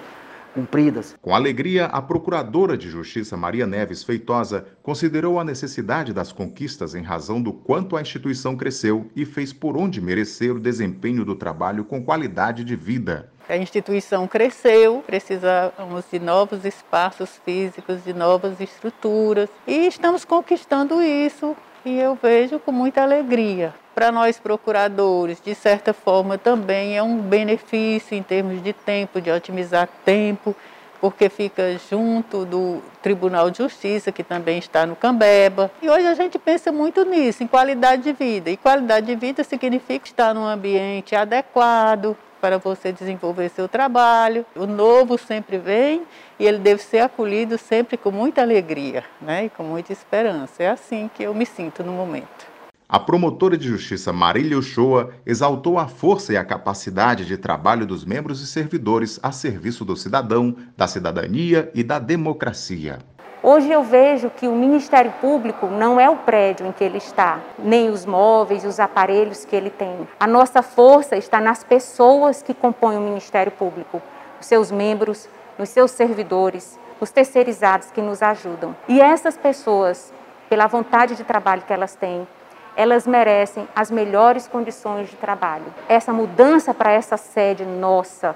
cumpridas. 0.52 1.14
Com 1.22 1.32
alegria, 1.32 1.86
a 1.86 2.02
Procuradora 2.02 2.76
de 2.76 2.88
Justiça 2.90 3.36
Maria 3.36 3.68
Neves 3.68 4.02
Feitosa 4.02 4.66
considerou 4.82 5.38
a 5.38 5.44
necessidade 5.44 6.12
das 6.12 6.32
conquistas 6.32 6.96
em 6.96 7.02
razão 7.02 7.40
do 7.40 7.52
quanto 7.52 7.96
a 7.96 8.00
instituição 8.00 8.56
cresceu 8.56 9.06
e 9.14 9.24
fez 9.24 9.52
por 9.52 9.76
onde 9.76 10.00
merecer 10.00 10.52
o 10.56 10.58
desempenho 10.58 11.24
do 11.24 11.36
trabalho 11.36 11.84
com 11.84 12.04
qualidade 12.04 12.64
de 12.64 12.74
vida. 12.74 13.30
A 13.48 13.56
instituição 13.56 14.26
cresceu, 14.26 15.00
precisamos 15.06 16.04
de 16.10 16.18
novos 16.18 16.64
espaços 16.64 17.40
físicos, 17.44 18.02
de 18.02 18.12
novas 18.12 18.60
estruturas 18.60 19.48
e 19.68 19.86
estamos 19.86 20.24
conquistando 20.24 21.00
isso 21.00 21.56
e 21.84 21.98
eu 21.98 22.18
vejo 22.20 22.58
com 22.58 22.72
muita 22.72 23.02
alegria 23.02 23.74
para 23.98 24.12
nós 24.12 24.38
procuradores, 24.38 25.40
de 25.44 25.56
certa 25.56 25.92
forma, 25.92 26.38
também 26.38 26.96
é 26.96 27.02
um 27.02 27.18
benefício 27.18 28.16
em 28.16 28.22
termos 28.22 28.62
de 28.62 28.72
tempo, 28.72 29.20
de 29.20 29.28
otimizar 29.28 29.88
tempo, 30.04 30.54
porque 31.00 31.28
fica 31.28 31.76
junto 31.90 32.44
do 32.44 32.80
Tribunal 33.02 33.50
de 33.50 33.58
Justiça, 33.58 34.12
que 34.12 34.22
também 34.22 34.58
está 34.58 34.86
no 34.86 34.94
Cambeba. 34.94 35.68
E 35.82 35.90
hoje 35.90 36.06
a 36.06 36.14
gente 36.14 36.38
pensa 36.38 36.70
muito 36.70 37.04
nisso, 37.04 37.42
em 37.42 37.48
qualidade 37.48 38.02
de 38.02 38.12
vida. 38.12 38.50
E 38.50 38.56
qualidade 38.56 39.06
de 39.06 39.16
vida 39.16 39.42
significa 39.42 40.06
estar 40.06 40.32
num 40.32 40.46
ambiente 40.46 41.16
adequado 41.16 42.16
para 42.40 42.58
você 42.58 42.92
desenvolver 42.92 43.48
seu 43.48 43.68
trabalho. 43.68 44.44
O 44.54 44.66
novo 44.66 45.18
sempre 45.18 45.58
vem 45.58 46.02
e 46.38 46.46
ele 46.46 46.58
deve 46.58 46.82
ser 46.82 47.00
acolhido 47.00 47.58
sempre 47.58 47.96
com 47.96 48.10
muita 48.10 48.42
alegria 48.42 49.04
né? 49.20 49.46
e 49.46 49.50
com 49.50 49.62
muita 49.62 49.92
esperança. 49.92 50.62
É 50.62 50.70
assim 50.70 51.10
que 51.14 51.22
eu 51.22 51.34
me 51.34 51.46
sinto 51.46 51.82
no 51.82 51.92
momento. 51.92 52.46
A 52.88 52.98
promotora 52.98 53.58
de 53.58 53.68
justiça 53.68 54.14
Marília 54.14 54.58
Uchoa 54.58 55.12
exaltou 55.26 55.78
a 55.78 55.86
força 55.86 56.32
e 56.32 56.38
a 56.38 56.44
capacidade 56.44 57.26
de 57.26 57.36
trabalho 57.36 57.84
dos 57.84 58.02
membros 58.02 58.40
e 58.40 58.46
servidores 58.46 59.20
a 59.22 59.30
serviço 59.30 59.84
do 59.84 59.94
cidadão, 59.94 60.56
da 60.74 60.88
cidadania 60.88 61.70
e 61.74 61.84
da 61.84 61.98
democracia. 61.98 62.98
Hoje 63.40 63.70
eu 63.70 63.84
vejo 63.84 64.30
que 64.30 64.48
o 64.48 64.52
Ministério 64.52 65.12
Público 65.20 65.66
não 65.66 66.00
é 66.00 66.10
o 66.10 66.16
prédio 66.16 66.66
em 66.66 66.72
que 66.72 66.82
ele 66.82 66.98
está, 66.98 67.38
nem 67.56 67.88
os 67.88 68.04
móveis 68.04 68.64
os 68.64 68.80
aparelhos 68.80 69.44
que 69.44 69.54
ele 69.54 69.70
tem. 69.70 70.08
A 70.18 70.26
nossa 70.26 70.60
força 70.60 71.16
está 71.16 71.40
nas 71.40 71.62
pessoas 71.62 72.42
que 72.42 72.52
compõem 72.52 72.96
o 72.96 73.00
Ministério 73.00 73.52
Público, 73.52 74.02
os 74.40 74.46
seus 74.46 74.72
membros, 74.72 75.28
nos 75.56 75.68
seus 75.68 75.92
servidores, 75.92 76.78
os 77.00 77.12
terceirizados 77.12 77.92
que 77.92 78.02
nos 78.02 78.22
ajudam. 78.22 78.74
E 78.88 79.00
essas 79.00 79.36
pessoas, 79.36 80.12
pela 80.48 80.66
vontade 80.66 81.14
de 81.14 81.22
trabalho 81.22 81.62
que 81.62 81.72
elas 81.72 81.94
têm, 81.94 82.26
elas 82.74 83.06
merecem 83.06 83.68
as 83.74 83.88
melhores 83.88 84.48
condições 84.48 85.08
de 85.08 85.16
trabalho. 85.16 85.66
Essa 85.88 86.12
mudança 86.12 86.74
para 86.74 86.90
essa 86.90 87.16
sede 87.16 87.64
nossa, 87.64 88.34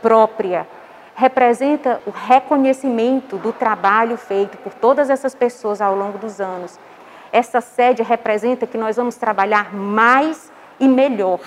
própria, 0.00 0.66
representa 1.14 2.00
o 2.06 2.10
reconhecimento 2.10 3.36
do 3.38 3.52
trabalho 3.52 4.16
feito 4.16 4.58
por 4.58 4.74
todas 4.74 5.10
essas 5.10 5.34
pessoas 5.34 5.80
ao 5.80 5.94
longo 5.94 6.18
dos 6.18 6.40
anos. 6.40 6.78
Essa 7.32 7.60
sede 7.60 8.02
representa 8.02 8.66
que 8.66 8.78
nós 8.78 8.96
vamos 8.96 9.16
trabalhar 9.16 9.74
mais 9.74 10.52
e 10.78 10.88
melhor. 10.88 11.40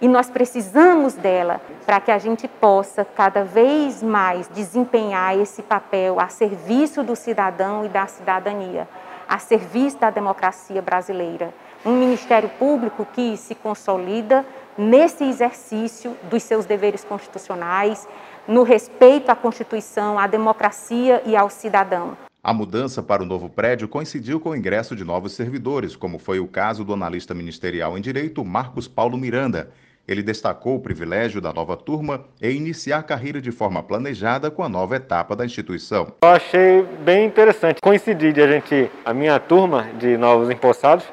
E 0.00 0.08
nós 0.08 0.28
precisamos 0.28 1.14
dela 1.14 1.60
para 1.86 2.00
que 2.00 2.10
a 2.10 2.18
gente 2.18 2.48
possa 2.48 3.04
cada 3.04 3.44
vez 3.44 4.02
mais 4.02 4.48
desempenhar 4.48 5.38
esse 5.38 5.62
papel 5.62 6.18
a 6.18 6.28
serviço 6.28 7.04
do 7.04 7.14
cidadão 7.14 7.84
e 7.84 7.88
da 7.88 8.06
cidadania, 8.08 8.88
a 9.28 9.38
serviço 9.38 9.98
da 9.98 10.10
democracia 10.10 10.82
brasileira 10.82 11.54
um 11.84 11.96
Ministério 11.96 12.48
Público 12.48 13.06
que 13.12 13.36
se 13.36 13.54
consolida 13.54 14.44
nesse 14.78 15.24
exercício 15.24 16.16
dos 16.24 16.42
seus 16.42 16.64
deveres 16.64 17.04
constitucionais, 17.04 18.08
no 18.46 18.62
respeito 18.62 19.30
à 19.30 19.34
Constituição, 19.36 20.18
à 20.18 20.26
democracia 20.26 21.22
e 21.24 21.36
ao 21.36 21.48
cidadão. 21.48 22.16
A 22.44 22.52
mudança 22.52 23.00
para 23.00 23.22
o 23.22 23.26
novo 23.26 23.48
prédio 23.48 23.86
coincidiu 23.86 24.40
com 24.40 24.50
o 24.50 24.56
ingresso 24.56 24.96
de 24.96 25.04
novos 25.04 25.32
servidores, 25.32 25.94
como 25.94 26.18
foi 26.18 26.40
o 26.40 26.48
caso 26.48 26.84
do 26.84 26.92
analista 26.92 27.32
ministerial 27.32 27.96
em 27.96 28.00
direito 28.00 28.44
Marcos 28.44 28.88
Paulo 28.88 29.16
Miranda. 29.16 29.70
Ele 30.08 30.24
destacou 30.24 30.74
o 30.74 30.80
privilégio 30.80 31.40
da 31.40 31.52
nova 31.52 31.76
turma 31.76 32.24
em 32.42 32.56
iniciar 32.56 32.98
a 32.98 33.02
carreira 33.04 33.40
de 33.40 33.52
forma 33.52 33.80
planejada 33.80 34.50
com 34.50 34.64
a 34.64 34.68
nova 34.68 34.96
etapa 34.96 35.36
da 35.36 35.44
instituição. 35.44 36.08
Eu 36.20 36.28
achei 36.30 36.82
bem 37.04 37.26
interessante 37.26 37.80
coincidir 37.80 38.32
de 38.32 38.42
a 38.42 38.48
gente, 38.48 38.90
a 39.04 39.14
minha 39.14 39.38
turma 39.38 39.86
de 40.00 40.16
novos 40.16 40.50
empossados, 40.50 41.04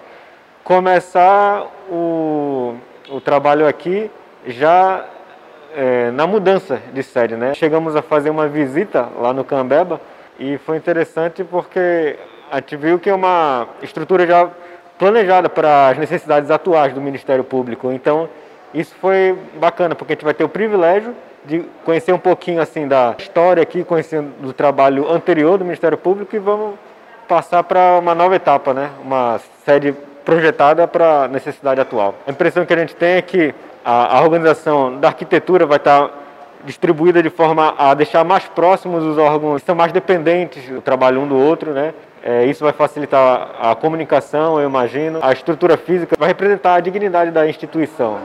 começar 0.63 1.63
o, 1.91 2.73
o 3.07 3.21
trabalho 3.21 3.67
aqui 3.67 4.09
já 4.47 5.05
é, 5.75 6.11
na 6.11 6.25
mudança 6.27 6.79
de 6.93 7.03
sede. 7.03 7.35
Né? 7.35 7.53
Chegamos 7.53 7.95
a 7.95 8.01
fazer 8.01 8.29
uma 8.29 8.47
visita 8.47 9.07
lá 9.19 9.33
no 9.33 9.43
Cambeba 9.43 9.99
e 10.39 10.57
foi 10.59 10.77
interessante 10.77 11.43
porque 11.43 12.17
a 12.51 12.57
gente 12.57 12.75
viu 12.75 12.99
que 12.99 13.09
é 13.09 13.13
uma 13.13 13.67
estrutura 13.81 14.25
já 14.25 14.49
planejada 14.97 15.49
para 15.49 15.89
as 15.89 15.97
necessidades 15.97 16.51
atuais 16.51 16.93
do 16.93 17.01
Ministério 17.01 17.43
Público. 17.43 17.91
Então, 17.91 18.27
isso 18.73 18.93
foi 18.95 19.35
bacana, 19.55 19.95
porque 19.95 20.13
a 20.13 20.15
gente 20.15 20.25
vai 20.25 20.33
ter 20.33 20.43
o 20.43 20.49
privilégio 20.49 21.15
de 21.45 21.63
conhecer 21.85 22.11
um 22.11 22.19
pouquinho 22.19 22.61
assim 22.61 22.87
da 22.87 23.15
história 23.17 23.63
aqui, 23.63 23.83
conhecendo 23.83 24.29
do 24.41 24.51
trabalho 24.51 25.09
anterior 25.09 25.57
do 25.57 25.63
Ministério 25.63 25.97
Público 25.97 26.35
e 26.35 26.39
vamos 26.39 26.75
passar 27.27 27.63
para 27.63 27.97
uma 27.97 28.13
nova 28.13 28.35
etapa, 28.35 28.73
né? 28.73 28.89
Uma 29.03 29.39
sede 29.63 29.93
projetada 30.25 30.87
para 30.87 31.23
a 31.23 31.27
necessidade 31.27 31.79
atual. 31.79 32.15
A 32.27 32.31
impressão 32.31 32.65
que 32.65 32.73
a 32.73 32.77
gente 32.77 32.95
tem 32.95 33.13
é 33.13 33.21
que 33.21 33.55
a, 33.83 34.17
a 34.17 34.23
organização 34.23 34.99
da 34.99 35.09
arquitetura 35.09 35.65
vai 35.65 35.77
estar 35.77 36.09
distribuída 36.65 37.23
de 37.23 37.29
forma 37.29 37.73
a 37.77 37.93
deixar 37.93 38.23
mais 38.23 38.45
próximos 38.45 39.03
os 39.03 39.17
órgãos 39.17 39.61
que 39.61 39.65
são 39.65 39.75
mais 39.75 39.91
dependentes 39.91 40.67
do 40.67 40.81
trabalho 40.81 41.21
um 41.21 41.27
do 41.27 41.37
outro, 41.37 41.71
né? 41.71 41.93
É, 42.21 42.45
isso 42.45 42.63
vai 42.63 42.73
facilitar 42.73 43.55
a 43.59 43.73
comunicação, 43.75 44.59
eu 44.59 44.67
imagino. 44.67 45.19
A 45.21 45.31
estrutura 45.31 45.77
física 45.77 46.15
vai 46.19 46.27
representar 46.27 46.75
a 46.75 46.79
dignidade 46.81 47.31
da 47.31 47.47
instituição. 47.47 48.19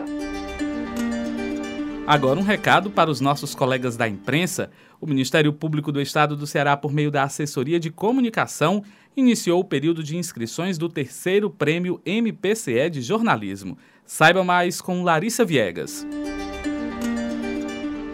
Agora, 2.06 2.38
um 2.38 2.42
recado 2.42 2.90
para 2.90 3.08
os 3.08 3.20
nossos 3.20 3.54
colegas 3.54 3.96
da 3.96 4.06
imprensa. 4.06 4.70
O 5.00 5.06
Ministério 5.06 5.52
Público 5.52 5.92
do 5.92 6.00
Estado 6.00 6.36
do 6.36 6.46
Ceará, 6.46 6.76
por 6.76 6.92
meio 6.92 7.10
da 7.10 7.22
Assessoria 7.22 7.80
de 7.80 7.90
Comunicação, 7.90 8.82
iniciou 9.16 9.60
o 9.60 9.64
período 9.64 10.02
de 10.02 10.16
inscrições 10.16 10.76
do 10.76 10.88
terceiro 10.88 11.48
prêmio 11.48 12.00
MPCE 12.04 12.90
de 12.90 13.00
jornalismo. 13.00 13.78
Saiba 14.06 14.44
mais 14.44 14.82
com 14.82 15.02
Larissa 15.02 15.46
Viegas. 15.46 16.06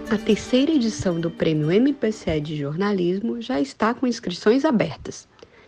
A 0.08 0.16
terceira 0.16 0.70
edição 0.70 1.20
do 1.20 1.30
prêmio 1.30 1.70
MPCE 1.70 2.40
de 2.40 2.56
jornalismo 2.56 3.42
já 3.42 3.60
está 3.60 3.92
com 3.92 4.06
inscrições 4.06 4.64
abertas. 4.64 5.26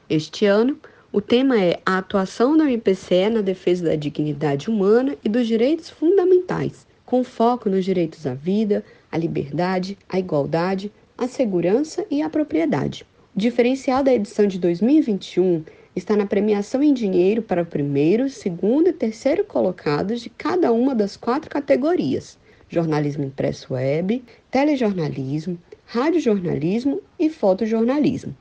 Este 0.08 0.46
ano, 0.46 0.78
o 1.10 1.20
tema 1.20 1.60
é 1.60 1.80
a 1.84 1.98
atuação 1.98 2.56
do 2.56 2.62
MPCE 2.62 3.30
na 3.30 3.40
defesa 3.40 3.84
da 3.84 3.96
dignidade 3.96 4.70
humana 4.70 5.16
e 5.24 5.28
dos 5.28 5.46
direitos 5.46 5.90
fundamentais, 5.90 6.86
com 7.04 7.24
foco 7.24 7.68
nos 7.68 7.84
direitos 7.84 8.24
à 8.24 8.32
vida, 8.32 8.84
à 9.10 9.18
liberdade, 9.18 9.98
à 10.08 10.20
igualdade, 10.20 10.92
à 11.18 11.26
segurança 11.26 12.06
e 12.08 12.22
à 12.22 12.30
propriedade. 12.30 13.04
O 13.34 13.38
diferencial 13.38 14.04
da 14.04 14.14
edição 14.14 14.46
de 14.46 14.58
2021 14.58 15.64
está 15.94 16.16
na 16.16 16.26
premiação 16.26 16.82
em 16.82 16.94
dinheiro 16.94 17.42
para 17.42 17.62
o 17.62 17.66
primeiro, 17.66 18.28
segundo 18.28 18.88
e 18.88 18.92
terceiro 18.92 19.44
colocados 19.44 20.20
de 20.20 20.30
cada 20.30 20.72
uma 20.72 20.94
das 20.94 21.16
quatro 21.16 21.50
categorias: 21.50 22.38
jornalismo 22.68 23.24
impresso 23.24 23.74
web, 23.74 24.24
telejornalismo, 24.50 25.58
radiojornalismo 25.86 27.00
e 27.18 27.28
fotojornalismo. 27.28 28.34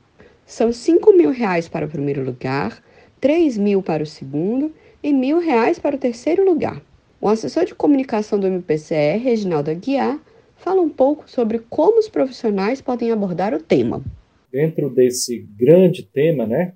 São 0.46 0.72
5 0.72 1.12
mil 1.12 1.30
reais 1.30 1.68
para 1.68 1.86
o 1.86 1.88
primeiro 1.88 2.24
lugar, 2.24 2.82
3 3.20 3.56
mil 3.58 3.82
para 3.82 4.02
o 4.02 4.06
segundo 4.06 4.72
e 5.02 5.12
mil 5.12 5.38
reais 5.38 5.78
para 5.78 5.96
o 5.96 5.98
terceiro 5.98 6.44
lugar. 6.44 6.82
O 7.20 7.28
assessor 7.28 7.64
de 7.64 7.74
comunicação 7.74 8.38
do 8.38 8.46
MPCE, 8.46 9.18
Reginaldo 9.18 9.70
Aguiar, 9.70 10.18
fala 10.56 10.80
um 10.80 10.88
pouco 10.88 11.30
sobre 11.30 11.58
como 11.58 11.98
os 11.98 12.08
profissionais 12.08 12.80
podem 12.80 13.12
abordar 13.12 13.54
o 13.54 13.62
tema. 13.62 14.02
Dentro 14.50 14.90
desse 14.90 15.46
grande 15.56 16.02
tema, 16.02 16.46
né, 16.46 16.74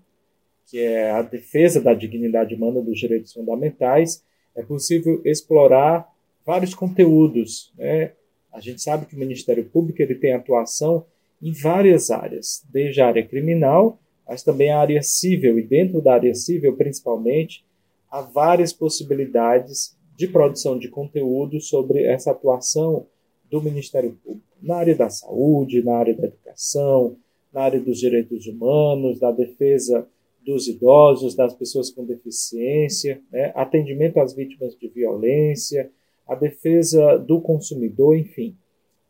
que 0.66 0.78
é 0.78 1.10
a 1.10 1.22
defesa 1.22 1.80
da 1.80 1.94
dignidade 1.94 2.54
humana 2.54 2.80
dos 2.80 2.98
direitos 2.98 3.32
fundamentais, 3.32 4.22
é 4.54 4.62
possível 4.62 5.20
explorar 5.24 6.08
vários 6.44 6.74
conteúdos. 6.74 7.72
Né? 7.78 8.12
A 8.52 8.60
gente 8.60 8.82
sabe 8.82 9.06
que 9.06 9.14
o 9.14 9.18
Ministério 9.18 9.64
Público 9.64 10.02
ele 10.02 10.14
tem 10.14 10.32
atuação 10.32 11.06
em 11.40 11.52
várias 11.52 12.10
áreas, 12.10 12.64
desde 12.70 13.00
a 13.00 13.06
área 13.06 13.26
criminal, 13.26 13.98
mas 14.26 14.42
também 14.42 14.70
a 14.70 14.80
área 14.80 15.02
civil, 15.02 15.58
e 15.58 15.62
dentro 15.62 16.00
da 16.00 16.14
área 16.14 16.34
civil, 16.34 16.76
principalmente, 16.76 17.64
há 18.10 18.22
várias 18.22 18.72
possibilidades 18.72 19.96
de 20.16 20.26
produção 20.26 20.78
de 20.78 20.88
conteúdo 20.88 21.60
sobre 21.60 22.02
essa 22.04 22.30
atuação 22.30 23.06
do 23.50 23.62
Ministério 23.62 24.18
Público, 24.24 24.46
na 24.60 24.76
área 24.76 24.96
da 24.96 25.10
saúde, 25.10 25.84
na 25.84 25.96
área 25.98 26.14
da 26.14 26.26
educação, 26.26 27.16
na 27.52 27.62
área 27.62 27.78
dos 27.78 27.98
direitos 27.98 28.46
humanos, 28.46 29.20
da 29.20 29.30
defesa 29.30 30.08
dos 30.46 30.68
idosos, 30.68 31.34
das 31.34 31.52
pessoas 31.52 31.90
com 31.90 32.04
deficiência, 32.04 33.20
né, 33.32 33.52
atendimento 33.56 34.20
às 34.20 34.32
vítimas 34.32 34.76
de 34.76 34.86
violência, 34.86 35.90
a 36.26 36.36
defesa 36.36 37.18
do 37.18 37.40
consumidor, 37.40 38.16
enfim. 38.16 38.56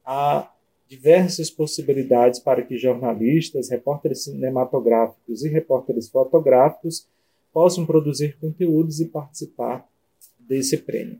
Há 0.05 0.51
diversas 0.89 1.51
possibilidades 1.51 2.41
para 2.41 2.63
que 2.63 2.79
jornalistas, 2.79 3.69
repórteres 3.69 4.25
cinematográficos 4.25 5.45
e 5.45 5.49
repórteres 5.49 6.09
fotográficos 6.09 7.07
possam 7.53 7.85
produzir 7.85 8.37
conteúdos 8.41 9.01
e 9.01 9.07
participar 9.07 9.87
desse 10.39 10.79
prêmio. 10.79 11.19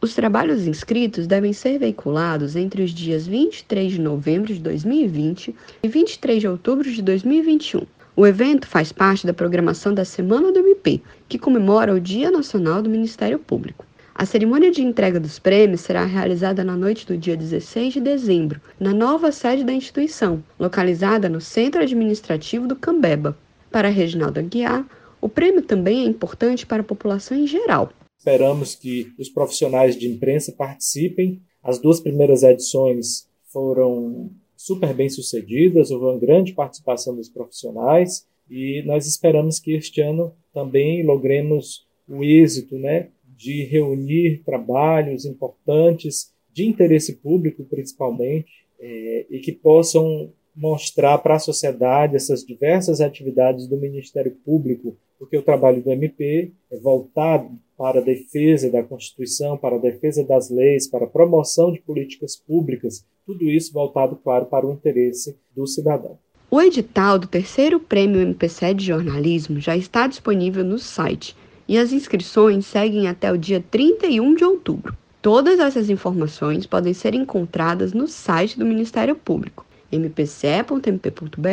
Os 0.00 0.14
trabalhos 0.14 0.66
inscritos 0.66 1.26
devem 1.26 1.52
ser 1.52 1.78
veiculados 1.78 2.54
entre 2.54 2.82
os 2.82 2.90
dias 2.90 3.26
23 3.26 3.92
de 3.92 4.00
novembro 4.00 4.52
de 4.52 4.60
2020 4.60 5.54
e 5.82 5.88
23 5.88 6.40
de 6.40 6.48
outubro 6.48 6.92
de 6.92 7.02
2021 7.02 7.95
o 8.16 8.26
evento 8.26 8.66
faz 8.66 8.90
parte 8.90 9.26
da 9.26 9.34
programação 9.34 9.92
da 9.92 10.02
Semana 10.04 10.50
do 10.50 10.60
MP, 10.60 11.02
que 11.28 11.38
comemora 11.38 11.94
o 11.94 12.00
Dia 12.00 12.30
Nacional 12.30 12.80
do 12.80 12.88
Ministério 12.88 13.38
Público. 13.38 13.84
A 14.14 14.24
cerimônia 14.24 14.70
de 14.70 14.80
entrega 14.80 15.20
dos 15.20 15.38
prêmios 15.38 15.82
será 15.82 16.02
realizada 16.06 16.64
na 16.64 16.74
noite 16.74 17.06
do 17.06 17.18
dia 17.18 17.36
16 17.36 17.92
de 17.92 18.00
dezembro, 18.00 18.58
na 18.80 18.94
nova 18.94 19.30
sede 19.30 19.62
da 19.62 19.74
instituição, 19.74 20.42
localizada 20.58 21.28
no 21.28 21.42
Centro 21.42 21.82
Administrativo 21.82 22.66
do 22.66 22.74
Cambeba. 22.74 23.36
Para 23.70 23.90
Reginaldo 23.90 24.40
Aguiar, 24.40 24.88
o 25.20 25.28
prêmio 25.28 25.60
também 25.60 26.06
é 26.06 26.08
importante 26.08 26.64
para 26.64 26.80
a 26.80 26.86
população 26.86 27.36
em 27.36 27.46
geral. 27.46 27.92
Esperamos 28.18 28.74
que 28.74 29.12
os 29.18 29.28
profissionais 29.28 29.94
de 29.94 30.08
imprensa 30.08 30.50
participem. 30.52 31.42
As 31.62 31.78
duas 31.78 32.00
primeiras 32.00 32.42
edições 32.42 33.28
foram 33.52 34.30
super 34.66 34.92
bem 34.92 35.08
sucedidas, 35.08 35.92
houve 35.92 36.06
uma 36.06 36.18
grande 36.18 36.52
participação 36.52 37.14
dos 37.14 37.28
profissionais 37.28 38.26
e 38.50 38.82
nós 38.84 39.06
esperamos 39.06 39.60
que 39.60 39.72
este 39.72 40.00
ano 40.00 40.34
também 40.52 41.06
logremos 41.06 41.86
o 42.08 42.24
êxito 42.24 42.76
né, 42.76 43.10
de 43.36 43.62
reunir 43.62 44.42
trabalhos 44.44 45.24
importantes 45.24 46.32
de 46.52 46.66
interesse 46.66 47.14
público, 47.14 47.62
principalmente, 47.64 48.66
é, 48.80 49.26
e 49.30 49.38
que 49.38 49.52
possam 49.52 50.32
mostrar 50.56 51.18
para 51.18 51.34
a 51.34 51.40
sociedade 51.40 52.16
essas 52.16 52.44
diversas 52.44 53.00
atividades 53.00 53.66
do 53.66 53.76
Ministério 53.76 54.34
Público, 54.44 54.96
porque 55.18 55.36
o 55.36 55.42
trabalho 55.42 55.82
do 55.82 55.90
MP 55.90 56.50
é 56.70 56.78
voltado 56.78 57.50
para 57.76 58.00
a 58.00 58.02
defesa 58.02 58.70
da 58.70 58.82
Constituição, 58.82 59.58
para 59.58 59.76
a 59.76 59.80
defesa 59.80 60.24
das 60.24 60.48
leis, 60.48 60.88
para 60.88 61.04
a 61.04 61.08
promoção 61.08 61.70
de 61.70 61.80
políticas 61.80 62.36
públicas, 62.36 63.04
tudo 63.26 63.44
isso 63.44 63.72
voltado, 63.72 64.16
claro, 64.16 64.46
para 64.46 64.66
o 64.66 64.72
interesse 64.72 65.36
do 65.54 65.66
cidadão. 65.66 66.18
O 66.50 66.60
edital 66.60 67.18
do 67.18 67.26
terceiro 67.26 67.80
prêmio 67.80 68.20
MPC 68.20 68.72
de 68.72 68.86
jornalismo 68.86 69.60
já 69.60 69.76
está 69.76 70.06
disponível 70.06 70.64
no 70.64 70.78
site 70.78 71.36
e 71.68 71.76
as 71.76 71.92
inscrições 71.92 72.64
seguem 72.64 73.08
até 73.08 73.32
o 73.32 73.36
dia 73.36 73.62
31 73.70 74.34
de 74.34 74.44
outubro. 74.44 74.96
Todas 75.20 75.58
essas 75.58 75.90
informações 75.90 76.64
podem 76.64 76.94
ser 76.94 77.14
encontradas 77.14 77.92
no 77.92 78.06
site 78.06 78.56
do 78.56 78.64
Ministério 78.64 79.16
Público, 79.16 79.65
mpce.mp.br 79.92 81.46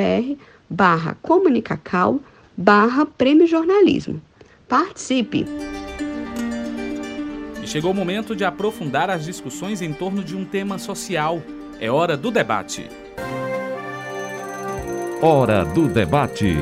barra 0.70 1.18
comunicacal 1.22 2.20
barra 2.56 3.06
prêmio 3.06 3.48
jornalismo. 3.48 4.22
Participe! 4.68 5.46
E 7.62 7.68
chegou 7.68 7.92
o 7.92 7.94
momento 7.94 8.36
de 8.36 8.44
aprofundar 8.44 9.10
as 9.10 9.24
discussões 9.24 9.82
em 9.82 9.94
torno 9.94 10.24
de 10.24 10.36
um 10.36 10.44
tema 10.44 10.78
social. 10.78 11.42
É 11.80 11.90
hora 11.90 12.18
do 12.18 12.30
debate. 12.30 12.90
Hora 15.22 15.64
do 15.64 15.88
debate. 15.88 16.58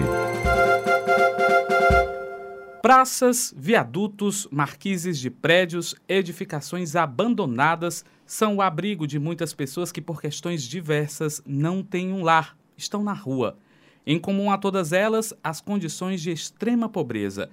Praças, 2.81 3.53
viadutos, 3.55 4.47
marquises 4.51 5.19
de 5.19 5.29
prédios, 5.29 5.95
edificações 6.09 6.95
abandonadas 6.95 8.03
são 8.25 8.55
o 8.55 8.61
abrigo 8.61 9.05
de 9.05 9.19
muitas 9.19 9.53
pessoas 9.53 9.91
que, 9.91 10.01
por 10.01 10.19
questões 10.19 10.63
diversas, 10.63 11.43
não 11.45 11.83
têm 11.83 12.11
um 12.11 12.23
lar, 12.23 12.57
estão 12.75 13.03
na 13.03 13.13
rua. 13.13 13.57
Em 14.05 14.19
comum 14.19 14.49
a 14.49 14.57
todas 14.57 14.93
elas, 14.93 15.33
as 15.43 15.61
condições 15.61 16.21
de 16.21 16.31
extrema 16.31 16.89
pobreza 16.89 17.49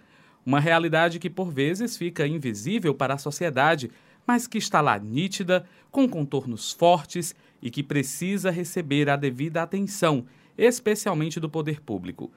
uma 0.48 0.60
realidade 0.60 1.18
que 1.18 1.28
por 1.28 1.52
vezes 1.52 1.98
fica 1.98 2.26
invisível 2.26 2.94
para 2.94 3.12
a 3.12 3.18
sociedade, 3.18 3.90
mas 4.26 4.46
que 4.46 4.56
está 4.56 4.80
lá 4.80 4.98
nítida, 4.98 5.66
com 5.90 6.08
contornos 6.08 6.72
fortes 6.72 7.34
e 7.60 7.70
que 7.70 7.82
precisa 7.82 8.50
receber 8.50 9.10
a 9.10 9.16
devida 9.16 9.62
atenção, 9.62 10.24
especialmente 10.56 11.38
do 11.38 11.50
poder 11.50 11.82
público. 11.82 12.32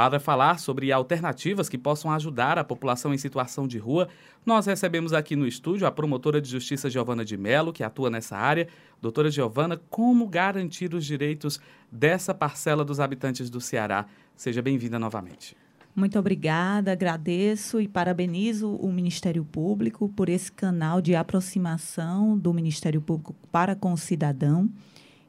Para 0.00 0.18
falar 0.18 0.58
sobre 0.58 0.90
alternativas 0.90 1.68
que 1.68 1.76
possam 1.76 2.10
ajudar 2.10 2.56
a 2.56 2.64
população 2.64 3.12
em 3.12 3.18
situação 3.18 3.68
de 3.68 3.76
rua, 3.76 4.08
nós 4.46 4.64
recebemos 4.64 5.12
aqui 5.12 5.36
no 5.36 5.46
estúdio 5.46 5.86
a 5.86 5.90
promotora 5.90 6.40
de 6.40 6.48
justiça 6.48 6.88
Giovana 6.88 7.22
de 7.22 7.36
Mello, 7.36 7.70
que 7.70 7.84
atua 7.84 8.08
nessa 8.08 8.34
área. 8.34 8.66
Doutora 8.98 9.30
Giovana, 9.30 9.78
como 9.90 10.26
garantir 10.26 10.94
os 10.94 11.04
direitos 11.04 11.60
dessa 11.92 12.32
parcela 12.32 12.82
dos 12.82 12.98
habitantes 12.98 13.50
do 13.50 13.60
Ceará? 13.60 14.06
Seja 14.34 14.62
bem-vinda 14.62 14.98
novamente. 14.98 15.54
Muito 15.94 16.18
obrigada, 16.18 16.92
agradeço 16.92 17.78
e 17.78 17.86
parabenizo 17.86 18.74
o 18.76 18.90
Ministério 18.90 19.44
Público 19.44 20.08
por 20.08 20.30
esse 20.30 20.50
canal 20.50 21.02
de 21.02 21.14
aproximação 21.14 22.38
do 22.38 22.54
Ministério 22.54 23.02
Público 23.02 23.34
para 23.52 23.76
com 23.76 23.92
o 23.92 23.98
cidadão, 23.98 24.66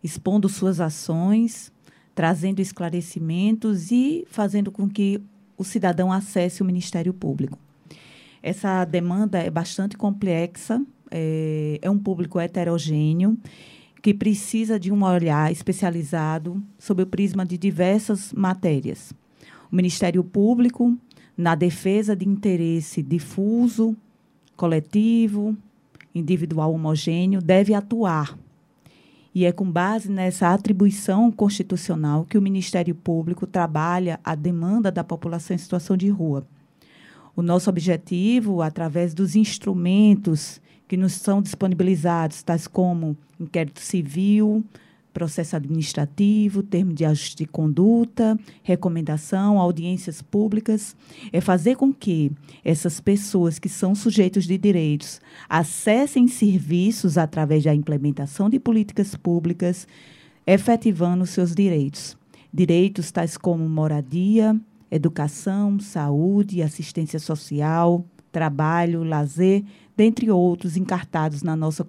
expondo 0.02 0.48
suas 0.48 0.80
ações, 0.80 1.74
trazendo 2.14 2.60
esclarecimentos 2.60 3.92
e 3.92 4.26
fazendo 4.30 4.72
com 4.72 4.90
que 4.90 5.22
o 5.58 5.64
cidadão 5.64 6.12
acesse 6.12 6.62
o 6.62 6.66
Ministério 6.66 7.14
Público. 7.14 7.58
Essa 8.42 8.84
demanda 8.86 9.38
é 9.38 9.50
bastante 9.50 9.98
complexa, 9.98 10.82
é, 11.10 11.80
é 11.82 11.90
um 11.90 11.98
público 11.98 12.40
heterogêneo 12.40 13.38
que 14.02 14.14
precisa 14.14 14.80
de 14.80 14.92
um 14.92 15.04
olhar 15.04 15.52
especializado 15.52 16.62
sob 16.80 17.04
o 17.04 17.08
prisma 17.08 17.46
de 17.46 17.58
diversas 17.58 18.34
matérias 18.34 19.14
o 19.72 19.76
Ministério 19.76 20.24
Público, 20.24 20.98
na 21.38 21.56
defesa 21.56 22.16
de 22.16 22.28
interesse 22.28 23.02
difuso, 23.02 23.96
coletivo, 24.56 25.56
individual 26.14 26.74
homogêneo, 26.74 27.42
deve 27.42 27.74
atuar. 27.74 28.38
E 29.34 29.46
é 29.46 29.52
com 29.52 29.70
base 29.70 30.12
nessa 30.12 30.54
atribuição 30.54 31.32
constitucional 31.32 32.26
que 32.26 32.38
o 32.38 32.42
Ministério 32.42 32.94
Público 32.94 33.48
trabalha 33.48 34.20
a 34.24 34.36
demanda 34.36 34.92
da 34.92 35.04
população 35.04 35.56
em 35.56 35.60
situação 35.60 35.96
de 35.96 36.10
rua. 36.10 36.46
O 37.36 37.42
nosso 37.42 37.70
objetivo, 37.70 38.62
através 38.62 39.14
dos 39.14 39.36
instrumentos 39.36 40.62
que 40.86 40.98
nos 40.98 41.14
são 41.14 41.42
disponibilizados, 41.42 42.44
tais 42.44 42.68
como 42.68 43.18
inquérito 43.40 43.80
civil, 43.80 44.64
processo 45.14 45.56
administrativo, 45.56 46.64
termo 46.64 46.94
de 46.94 47.06
ajuste 47.06 47.38
de 47.38 47.46
conduta, 47.46 48.38
recomendação, 48.64 49.60
audiências 49.60 50.22
públicas, 50.22 50.96
é 51.32 51.42
fazer 51.42 51.76
com 51.76 51.94
que 51.94 52.32
essas 52.64 53.00
pessoas 53.00 53.60
que 53.60 53.70
são 53.70 53.94
sujeitos 53.94 54.46
de 54.46 54.58
direitos 54.58 55.22
acessem 55.50 56.28
serviços 56.28 57.18
através 57.18 57.64
da 57.64 57.76
implementação 57.76 58.50
de 58.50 58.60
políticas 58.60 59.16
públicas, 59.16 59.88
efetivando 60.46 61.26
seus 61.26 61.54
direitos. 61.54 62.18
Direitos 62.54 63.12
tais 63.12 63.38
como 63.38 63.68
moradia, 63.68 64.60
educação, 64.90 65.80
saúde, 65.80 66.62
assistência 66.62 67.20
social, 67.20 68.06
trabalho, 68.32 69.04
lazer, 69.04 69.64
dentre 69.96 70.32
outros 70.32 70.78
encartados 70.78 71.44
na 71.44 71.56
nossa 71.56 71.86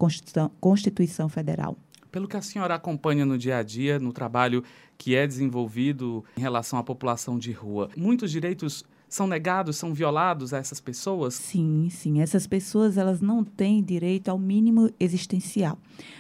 Constituição, 0.61 1.28
Federal. 1.28 1.76
Pelo 2.12 2.29
que 2.29 2.37
a 2.37 2.42
senhora 2.42 2.75
acompanha 2.75 3.25
no 3.25 3.38
dia 3.38 3.57
a 3.57 3.62
dia, 3.62 3.98
no 3.98 4.12
trabalho 4.12 4.62
que 4.98 5.16
é 5.16 5.27
desenvolvido 5.27 6.22
em 6.37 6.40
relação 6.42 6.79
à 6.79 6.85
população 6.85 7.38
de 7.38 7.53
rua, 7.53 7.88
muitos 7.96 8.31
direitos 8.31 8.85
são 9.12 9.27
negados, 9.27 9.77
são 9.77 9.92
violados 9.92 10.55
a 10.55 10.59
essas 10.59 10.81
pessoas? 10.81 11.35
Sim, 11.35 11.88
sim. 11.90 12.22
Essas 12.22 12.46
pessoas 12.46 12.96
elas 12.96 13.20
não 13.20 13.44
têm 13.44 13.85
direito 13.85 14.31
ao 14.31 14.38
mínimo 14.38 14.90
existencial. 14.98 15.77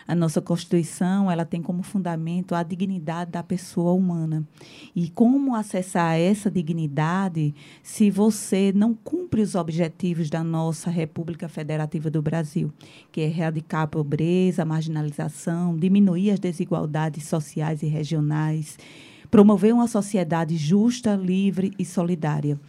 A 0.06 0.14
nossa 0.14 0.42
Constituição 0.42 1.30
ela 1.30 1.46
tem 1.46 1.62
como 1.62 1.82
fundamento 1.82 2.54
a 2.54 2.62
dignidade 2.62 3.30
da 3.30 3.42
pessoa 3.42 3.94
humana. 3.94 4.46
E 4.94 5.08
como 5.08 5.56
acessar 5.56 6.18
essa 6.18 6.50
dignidade 6.50 7.54
se 7.82 8.10
você 8.10 8.74
não 8.74 8.92
cumpre 8.92 9.40
os 9.40 9.54
objetivos 9.54 10.28
da 10.28 10.44
nossa 10.44 10.90
República 10.90 11.48
Federativa 11.48 12.10
do 12.10 12.20
Brasil, 12.20 12.70
que 13.10 13.22
é 13.22 13.24
erradicar 13.24 13.84
a 13.84 13.86
pobreza, 13.86 14.60
a 14.60 14.66
marginalização, 14.66 15.74
diminuir 15.78 16.32
as 16.32 16.38
desigualdades 16.38 17.24
sociais 17.24 17.82
e 17.82 17.86
regionais, 17.86 18.76
promover 19.32 19.72
uma 19.72 19.88
sociedade 19.88 20.58
justa, 20.58 21.16
livre 21.16 21.72
e 21.78 21.86
solidária. 21.86 22.60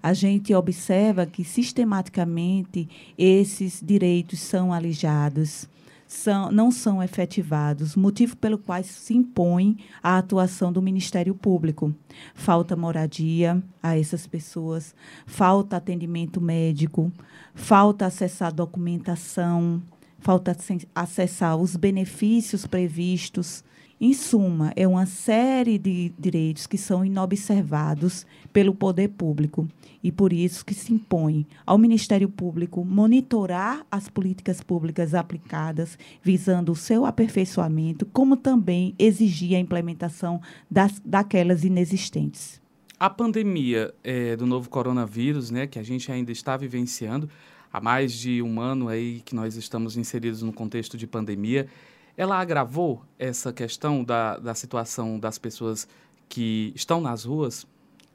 A 0.00 0.14
gente 0.14 0.54
observa 0.54 1.26
que 1.26 1.42
sistematicamente 1.42 2.88
esses 3.18 3.82
direitos 3.84 4.38
são 4.38 4.72
alijados 4.72 5.68
são, 6.06 6.52
não 6.52 6.70
são 6.70 7.02
efetivados, 7.02 7.96
motivo 7.96 8.36
pelo 8.36 8.56
qual 8.56 8.84
se 8.84 9.14
impõe 9.14 9.78
a 10.02 10.18
atuação 10.18 10.72
do 10.72 10.80
Ministério 10.80 11.34
Público. 11.34 11.92
Falta 12.34 12.76
moradia 12.76 13.60
a 13.82 13.98
essas 13.98 14.26
pessoas, 14.26 14.94
falta 15.26 15.76
atendimento 15.76 16.40
médico, 16.40 17.10
falta 17.52 18.06
acessar 18.06 18.52
documentação, 18.52 19.82
falta 20.20 20.56
acessar 20.94 21.56
os 21.56 21.74
benefícios 21.74 22.64
previstos 22.64 23.64
em 24.04 24.12
suma, 24.12 24.72
é 24.74 24.84
uma 24.84 25.06
série 25.06 25.78
de 25.78 26.12
direitos 26.18 26.66
que 26.66 26.76
são 26.76 27.04
inobservados 27.04 28.26
pelo 28.52 28.74
poder 28.74 29.10
público 29.10 29.68
e 30.02 30.10
por 30.10 30.32
isso 30.32 30.64
que 30.64 30.74
se 30.74 30.92
impõe 30.92 31.46
ao 31.64 31.78
Ministério 31.78 32.28
Público 32.28 32.84
monitorar 32.84 33.86
as 33.88 34.08
políticas 34.08 34.60
públicas 34.60 35.14
aplicadas 35.14 35.96
visando 36.20 36.72
o 36.72 36.74
seu 36.74 37.06
aperfeiçoamento, 37.06 38.04
como 38.06 38.36
também 38.36 38.92
exigir 38.98 39.56
a 39.56 39.60
implementação 39.60 40.40
das, 40.68 41.00
daquelas 41.04 41.62
inexistentes. 41.62 42.60
A 42.98 43.08
pandemia 43.08 43.94
é, 44.02 44.34
do 44.34 44.46
novo 44.46 44.68
coronavírus, 44.68 45.48
né, 45.48 45.68
que 45.68 45.78
a 45.78 45.82
gente 45.84 46.10
ainda 46.10 46.32
está 46.32 46.56
vivenciando, 46.56 47.30
há 47.72 47.80
mais 47.80 48.12
de 48.12 48.42
um 48.42 48.60
ano 48.60 48.88
aí 48.88 49.22
que 49.24 49.32
nós 49.32 49.54
estamos 49.54 49.96
inseridos 49.96 50.42
no 50.42 50.52
contexto 50.52 50.96
de 50.96 51.06
pandemia, 51.06 51.68
ela 52.16 52.38
agravou 52.38 53.02
essa 53.18 53.52
questão 53.52 54.04
da, 54.04 54.38
da 54.38 54.54
situação 54.54 55.18
das 55.18 55.38
pessoas 55.38 55.88
que 56.28 56.72
estão 56.74 57.00
nas 57.00 57.24
ruas? 57.24 57.66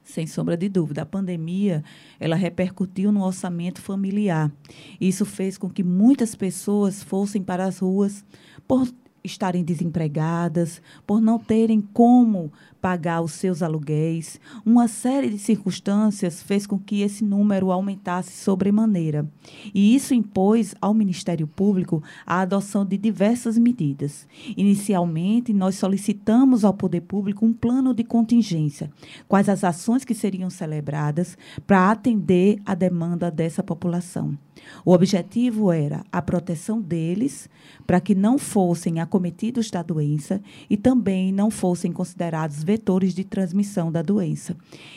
Sem 0.02 0.26
sombra 0.26 0.56
de 0.56 0.68
dúvida, 0.68 1.02
a 1.02 1.06
pandemia 1.06 1.84
ela 2.18 2.34
repercutiu 2.34 3.12
no 3.12 3.22
orçamento 3.22 3.82
familiar. 3.82 4.50
Isso 4.98 5.26
fez 5.26 5.58
com 5.58 5.68
que 5.68 5.84
muitas 5.84 6.34
pessoas 6.34 7.02
fossem 7.02 7.42
para 7.42 7.66
as 7.66 7.80
ruas 7.80 8.24
por 8.66 8.88
estarem 9.22 9.62
desempregadas, 9.62 10.80
por 11.06 11.20
não 11.20 11.38
terem 11.38 11.80
como 11.80 12.50
pagar 12.80 13.20
os 13.20 13.32
seus 13.32 13.62
aluguéis. 13.62 14.40
Uma 14.64 14.88
série 14.88 15.30
de 15.30 15.38
circunstâncias 15.38 16.42
fez 16.42 16.66
com 16.66 16.78
que 16.78 17.02
esse 17.02 17.24
número 17.24 17.70
aumentasse 17.70 18.32
sobremaneira. 18.32 19.28
E 19.74 19.94
isso 19.94 20.14
impôs 20.14 20.74
ao 20.80 20.94
Ministério 20.94 21.46
Público 21.46 22.02
a 22.26 22.40
adoção 22.40 22.84
de 22.84 22.96
diversas 22.96 23.58
medidas. 23.58 24.26
Inicialmente, 24.56 25.52
nós 25.52 25.74
solicitamos 25.76 26.64
ao 26.64 26.74
Poder 26.74 27.02
Público 27.02 27.44
um 27.44 27.52
plano 27.52 27.94
de 27.94 28.04
contingência, 28.04 28.90
quais 29.26 29.48
as 29.48 29.64
ações 29.64 30.04
que 30.04 30.14
seriam 30.14 30.50
celebradas 30.50 31.36
para 31.66 31.90
atender 31.90 32.60
a 32.64 32.74
demanda 32.74 33.30
dessa 33.30 33.62
população. 33.62 34.36
O 34.84 34.92
objetivo 34.92 35.72
era 35.72 36.04
a 36.10 36.20
proteção 36.20 36.80
deles, 36.80 37.48
para 37.86 38.00
que 38.00 38.14
não 38.14 38.38
fossem 38.38 39.00
acometidos 39.00 39.70
da 39.70 39.82
doença 39.82 40.40
e 40.68 40.76
também 40.76 41.32
não 41.32 41.50
fossem 41.50 41.92
considerados 41.92 42.62
vetores 42.68 43.14
de 43.14 43.24
transmissão 43.24 43.90
da 43.90 44.02
doença. 44.02 44.54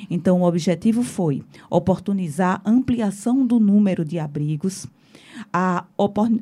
Então, 0.10 0.42
o 0.42 0.46
objetivo 0.46 1.04
foi 1.04 1.42
oportunizar 1.70 2.62
ampliação 2.66 3.48
do 3.48 3.62
número 3.62 4.04
de 4.04 4.20
abrigos, 4.20 4.88
a 5.54 5.86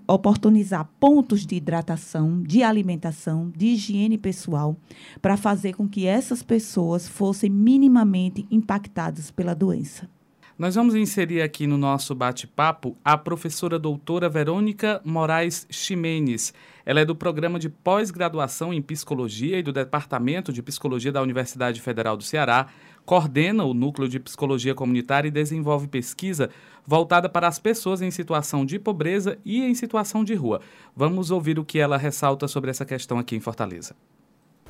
oportunizar 0.08 0.90
pontos 1.00 1.46
de 1.46 1.56
hidratação, 1.56 2.42
de 2.42 2.64
alimentação, 2.64 3.54
de 3.56 3.68
higiene 3.68 4.18
pessoal, 4.18 4.76
para 5.22 5.38
fazer 5.38 5.76
com 5.76 5.88
que 5.88 6.08
essas 6.08 6.42
pessoas 6.42 7.08
fossem 7.08 7.50
minimamente 7.50 8.48
impactadas 8.50 9.30
pela 9.30 9.54
doença. 9.54 10.10
Nós 10.58 10.76
vamos 10.76 10.94
inserir 10.94 11.42
aqui 11.42 11.66
no 11.66 11.78
nosso 11.78 12.14
bate-papo 12.14 12.98
a 13.06 13.18
professora 13.18 13.80
doutora 13.80 14.28
Verônica 14.28 15.00
Moraes 15.06 15.66
Ximenes. 15.70 16.54
Ela 16.90 17.02
é 17.02 17.06
do 17.06 17.16
programa 17.16 17.60
de 17.60 17.70
pós-graduação 17.70 18.74
em 18.74 18.82
psicologia 18.82 19.60
e 19.60 19.62
do 19.62 19.72
Departamento 19.72 20.52
de 20.52 20.64
Psicologia 20.64 21.12
da 21.12 21.22
Universidade 21.22 21.80
Federal 21.80 22.18
do 22.18 22.24
Ceará, 22.24 22.66
coordena 23.06 23.64
o 23.64 23.76
núcleo 23.76 24.10
de 24.10 24.20
psicologia 24.20 24.74
comunitária 24.74 25.28
e 25.28 25.32
desenvolve 25.32 25.88
pesquisa 25.88 26.50
voltada 26.88 27.30
para 27.30 27.48
as 27.48 27.60
pessoas 27.60 28.02
em 28.02 28.10
situação 28.10 28.66
de 28.66 28.80
pobreza 28.80 29.38
e 29.46 29.64
em 29.64 29.76
situação 29.76 30.24
de 30.24 30.34
rua. 30.34 30.62
Vamos 30.96 31.30
ouvir 31.30 31.60
o 31.60 31.64
que 31.64 31.78
ela 31.78 31.96
ressalta 31.96 32.48
sobre 32.48 32.72
essa 32.72 32.84
questão 32.84 33.20
aqui 33.20 33.36
em 33.36 33.40
Fortaleza. 33.40 33.96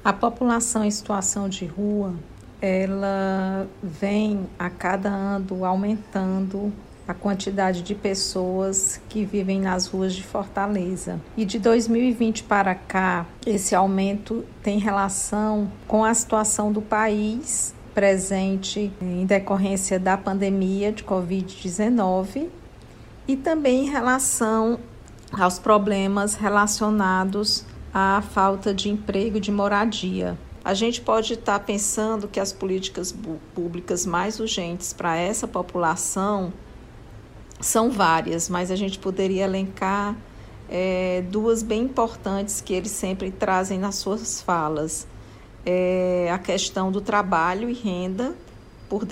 A 0.03 0.11
população 0.11 0.83
em 0.83 0.91
situação 0.91 1.47
de 1.47 1.65
rua 1.67 2.13
ela 2.61 3.65
vem 3.81 4.45
a 4.59 4.69
cada 4.69 5.09
ano 5.09 5.63
aumentando 5.63 6.73
a 7.09 7.13
quantidade 7.15 7.81
de 7.81 7.95
pessoas 7.95 9.01
que 9.09 9.25
vivem 9.25 9.59
nas 9.59 9.87
ruas 9.87 10.13
de 10.13 10.21
Fortaleza. 10.21 11.19
E 11.35 11.43
de 11.43 11.57
2020 11.57 12.43
para 12.43 12.75
cá, 12.75 13.25
esse 13.47 13.73
aumento 13.73 14.45
tem 14.61 14.77
relação 14.77 15.71
com 15.87 16.05
a 16.05 16.13
situação 16.13 16.71
do 16.71 16.83
país 16.83 17.73
presente 17.95 18.93
em 19.01 19.25
decorrência 19.25 19.97
da 19.99 20.15
pandemia 20.15 20.91
de 20.91 21.03
Covid-19 21.03 22.47
e 23.27 23.35
também 23.35 23.87
em 23.87 23.89
relação 23.89 24.79
aos 25.31 25.57
problemas 25.57 26.35
relacionados 26.35 27.65
à 27.91 28.21
falta 28.21 28.71
de 28.71 28.87
emprego 28.87 29.37
e 29.37 29.41
de 29.41 29.51
moradia. 29.51 30.37
A 30.63 30.75
gente 30.75 31.01
pode 31.01 31.33
estar 31.33 31.57
tá 31.57 31.65
pensando 31.65 32.27
que 32.27 32.39
as 32.39 32.53
políticas 32.53 33.15
públicas 33.55 34.05
mais 34.05 34.39
urgentes 34.39 34.93
para 34.93 35.17
essa 35.17 35.47
população 35.47 36.53
são 37.59 37.91
várias, 37.91 38.49
mas 38.49 38.71
a 38.71 38.75
gente 38.75 38.99
poderia 38.99 39.43
elencar 39.43 40.15
é, 40.69 41.23
duas 41.29 41.63
bem 41.63 41.83
importantes 41.83 42.61
que 42.61 42.73
eles 42.73 42.91
sempre 42.91 43.31
trazem 43.31 43.79
nas 43.79 43.95
suas 43.95 44.41
falas. 44.41 45.07
É 45.65 46.29
a 46.31 46.37
questão 46.37 46.91
do 46.91 47.01
trabalho 47.01 47.69
e 47.69 47.73
renda, 47.73 48.35
por 48.87 49.05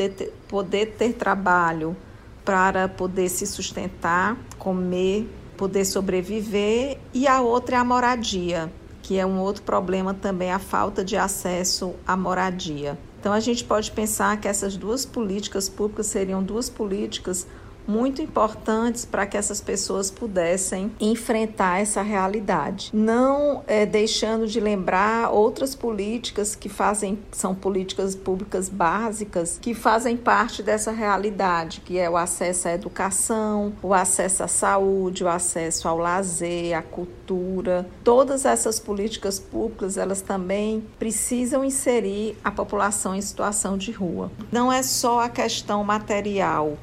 poder 0.48 0.96
ter 0.98 1.14
trabalho 1.14 1.96
para 2.44 2.88
poder 2.88 3.30
se 3.30 3.46
sustentar, 3.46 4.38
comer, 4.58 5.30
poder 5.56 5.86
sobreviver, 5.86 6.98
e 7.14 7.28
a 7.28 7.42
outra 7.42 7.76
é 7.76 7.80
a 7.80 7.84
moradia 7.84 8.72
que 9.08 9.18
é 9.18 9.26
um 9.26 9.40
outro 9.40 9.64
problema 9.64 10.14
também 10.14 10.52
a 10.52 10.60
falta 10.60 11.02
de 11.02 11.16
acesso 11.16 11.94
à 12.06 12.18
moradia. 12.18 13.00
Então 13.18 13.32
a 13.32 13.40
gente 13.40 13.64
pode 13.64 13.90
pensar 13.92 14.36
que 14.36 14.50
essas 14.50 14.76
duas 14.76 15.06
políticas 15.06 15.70
públicas 15.70 16.08
seriam 16.08 16.44
duas 16.44 16.70
políticas 16.70 17.48
muito 17.88 18.22
importantes 18.22 19.06
para 19.06 19.26
que 19.26 19.38
essas 19.38 19.62
pessoas 19.62 20.12
pudessem 20.12 20.92
enfrentar 21.00 21.80
essa 21.80 22.02
realidade. 22.02 22.90
Não 22.94 23.64
é, 23.66 23.86
deixando 23.86 24.46
de 24.48 24.60
lembrar 24.60 25.32
outras 25.32 25.74
políticas 25.74 26.56
que 26.56 26.70
fazem, 26.70 27.18
são 27.32 27.56
políticas 27.56 28.16
públicas 28.16 28.70
básicas, 28.70 29.58
que 29.62 29.74
fazem 29.74 30.18
parte 30.18 30.62
dessa 30.62 30.92
realidade, 30.92 31.82
que 31.82 31.98
é 31.98 32.10
o 32.10 32.18
acesso 32.18 32.68
à 32.68 32.74
educação, 32.74 33.74
o 33.82 33.94
acesso 33.94 34.44
à 34.44 34.48
saúde, 34.48 35.24
o 35.24 35.30
acesso 35.30 35.88
ao 35.88 35.98
lazer, 35.98 36.78
à 36.78 36.82
cultura. 36.82 37.88
Todas 38.04 38.46
essas 38.46 38.80
políticas 38.80 39.40
públicas, 39.40 39.98
elas 39.98 40.22
também 40.22 40.84
precisam 41.00 41.64
inserir 41.64 42.38
a 42.44 42.52
população 42.52 43.16
em 43.16 43.22
situação 43.22 43.78
de 43.78 43.92
rua. 43.92 44.32
Não 44.52 44.72
é 44.72 44.84
só 44.84 45.22
a 45.22 45.30
questão 45.30 45.84
material, 45.84 46.78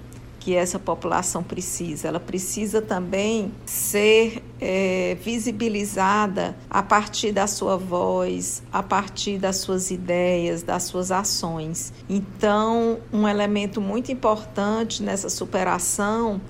que 0.44 0.54
essa 0.54 0.78
população 0.78 1.42
precisa. 1.42 2.06
Ela 2.06 2.20
precisa 2.20 2.82
também 2.82 3.50
ser 3.64 4.44
é, 4.60 5.16
visibilizada 5.22 6.54
a 6.68 6.82
partir 6.82 7.32
da 7.32 7.46
sua 7.46 7.78
voz, 7.78 8.62
a 8.70 8.82
partir 8.82 9.38
das 9.38 9.56
suas 9.56 9.90
ideias, 9.90 10.62
das 10.62 10.82
suas 10.82 11.10
ações. 11.10 11.94
Então, 12.10 12.98
um 13.10 13.26
elemento 13.26 13.80
muito 13.80 14.12
importante 14.12 15.02
nessa 15.02 15.30
superação 15.30 16.42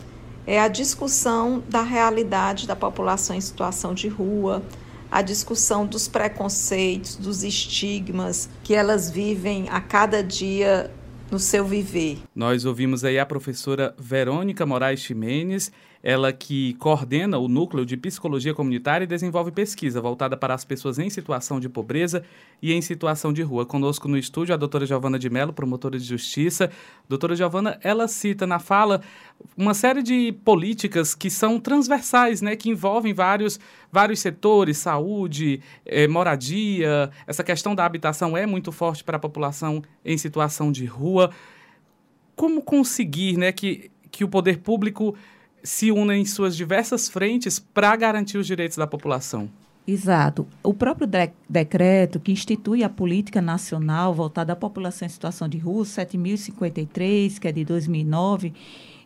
é 0.45 0.61
a 0.61 0.67
discussão 0.67 1.63
da 1.69 1.83
realidade 1.83 2.67
da 2.67 2.75
população 2.75 3.37
em 3.37 3.41
situação 3.41 3.95
de 3.95 4.09
rua, 4.09 4.61
a 5.09 5.23
discussão 5.23 5.87
dos 5.87 6.09
preconceitos, 6.09 7.15
dos 7.15 7.45
estigmas 7.45 8.49
que 8.65 8.75
elas 8.75 9.09
vivem 9.09 9.69
a 9.71 9.81
cada 9.81 10.21
dia 10.21 10.91
no 11.35 11.41
seu 11.41 11.65
viver. 11.67 12.19
Nós 12.33 12.65
ouvimos 12.65 13.03
aí 13.03 13.19
a 13.19 13.27
professora 13.27 13.93
Verônica 13.99 14.65
Moraes 14.65 15.01
Ximenes, 15.01 15.73
ela 16.07 16.35
que 16.35 16.75
coordena 16.75 17.39
o 17.39 17.49
núcleo 17.49 17.87
de 17.87 17.97
psicologia 17.97 18.53
comunitária 18.53 19.05
e 19.05 19.07
desenvolve 19.07 19.51
pesquisa 19.51 20.03
voltada 20.03 20.37
para 20.37 20.53
as 20.53 20.63
pessoas 20.63 20.99
em 20.99 21.09
situação 21.09 21.59
de 21.59 21.67
pobreza 21.67 22.23
e 22.61 22.75
em 22.75 22.83
situação 22.83 23.33
de 23.33 23.41
rua. 23.41 23.65
Conosco 23.65 24.07
no 24.07 24.19
estúdio 24.19 24.55
a 24.55 24.59
doutora 24.59 24.85
Giovana 24.85 25.19
de 25.19 25.31
Mello, 25.31 25.51
promotora 25.51 25.99
de 25.99 26.05
justiça. 26.05 26.71
Doutora 27.09 27.35
Giovana, 27.35 27.79
ela 27.83 28.07
cita 28.07 28.47
na 28.47 28.59
fala 28.59 29.01
uma 29.57 29.73
série 29.73 30.03
de 30.03 30.31
políticas 30.45 31.15
que 31.15 31.31
são 31.31 31.59
transversais, 31.59 32.43
né, 32.43 32.55
que 32.55 32.69
envolvem 32.69 33.15
vários, 33.15 33.59
vários 33.91 34.21
setores, 34.21 34.77
saúde, 34.77 35.63
eh, 35.87 36.07
moradia, 36.07 37.11
essa 37.27 37.43
questão 37.43 37.75
da 37.75 37.87
habitação 37.87 38.37
é 38.37 38.45
muito 38.45 38.71
forte 38.71 39.03
para 39.03 39.17
a 39.17 39.21
população 39.21 39.83
em 40.05 40.19
situação 40.19 40.71
de 40.71 40.85
rua. 40.85 41.31
Como 42.37 42.61
conseguir 42.61 43.39
né, 43.39 43.53
que, 43.53 43.91
que 44.11 44.23
o 44.23 44.29
poder 44.29 44.59
público 44.59 45.17
se 45.65 45.91
una 45.91 46.15
em 46.15 46.27
suas 46.27 46.55
diversas 46.55 47.09
frentes 47.09 47.59
para 47.59 47.97
garantir 47.97 48.37
os 48.37 48.47
direitos 48.47 48.77
da 48.77 48.87
população. 48.87 49.49
Exato. 49.87 50.47
O 50.63 50.73
próprio 50.73 51.07
de 51.07 51.31
decreto 51.49 52.21
que 52.21 52.33
institui 52.33 52.83
a 52.85 52.89
política 52.89 53.43
nacional 53.43 54.15
voltada 54.15 54.53
à 54.53 54.57
população 54.57 55.07
em 55.07 55.11
situação 55.11 55.49
de 55.49 55.59
rua, 55.59 55.85
7053, 55.85 57.39
que 57.39 57.49
é 57.49 57.53
de 57.53 57.65
2009, 57.65 58.53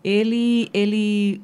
ele, 0.05 0.69
ele 0.73 1.41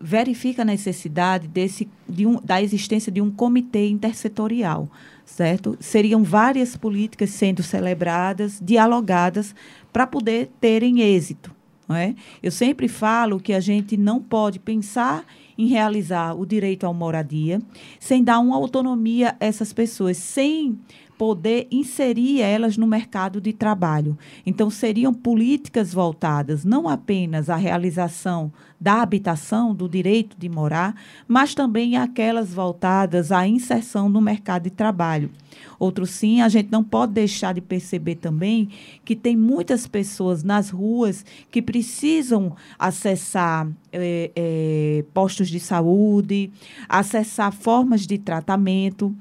verifica 0.00 0.62
a 0.62 0.64
necessidade 0.64 1.48
desse, 1.48 1.88
de 2.08 2.26
um, 2.26 2.40
da 2.40 2.62
existência 2.62 3.10
de 3.10 3.20
um 3.20 3.30
comitê 3.30 3.88
intersetorial, 3.88 4.88
certo? 5.24 5.76
Seriam 5.80 6.22
várias 6.22 6.76
políticas 6.76 7.30
sendo 7.30 7.64
celebradas, 7.64 8.60
dialogadas, 8.62 9.52
para 9.92 10.06
poder 10.06 10.50
terem 10.60 11.00
êxito. 11.00 11.55
Não 11.88 11.94
é? 11.94 12.14
Eu 12.42 12.50
sempre 12.50 12.88
falo 12.88 13.38
que 13.38 13.52
a 13.52 13.60
gente 13.60 13.96
não 13.96 14.20
pode 14.20 14.58
pensar 14.58 15.24
em 15.56 15.66
realizar 15.66 16.34
o 16.34 16.44
direito 16.44 16.86
à 16.86 16.92
moradia 16.92 17.62
sem 17.98 18.22
dar 18.22 18.38
uma 18.40 18.56
autonomia 18.56 19.36
a 19.40 19.44
essas 19.44 19.72
pessoas, 19.72 20.16
sem 20.16 20.78
poder 21.18 21.66
inserir 21.70 22.40
elas 22.40 22.76
no 22.76 22.86
mercado 22.86 23.40
de 23.40 23.52
trabalho. 23.52 24.16
Então, 24.44 24.70
seriam 24.70 25.12
políticas 25.12 25.92
voltadas 25.92 26.64
não 26.64 26.88
apenas 26.88 27.48
à 27.48 27.56
realização 27.56 28.52
da 28.80 29.00
habitação, 29.00 29.74
do 29.74 29.88
direito 29.88 30.36
de 30.38 30.48
morar, 30.48 30.94
mas 31.26 31.54
também 31.54 31.96
aquelas 31.96 32.52
voltadas 32.52 33.32
à 33.32 33.46
inserção 33.46 34.08
no 34.08 34.20
mercado 34.20 34.64
de 34.64 34.70
trabalho. 34.70 35.30
Outro 35.78 36.06
sim, 36.06 36.40
a 36.40 36.48
gente 36.48 36.70
não 36.70 36.82
pode 36.82 37.12
deixar 37.12 37.52
de 37.54 37.60
perceber 37.60 38.16
também 38.16 38.68
que 39.04 39.14
tem 39.14 39.36
muitas 39.36 39.86
pessoas 39.86 40.42
nas 40.42 40.70
ruas 40.70 41.24
que 41.50 41.60
precisam 41.60 42.54
acessar 42.78 43.68
é, 43.92 44.30
é, 44.34 45.04
postos 45.12 45.48
de 45.48 45.60
saúde, 45.60 46.50
acessar 46.88 47.52
formas 47.52 48.06
de 48.06 48.18
tratamento. 48.18 49.14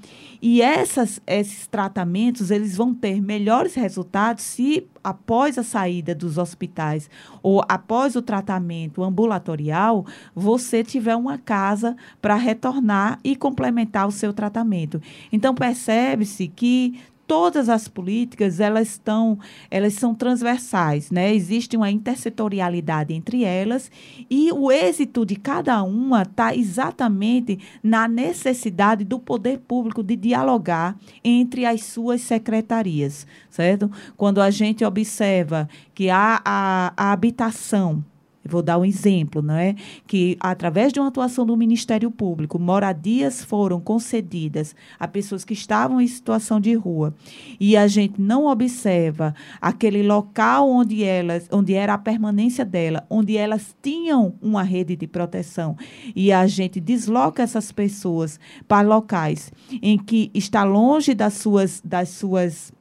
E 0.48 0.62
essas, 0.62 1.20
esses 1.26 1.66
tratamentos 1.66 2.52
eles 2.52 2.78
vão 2.78 2.94
ter 2.94 3.20
melhores 3.20 3.74
resultados 3.74 4.44
se 4.44 4.88
após 5.04 5.58
a 5.58 5.64
saída 5.64 6.14
dos 6.14 6.38
hospitais 6.38 7.10
ou 7.42 7.64
após 7.68 8.16
o 8.16 8.22
tratamento 8.22 9.04
ambulatorial, 9.04 10.06
você 10.36 10.84
tiver 10.84 11.16
uma 11.16 11.40
casa 11.40 11.98
para 12.22 12.36
retornar 12.36 13.20
e 13.24 13.36
complementar 13.36 14.08
o 14.08 14.12
seu 14.12 14.32
tratamento. 14.32 15.02
Então 15.32 15.56
percebe-se 15.56 16.48
que 16.48 17.00
todas 17.28 17.70
as 17.70 17.88
políticas 17.88 18.60
elas 18.60 18.90
estão 18.90 19.38
elas 19.70 19.94
são 19.94 20.14
transversais 20.14 21.12
né? 21.12 21.34
Existe 21.34 21.76
uma 21.76 21.92
intersetorialidade 21.92 23.14
entre 23.14 23.44
elas 23.44 23.92
e 24.30 24.52
o 24.52 24.72
êxito 24.72 25.26
de 25.26 25.36
cada 25.36 25.84
uma 25.84 26.24
está 26.24 26.56
exatamente 26.56 27.60
na 27.84 28.08
necessidade 28.08 29.04
do 29.04 29.20
poder 29.20 29.60
público 29.60 30.04
de 30.04 30.16
dialogar 30.16 30.96
entre 31.24 31.66
as 31.66 31.84
suas 31.84 32.22
secretarias 32.22 33.26
certo? 33.50 33.90
Quando 34.18 34.42
a 34.42 34.50
gente 34.50 34.84
observa 34.84 35.70
que 35.94 36.10
há 36.10 36.42
a, 36.44 36.94
a 36.96 37.12
habitação 37.12 38.04
vou 38.48 38.62
dar 38.62 38.78
um 38.78 38.86
exemplo, 38.86 39.42
não 39.42 39.56
é? 39.56 39.76
Que 40.06 40.38
através 40.40 40.94
de 40.94 41.00
uma 41.00 41.08
atuação 41.08 41.46
do 41.46 41.58
Ministério 41.58 42.12
Público, 42.12 42.60
moradias 42.60 43.44
foram 43.44 43.80
concedidas 43.80 44.76
a 45.00 45.08
pessoas 45.08 45.44
que 45.44 45.54
estavam 45.54 46.00
em 46.00 46.08
situação 46.08 46.60
de 46.60 46.74
rua 46.74 47.14
e 47.60 47.76
a 47.76 47.88
gente 47.88 48.22
não 48.22 48.46
observa 48.46 49.34
aquele 49.62 50.04
local 50.04 50.70
onde 50.70 51.04
elas, 51.04 51.48
onde 51.52 51.74
era 51.74 51.94
a 51.94 51.98
permanência 51.98 52.64
dela, 52.64 53.06
onde 53.10 53.38
elas 53.38 53.76
tinham 53.82 54.36
uma 54.42 54.64
rede 54.64 54.96
de 54.96 55.08
proteção 55.08 55.78
e 56.16 56.32
a 56.32 56.46
gente 56.48 56.80
desloca 56.80 57.44
essas 57.44 57.72
pessoas 57.72 58.40
para 58.68 58.88
locais 58.88 59.52
em 59.82 59.98
que 59.98 60.30
está 60.34 60.64
longe 60.64 61.14
das 61.14 61.34
suas 61.34 61.82
das 61.84 62.10
suas 62.10 62.74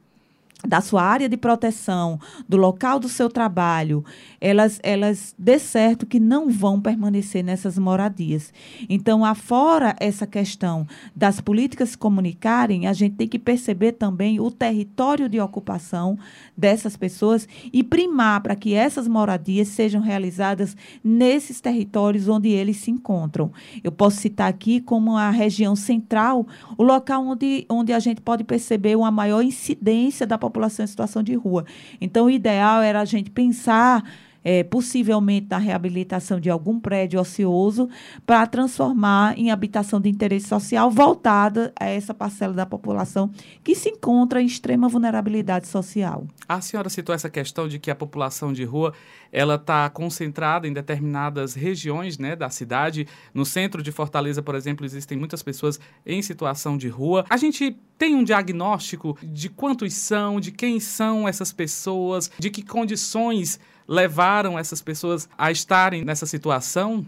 da 0.67 0.81
sua 0.81 1.03
área 1.03 1.29
de 1.29 1.37
proteção, 1.37 2.19
do 2.47 2.57
local 2.57 2.99
do 2.99 3.09
seu 3.09 3.29
trabalho, 3.29 4.03
elas, 4.39 4.79
elas 4.83 5.33
dê 5.37 5.57
certo 5.57 6.05
que 6.05 6.19
não 6.19 6.49
vão 6.49 6.79
permanecer 6.79 7.43
nessas 7.43 7.77
moradias. 7.77 8.53
Então, 8.89 9.23
afora 9.23 9.95
essa 9.99 10.27
questão 10.27 10.87
das 11.15 11.39
políticas 11.39 11.89
se 11.89 11.97
comunicarem, 11.97 12.87
a 12.87 12.93
gente 12.93 13.15
tem 13.15 13.27
que 13.27 13.39
perceber 13.39 13.93
também 13.93 14.39
o 14.39 14.51
território 14.51 15.29
de 15.29 15.39
ocupação 15.39 16.17
dessas 16.55 16.95
pessoas 16.95 17.47
e 17.71 17.83
primar 17.83 18.41
para 18.41 18.55
que 18.55 18.73
essas 18.73 19.07
moradias 19.07 19.67
sejam 19.69 20.01
realizadas 20.01 20.75
nesses 21.03 21.61
territórios 21.61 22.27
onde 22.27 22.49
eles 22.49 22.77
se 22.77 22.91
encontram. 22.91 23.51
Eu 23.83 23.91
posso 23.91 24.17
citar 24.17 24.49
aqui 24.49 24.79
como 24.79 25.17
a 25.17 25.29
região 25.29 25.75
central, 25.75 26.45
o 26.77 26.83
local 26.83 27.25
onde, 27.25 27.65
onde 27.69 27.93
a 27.93 27.99
gente 27.99 28.21
pode 28.21 28.43
perceber 28.43 28.95
uma 28.95 29.11
maior 29.11 29.41
incidência 29.41 30.25
da 30.25 30.37
população 30.37 30.54
em 30.83 30.87
situação 30.87 31.23
de 31.23 31.33
rua. 31.35 31.65
Então, 31.99 32.25
o 32.25 32.29
ideal 32.29 32.81
era 32.81 33.01
a 33.01 33.05
gente 33.05 33.29
pensar 33.29 34.03
é, 34.45 34.63
possivelmente 34.63 35.47
na 35.49 35.57
reabilitação 35.57 36.39
de 36.39 36.51
algum 36.51 36.79
prédio 36.79 37.19
ocioso, 37.19 37.89
para 38.27 38.45
transformar 38.45 39.37
em 39.37 39.49
habitação 39.49 39.99
de 39.99 40.07
interesse 40.07 40.47
social 40.47 40.91
voltada 40.91 41.73
a 41.79 41.85
essa 41.85 42.13
parcela 42.13 42.53
da 42.53 42.65
população 42.65 43.31
que 43.63 43.73
se 43.73 43.89
encontra 43.89 44.39
em 44.39 44.45
extrema 44.45 44.87
vulnerabilidade 44.87 45.67
social. 45.67 46.27
A 46.47 46.61
senhora 46.61 46.89
citou 46.89 47.15
essa 47.15 47.29
questão 47.29 47.67
de 47.67 47.79
que 47.79 47.89
a 47.89 47.95
população 47.95 48.53
de 48.53 48.63
rua 48.63 48.93
ela 49.31 49.55
está 49.55 49.89
concentrada 49.89 50.67
em 50.67 50.71
determinadas 50.71 51.55
regiões 51.55 52.17
né, 52.17 52.35
da 52.35 52.49
cidade. 52.49 53.07
No 53.33 53.45
centro 53.45 53.81
de 53.81 53.91
Fortaleza, 53.91 54.41
por 54.43 54.55
exemplo, 54.55 54.85
existem 54.85 55.17
muitas 55.17 55.41
pessoas 55.41 55.79
em 56.05 56.21
situação 56.21 56.77
de 56.77 56.87
rua. 56.87 57.25
A 57.29 57.35
gente 57.35 57.75
tem 57.97 58.15
um 58.15 58.23
diagnóstico 58.23 59.17
de 59.23 59.49
quantos 59.49 59.93
são, 59.93 60.39
de 60.39 60.51
quem 60.51 60.79
são 60.79 61.27
essas 61.27 61.51
pessoas, 61.51 62.29
de 62.37 62.49
que 62.49 62.61
condições 62.61 63.59
levaram 63.87 64.57
essas 64.57 64.81
pessoas 64.81 65.29
a 65.37 65.51
estarem 65.51 66.03
nessa 66.03 66.25
situação? 66.25 67.05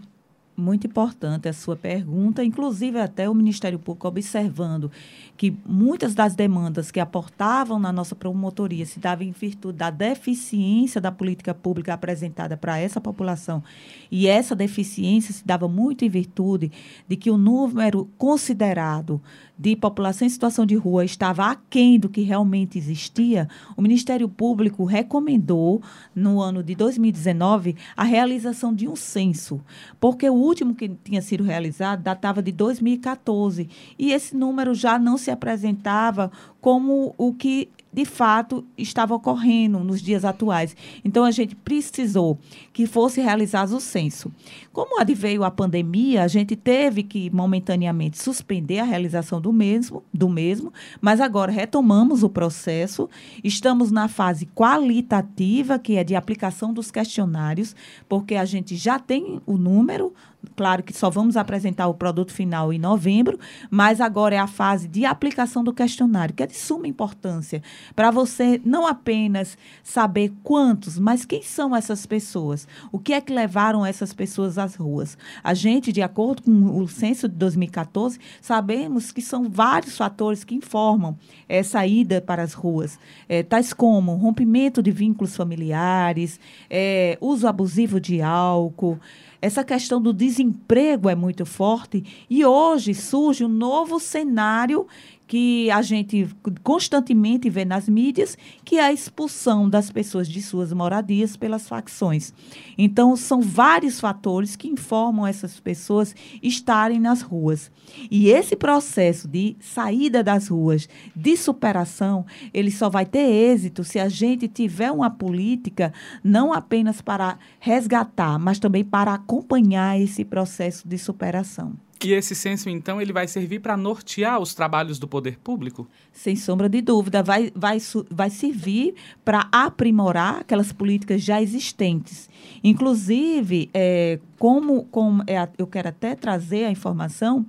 Muito 0.56 0.86
importante 0.86 1.48
a 1.48 1.52
sua 1.52 1.76
pergunta, 1.76 2.42
inclusive 2.42 2.98
até 2.98 3.28
o 3.30 3.34
Ministério 3.34 3.78
Público 3.78 4.08
observando 4.08 4.90
que 5.38 5.56
muitas 5.64 6.16
das 6.16 6.34
demandas 6.34 6.90
que 6.90 6.98
aportavam 6.98 7.78
na 7.78 7.92
nossa 7.92 8.16
promotoria 8.16 8.84
se 8.84 8.98
davam 8.98 9.24
em 9.24 9.30
virtude 9.30 9.78
da 9.78 9.88
deficiência 9.88 11.00
da 11.00 11.12
política 11.12 11.54
pública 11.54 11.94
apresentada 11.94 12.56
para 12.56 12.76
essa 12.76 13.00
população. 13.00 13.62
E 14.10 14.26
essa 14.26 14.56
deficiência 14.56 15.32
se 15.32 15.46
dava 15.46 15.68
muito 15.68 16.04
em 16.04 16.08
virtude 16.08 16.72
de 17.06 17.16
que 17.16 17.30
o 17.30 17.38
número 17.38 18.10
considerado 18.18 19.22
de 19.58 19.74
população 19.74 20.24
em 20.24 20.30
situação 20.30 20.64
de 20.64 20.76
rua 20.76 21.04
estava 21.04 21.50
aquém 21.50 21.98
do 21.98 22.08
que 22.08 22.20
realmente 22.20 22.78
existia, 22.78 23.48
o 23.76 23.82
Ministério 23.82 24.28
Público 24.28 24.84
recomendou, 24.84 25.82
no 26.14 26.40
ano 26.40 26.62
de 26.62 26.76
2019, 26.76 27.74
a 27.96 28.04
realização 28.04 28.72
de 28.72 28.86
um 28.86 28.94
censo, 28.94 29.60
porque 29.98 30.30
o 30.30 30.34
último 30.34 30.74
que 30.74 30.88
tinha 30.88 31.20
sido 31.20 31.42
realizado 31.42 32.02
datava 32.02 32.40
de 32.40 32.52
2014 32.52 33.68
e 33.98 34.12
esse 34.12 34.36
número 34.36 34.74
já 34.74 34.98
não 34.98 35.18
se 35.18 35.27
apresentava 35.30 36.30
como 36.60 37.14
o 37.16 37.32
que 37.32 37.70
de 37.98 38.04
fato 38.04 38.64
estava 38.76 39.12
ocorrendo 39.12 39.80
nos 39.80 40.00
dias 40.00 40.24
atuais. 40.24 40.76
Então 41.04 41.24
a 41.24 41.32
gente 41.32 41.56
precisou 41.56 42.38
que 42.72 42.86
fosse 42.86 43.20
realizado 43.20 43.76
o 43.76 43.80
censo. 43.80 44.30
Como 44.72 45.00
adveio 45.00 45.42
a 45.42 45.50
pandemia, 45.50 46.22
a 46.22 46.28
gente 46.28 46.54
teve 46.54 47.02
que 47.02 47.28
momentaneamente 47.30 48.16
suspender 48.16 48.78
a 48.78 48.84
realização 48.84 49.40
do 49.40 49.52
mesmo, 49.52 50.04
do 50.14 50.28
mesmo, 50.28 50.72
mas 51.00 51.20
agora 51.20 51.50
retomamos 51.50 52.22
o 52.22 52.28
processo. 52.28 53.10
Estamos 53.42 53.90
na 53.90 54.06
fase 54.06 54.46
qualitativa, 54.46 55.76
que 55.76 55.96
é 55.96 56.04
de 56.04 56.14
aplicação 56.14 56.72
dos 56.72 56.92
questionários, 56.92 57.74
porque 58.08 58.36
a 58.36 58.44
gente 58.44 58.76
já 58.76 59.00
tem 59.00 59.40
o 59.44 59.58
número 59.58 60.14
claro 60.54 60.82
que 60.82 60.92
só 60.92 61.10
vamos 61.10 61.36
apresentar 61.36 61.88
o 61.88 61.94
produto 61.94 62.32
final 62.32 62.72
em 62.72 62.78
novembro, 62.78 63.38
mas 63.70 64.00
agora 64.00 64.34
é 64.34 64.38
a 64.38 64.46
fase 64.46 64.88
de 64.88 65.04
aplicação 65.04 65.62
do 65.62 65.72
questionário, 65.72 66.34
que 66.34 66.42
é 66.42 66.46
de 66.46 66.56
suma 66.56 66.86
importância 66.86 67.62
para 67.94 68.10
você 68.10 68.60
não 68.64 68.86
apenas 68.86 69.56
saber 69.82 70.32
quantos, 70.42 70.98
mas 70.98 71.24
quem 71.24 71.42
são 71.42 71.74
essas 71.74 72.06
pessoas, 72.06 72.66
o 72.90 72.98
que 72.98 73.12
é 73.12 73.20
que 73.20 73.32
levaram 73.32 73.84
essas 73.84 74.12
pessoas 74.12 74.58
às 74.58 74.74
ruas. 74.74 75.16
A 75.42 75.54
gente, 75.54 75.92
de 75.92 76.02
acordo 76.02 76.42
com 76.42 76.78
o 76.78 76.88
censo 76.88 77.28
de 77.28 77.34
2014, 77.36 78.18
sabemos 78.40 79.12
que 79.12 79.22
são 79.22 79.48
vários 79.48 79.96
fatores 79.96 80.44
que 80.44 80.54
informam 80.54 81.16
essa 81.48 81.86
ida 81.86 82.20
para 82.20 82.42
as 82.42 82.52
ruas, 82.52 82.98
é, 83.28 83.42
tais 83.42 83.72
como 83.72 84.14
rompimento 84.14 84.82
de 84.82 84.90
vínculos 84.90 85.36
familiares, 85.36 86.38
é, 86.68 87.16
uso 87.20 87.46
abusivo 87.46 88.00
de 88.00 88.20
álcool, 88.20 88.98
essa 89.40 89.62
questão 89.62 90.02
do 90.02 90.12
desemprego 90.12 91.08
é 91.08 91.14
muito 91.14 91.46
forte 91.46 92.04
e 92.28 92.44
hoje 92.44 92.92
surge 92.92 93.44
um 93.44 93.48
novo 93.48 94.00
cenário 94.00 94.86
que 95.28 95.70
a 95.70 95.82
gente 95.82 96.26
constantemente 96.62 97.50
vê 97.50 97.62
nas 97.62 97.86
mídias, 97.86 98.36
que 98.64 98.76
é 98.76 98.84
a 98.86 98.92
expulsão 98.92 99.68
das 99.68 99.90
pessoas 99.90 100.26
de 100.26 100.40
suas 100.40 100.72
moradias 100.72 101.36
pelas 101.36 101.68
facções. 101.68 102.32
Então, 102.78 103.14
são 103.14 103.42
vários 103.42 104.00
fatores 104.00 104.56
que 104.56 104.68
informam 104.68 105.26
essas 105.26 105.60
pessoas 105.60 106.16
estarem 106.42 106.98
nas 106.98 107.20
ruas. 107.20 107.70
E 108.10 108.30
esse 108.30 108.56
processo 108.56 109.28
de 109.28 109.54
saída 109.60 110.24
das 110.24 110.48
ruas, 110.48 110.88
de 111.14 111.36
superação, 111.36 112.24
ele 112.54 112.70
só 112.70 112.88
vai 112.88 113.04
ter 113.04 113.28
êxito 113.28 113.84
se 113.84 113.98
a 113.98 114.08
gente 114.08 114.48
tiver 114.48 114.90
uma 114.90 115.10
política 115.10 115.92
não 116.24 116.54
apenas 116.54 117.02
para 117.02 117.38
resgatar, 117.60 118.38
mas 118.38 118.58
também 118.58 118.82
para 118.82 119.12
acompanhar 119.12 120.00
esse 120.00 120.24
processo 120.24 120.88
de 120.88 120.96
superação. 120.96 121.76
E 122.04 122.12
esse 122.12 122.34
censo, 122.34 122.68
então, 122.70 123.00
ele 123.00 123.12
vai 123.12 123.26
servir 123.26 123.60
para 123.60 123.76
nortear 123.76 124.38
os 124.38 124.54
trabalhos 124.54 124.98
do 124.98 125.08
poder 125.08 125.38
público? 125.38 125.88
Sem 126.12 126.36
sombra 126.36 126.68
de 126.68 126.80
dúvida. 126.80 127.22
Vai, 127.22 127.50
vai, 127.54 127.78
vai 128.08 128.30
servir 128.30 128.94
para 129.24 129.48
aprimorar 129.50 130.40
aquelas 130.40 130.72
políticas 130.72 131.22
já 131.22 131.42
existentes. 131.42 132.30
Inclusive, 132.62 133.68
é, 133.74 134.20
como, 134.38 134.84
como 134.84 135.22
é, 135.26 135.48
eu 135.58 135.66
quero 135.66 135.88
até 135.88 136.14
trazer 136.14 136.64
a 136.64 136.70
informação 136.70 137.44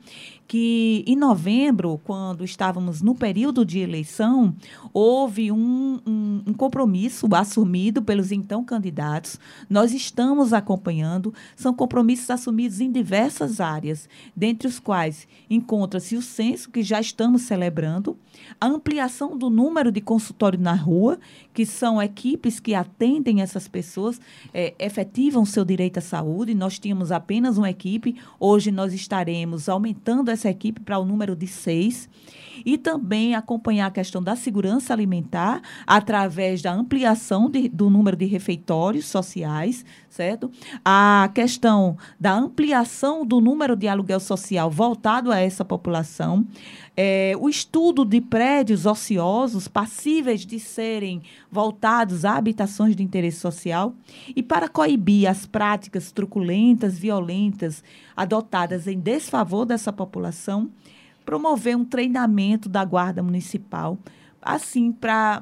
que 0.49 1.03
em 1.05 1.15
novembro, 1.15 2.01
quando 2.03 2.43
estávamos 2.43 3.03
no 3.03 3.13
período 3.13 3.63
de 3.63 3.77
eleição, 3.77 4.55
houve 4.91 5.51
um, 5.51 5.99
um, 6.03 6.41
um, 6.47 6.53
compromisso 6.53 7.27
assumido 7.35 8.01
pelos 8.01 8.31
então 8.31 8.63
candidatos. 8.63 9.39
Nós 9.69 9.93
estamos 9.93 10.51
acompanhando, 10.51 11.31
são 11.55 11.71
compromissos 11.71 12.31
assumidos 12.31 12.81
em 12.81 12.91
diversas 12.91 13.59
áreas, 13.59 14.09
dentre 14.35 14.67
os 14.67 14.79
quais 14.79 15.27
encontra-se 15.47 16.15
o 16.15 16.21
censo, 16.21 16.71
que 16.71 16.81
já 16.81 16.99
estamos 16.99 17.43
celebrando, 17.43 18.17
a 18.59 18.65
ampliação 18.65 19.37
do 19.37 19.51
número 19.51 19.91
de 19.91 20.01
consultório 20.01 20.59
na 20.59 20.73
rua, 20.73 21.19
que 21.53 21.63
são 21.63 22.01
equipes 22.01 22.59
que 22.59 22.73
atendem 22.73 23.41
essas 23.41 23.67
pessoas, 23.67 24.19
é, 24.51 24.73
efetivam 24.79 25.45
seu 25.45 25.63
direito 25.63 25.99
à 25.99 26.01
saúde. 26.01 26.55
Nós 26.55 26.78
tínhamos 26.79 27.11
apenas 27.11 27.57
uma 27.57 27.69
equipe, 27.69 28.15
hoje 28.39 28.71
nós 28.71 28.93
estaremos 28.93 29.69
aumentando 29.69 30.31
essa 30.31 30.49
equipe 30.49 30.79
para 30.81 30.97
o 30.97 31.05
número 31.05 31.35
de 31.35 31.47
seis 31.47 32.09
e 32.65 32.77
também 32.77 33.35
acompanhar 33.35 33.87
a 33.87 33.91
questão 33.91 34.21
da 34.21 34.35
segurança 34.35 34.93
alimentar 34.93 35.61
através 35.85 36.61
da 36.61 36.73
ampliação 36.73 37.49
de, 37.49 37.69
do 37.69 37.89
número 37.89 38.17
de 38.17 38.25
refeitórios 38.25 39.05
sociais, 39.05 39.85
certo? 40.09 40.51
A 40.83 41.29
questão 41.33 41.97
da 42.19 42.33
ampliação 42.33 43.25
do 43.25 43.39
número 43.39 43.75
de 43.75 43.87
aluguel 43.87 44.19
social 44.19 44.69
voltado 44.69 45.31
a 45.31 45.39
essa 45.39 45.63
população, 45.63 46.45
é, 47.01 47.33
o 47.39 47.47
estudo 47.47 48.03
de 48.03 48.19
prédios 48.19 48.85
ociosos 48.85 49.69
passíveis 49.69 50.45
de 50.45 50.59
serem 50.59 51.21
voltados 51.49 52.25
a 52.25 52.35
habitações 52.35 52.93
de 52.93 53.01
interesse 53.01 53.39
social 53.39 53.93
e 54.35 54.43
para 54.43 54.67
coibir 54.67 55.25
as 55.29 55.45
práticas 55.45 56.11
truculentas, 56.11 56.99
violentas 56.99 57.81
adotadas 58.17 58.85
em 58.85 58.99
desfavor 58.99 59.65
dessa 59.65 59.93
população, 59.93 60.69
promover 61.23 61.77
um 61.77 61.85
treinamento 61.85 62.67
da 62.67 62.83
Guarda 62.83 63.23
Municipal, 63.23 63.97
assim, 64.41 64.91
para 64.91 65.41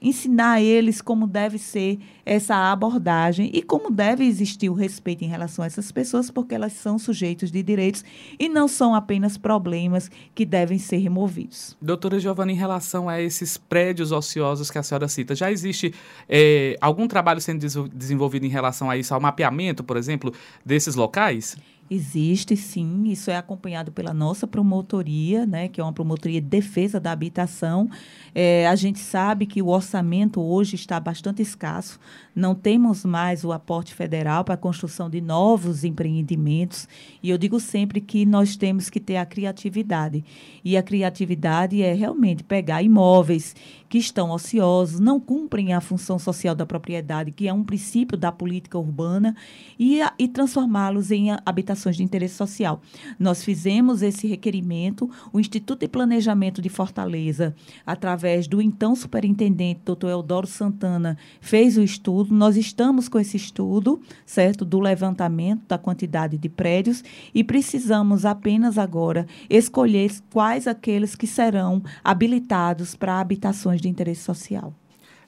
ensinar 0.00 0.52
a 0.52 0.62
eles 0.62 1.00
como 1.00 1.26
deve 1.26 1.58
ser 1.58 1.98
essa 2.24 2.70
abordagem 2.70 3.50
e 3.52 3.62
como 3.62 3.90
deve 3.90 4.24
existir 4.24 4.68
o 4.68 4.74
respeito 4.74 5.24
em 5.24 5.28
relação 5.28 5.62
a 5.62 5.66
essas 5.66 5.90
pessoas, 5.90 6.30
porque 6.30 6.54
elas 6.54 6.72
são 6.72 6.98
sujeitos 6.98 7.50
de 7.50 7.62
direitos 7.62 8.04
e 8.38 8.48
não 8.48 8.68
são 8.68 8.94
apenas 8.94 9.36
problemas 9.36 10.10
que 10.34 10.44
devem 10.44 10.78
ser 10.78 10.98
removidos. 10.98 11.76
Doutora 11.80 12.18
Giovanna, 12.18 12.52
em 12.52 12.56
relação 12.56 13.08
a 13.08 13.20
esses 13.20 13.56
prédios 13.56 14.12
ociosos 14.12 14.70
que 14.70 14.78
a 14.78 14.82
senhora 14.82 15.08
cita, 15.08 15.34
já 15.34 15.50
existe 15.50 15.94
é, 16.28 16.76
algum 16.80 17.08
trabalho 17.08 17.40
sendo 17.40 17.88
desenvolvido 17.88 18.44
em 18.44 18.50
relação 18.50 18.90
a 18.90 18.96
isso, 18.96 19.14
ao 19.14 19.20
mapeamento, 19.20 19.82
por 19.82 19.96
exemplo, 19.96 20.32
desses 20.64 20.94
locais? 20.94 21.56
Existe 21.90 22.54
sim, 22.54 23.04
isso 23.06 23.30
é 23.30 23.36
acompanhado 23.36 23.90
pela 23.90 24.12
nossa 24.12 24.46
promotoria, 24.46 25.46
né, 25.46 25.68
que 25.68 25.80
é 25.80 25.84
uma 25.84 25.92
promotoria 25.92 26.38
de 26.38 26.46
defesa 26.46 27.00
da 27.00 27.12
habitação. 27.12 27.88
É, 28.34 28.66
a 28.68 28.76
gente 28.76 28.98
sabe 28.98 29.46
que 29.46 29.62
o 29.62 29.68
orçamento 29.68 30.38
hoje 30.38 30.74
está 30.74 31.00
bastante 31.00 31.40
escasso, 31.40 31.98
não 32.36 32.54
temos 32.54 33.06
mais 33.06 33.42
o 33.42 33.52
aporte 33.52 33.94
federal 33.94 34.44
para 34.44 34.54
a 34.54 34.58
construção 34.58 35.08
de 35.08 35.20
novos 35.20 35.82
empreendimentos. 35.82 36.86
E 37.22 37.30
eu 37.30 37.38
digo 37.38 37.58
sempre 37.58 38.02
que 38.02 38.26
nós 38.26 38.54
temos 38.54 38.90
que 38.90 39.00
ter 39.00 39.16
a 39.16 39.24
criatividade. 39.24 40.22
E 40.62 40.76
a 40.76 40.82
criatividade 40.82 41.82
é 41.82 41.94
realmente 41.94 42.44
pegar 42.44 42.82
imóveis 42.82 43.56
que 43.88 43.98
estão 43.98 44.30
ociosos, 44.30 45.00
não 45.00 45.18
cumprem 45.18 45.72
a 45.72 45.80
função 45.80 46.18
social 46.18 46.54
da 46.54 46.66
propriedade, 46.66 47.30
que 47.30 47.48
é 47.48 47.52
um 47.52 47.64
princípio 47.64 48.18
da 48.18 48.30
política 48.30 48.78
urbana, 48.78 49.34
e, 49.78 50.00
e 50.18 50.28
transformá-los 50.28 51.10
em 51.10 51.28
habitações 51.44 51.96
de 51.96 52.02
interesse 52.02 52.34
social. 52.34 52.80
Nós 53.18 53.42
fizemos 53.42 54.02
esse 54.02 54.26
requerimento, 54.26 55.10
o 55.32 55.40
Instituto 55.40 55.80
de 55.80 55.88
Planejamento 55.88 56.60
de 56.60 56.68
Fortaleza, 56.68 57.54
através 57.86 58.46
do 58.46 58.60
então 58.60 58.94
superintendente, 58.94 59.80
doutor 59.84 60.10
Eudoro 60.10 60.46
Santana, 60.46 61.16
fez 61.40 61.78
o 61.78 61.82
estudo. 61.82 62.34
Nós 62.34 62.56
estamos 62.56 63.08
com 63.08 63.18
esse 63.18 63.36
estudo, 63.36 64.00
certo, 64.26 64.64
do 64.64 64.80
levantamento 64.80 65.62
da 65.66 65.78
quantidade 65.78 66.36
de 66.36 66.48
prédios 66.48 67.02
e 67.34 67.42
precisamos 67.42 68.24
apenas 68.24 68.76
agora 68.76 69.26
escolher 69.48 70.10
quais 70.30 70.66
aqueles 70.66 71.14
que 71.14 71.26
serão 71.26 71.82
habilitados 72.02 72.94
para 72.94 73.20
habitações 73.20 73.77
de 73.80 73.88
interesse 73.88 74.22
social. 74.22 74.72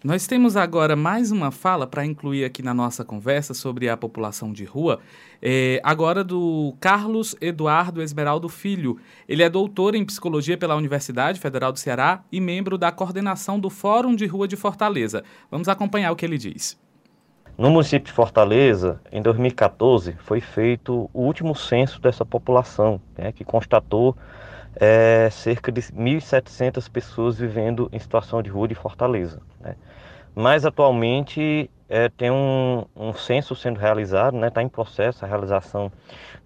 Nós 0.03 0.27
temos 0.27 0.57
agora 0.57 0.97
mais 0.97 1.31
uma 1.31 1.51
fala 1.51 1.87
para 1.87 2.07
incluir 2.07 2.43
aqui 2.43 2.63
na 2.63 2.73
nossa 2.73 3.05
conversa 3.05 3.53
sobre 3.53 3.87
a 3.87 3.99
população 3.99 4.51
de 4.51 4.65
rua, 4.65 4.99
é, 5.43 5.79
agora 5.85 6.25
do 6.25 6.75
Carlos 6.81 7.37
Eduardo 7.39 8.01
Esmeraldo 8.01 8.49
Filho. 8.49 8.97
Ele 9.29 9.43
é 9.43 9.51
doutor 9.51 9.95
em 9.95 10.03
psicologia 10.03 10.57
pela 10.57 10.75
Universidade 10.75 11.39
Federal 11.39 11.71
do 11.71 11.79
Ceará 11.79 12.25
e 12.33 12.41
membro 12.41 12.79
da 12.79 12.91
coordenação 12.91 13.61
do 13.61 13.69
Fórum 13.69 14.17
de 14.17 14.25
Rua 14.25 14.49
de 14.49 14.57
Fortaleza. 14.57 15.23
Vamos 15.51 15.69
acompanhar 15.69 16.13
o 16.13 16.17
que 16.17 16.25
ele 16.25 16.39
diz. 16.39 16.81
No 17.59 17.69
município 17.69 18.07
de 18.07 18.13
Fortaleza, 18.13 19.03
em 19.13 19.21
2014, 19.21 20.17
foi 20.21 20.41
feito 20.41 21.11
o 21.13 21.21
último 21.21 21.55
censo 21.55 22.01
dessa 22.01 22.25
população, 22.25 22.99
né, 23.19 23.33
que 23.33 23.45
constatou 23.45 24.17
é, 24.77 25.29
cerca 25.31 25.73
de 25.73 25.81
1.700 25.81 26.91
pessoas 26.91 27.39
vivendo 27.39 27.89
em 27.93 27.99
situação 27.99 28.43
de 28.43 28.51
rua 28.51 28.69
de 28.69 28.75
Fortaleza. 28.75 29.41
Né? 29.61 29.77
Mas 30.35 30.65
atualmente 30.65 31.71
é, 31.89 32.09
tem 32.09 32.31
um, 32.31 32.85
um, 32.95 33.13
censo 33.13 33.55
sendo 33.57 33.79
realizado, 33.79 34.35
está 34.35 34.41
né? 34.41 34.51
Tá 34.51 34.63
em 34.63 34.69
processo 34.69 35.25
a 35.25 35.29
realização 35.29 35.91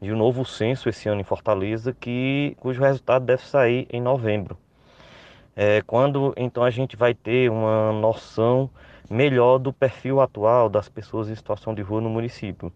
de 0.00 0.12
um 0.12 0.16
novo 0.16 0.44
censo 0.44 0.88
esse 0.88 1.08
ano 1.08 1.20
em 1.20 1.24
Fortaleza, 1.24 1.92
que, 1.92 2.56
cujo 2.60 2.80
resultado 2.80 3.24
deve 3.24 3.42
sair 3.42 3.86
em 3.90 4.00
novembro. 4.00 4.56
É, 5.54 5.82
quando 5.82 6.32
então 6.36 6.64
a 6.64 6.70
gente 6.70 6.96
vai 6.96 7.14
ter 7.14 7.50
uma 7.50 7.92
noção 7.92 8.68
melhor 9.08 9.58
do 9.58 9.72
perfil 9.72 10.20
atual 10.20 10.68
das 10.68 10.88
pessoas 10.88 11.28
em 11.28 11.34
situação 11.34 11.74
de 11.74 11.82
rua 11.82 12.00
no 12.00 12.08
município. 12.08 12.72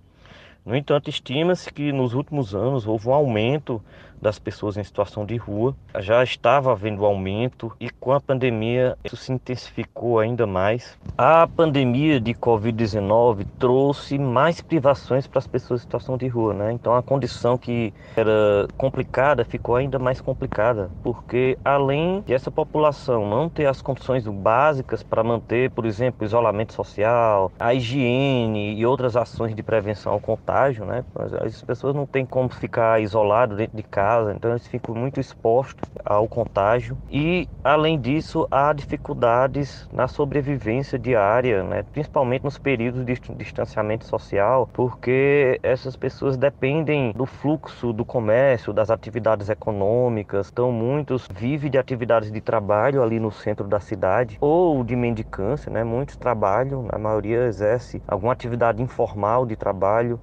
No 0.65 0.77
entanto, 0.77 1.09
estima-se 1.09 1.73
que 1.73 1.91
nos 1.93 2.13
últimos 2.13 2.55
anos 2.55 2.87
houve 2.87 3.09
um 3.09 3.15
aumento 3.15 3.83
das 4.21 4.39
pessoas 4.39 4.77
em 4.77 4.85
situação 4.85 5.25
de 5.25 5.37
rua. 5.37 5.75
Já 5.99 6.23
estava 6.23 6.73
havendo 6.73 7.05
aumento 7.05 7.73
e 7.81 7.91
com 7.91 8.13
a 8.13 8.21
pandemia 8.21 8.97
isso 9.05 9.17
se 9.17 9.33
intensificou 9.33 10.19
ainda 10.19 10.47
mais. 10.47 10.99
A 11.17 11.47
pandemia 11.47 12.21
de 12.21 12.35
Covid-19 12.35 13.47
trouxe 13.59 14.19
mais 14.19 14.61
privações 14.61 15.27
para 15.27 15.39
as 15.39 15.47
pessoas 15.47 15.81
em 15.81 15.85
situação 15.85 16.17
de 16.17 16.27
rua, 16.29 16.55
né? 16.55 16.73
Então 16.73 16.95
a 16.95 17.03
condição 17.03 17.57
que 17.57 17.93
era 18.17 18.67
complicada 18.77 19.45
ficou 19.45 19.77
ainda 19.77 19.99
mais 19.99 20.21
complicada, 20.21 20.91
porque 21.03 21.59
além 21.65 22.23
de 22.23 22.35
essa 22.35 22.51
população 22.51 23.29
não 23.29 23.49
ter 23.49 23.67
as 23.67 23.83
condições 23.83 24.27
básicas 24.27 25.03
para 25.03 25.23
manter, 25.23 25.71
por 25.71 25.85
exemplo, 25.87 26.25
isolamento 26.25 26.73
social, 26.73 27.53
a 27.59 27.75
higiene 27.75 28.75
e 28.75 28.87
outras 28.87 29.17
ações 29.17 29.55
de 29.55 29.63
prevenção 29.63 30.13
ao 30.13 30.21
contágio, 30.21 30.85
né? 30.85 31.05
As 31.45 31.63
pessoas 31.63 31.95
não 31.95 32.07
têm 32.07 32.25
como 32.25 32.49
ficar 32.49 33.01
isoladas 33.01 33.57
dentro 33.57 33.77
de 33.77 33.83
casa, 33.83 34.08
então 34.35 34.51
eles 34.51 34.67
ficam 34.67 34.95
muito 34.95 35.21
expostos 35.21 35.89
ao 36.05 36.29
contágio. 36.29 36.99
E, 37.11 37.49
além 37.63 38.01
disso, 38.01 38.47
há 38.51 38.73
dificuldades 38.73 39.87
na 39.93 40.09
sobrevivência 40.09 40.99
diária, 40.99 41.63
né? 41.63 41.85
principalmente 41.93 42.45
nos 42.45 42.59
períodos 42.59 43.05
de 43.05 43.15
distanciamento 43.37 44.07
social, 44.07 44.69
porque 44.73 45.59
essas 45.63 45.97
pessoas 45.97 46.37
dependem 46.37 47.13
do 47.13 47.27
fluxo 47.27 47.93
do 47.93 48.05
comércio, 48.05 48.73
das 48.73 48.91
atividades 48.91 49.49
econômicas. 49.49 50.49
Então, 50.53 50.73
muitos 50.73 51.27
vivem 51.31 51.71
de 51.71 51.79
atividades 51.79 52.31
de 52.33 52.41
trabalho 52.41 53.03
ali 53.03 53.21
no 53.21 53.31
centro 53.31 53.67
da 53.67 53.81
cidade 53.81 54.37
ou 54.41 54.83
de 54.85 54.97
mendicância, 54.97 55.71
né? 55.71 55.85
Muitos 55.85 56.17
trabalham, 56.17 56.87
a 56.91 56.99
maioria 56.99 57.47
exerce 57.47 58.03
alguma 58.07 58.33
atividade 58.33 58.83
informal 58.83 59.45
de 59.47 59.57
trabalho? 59.57 60.21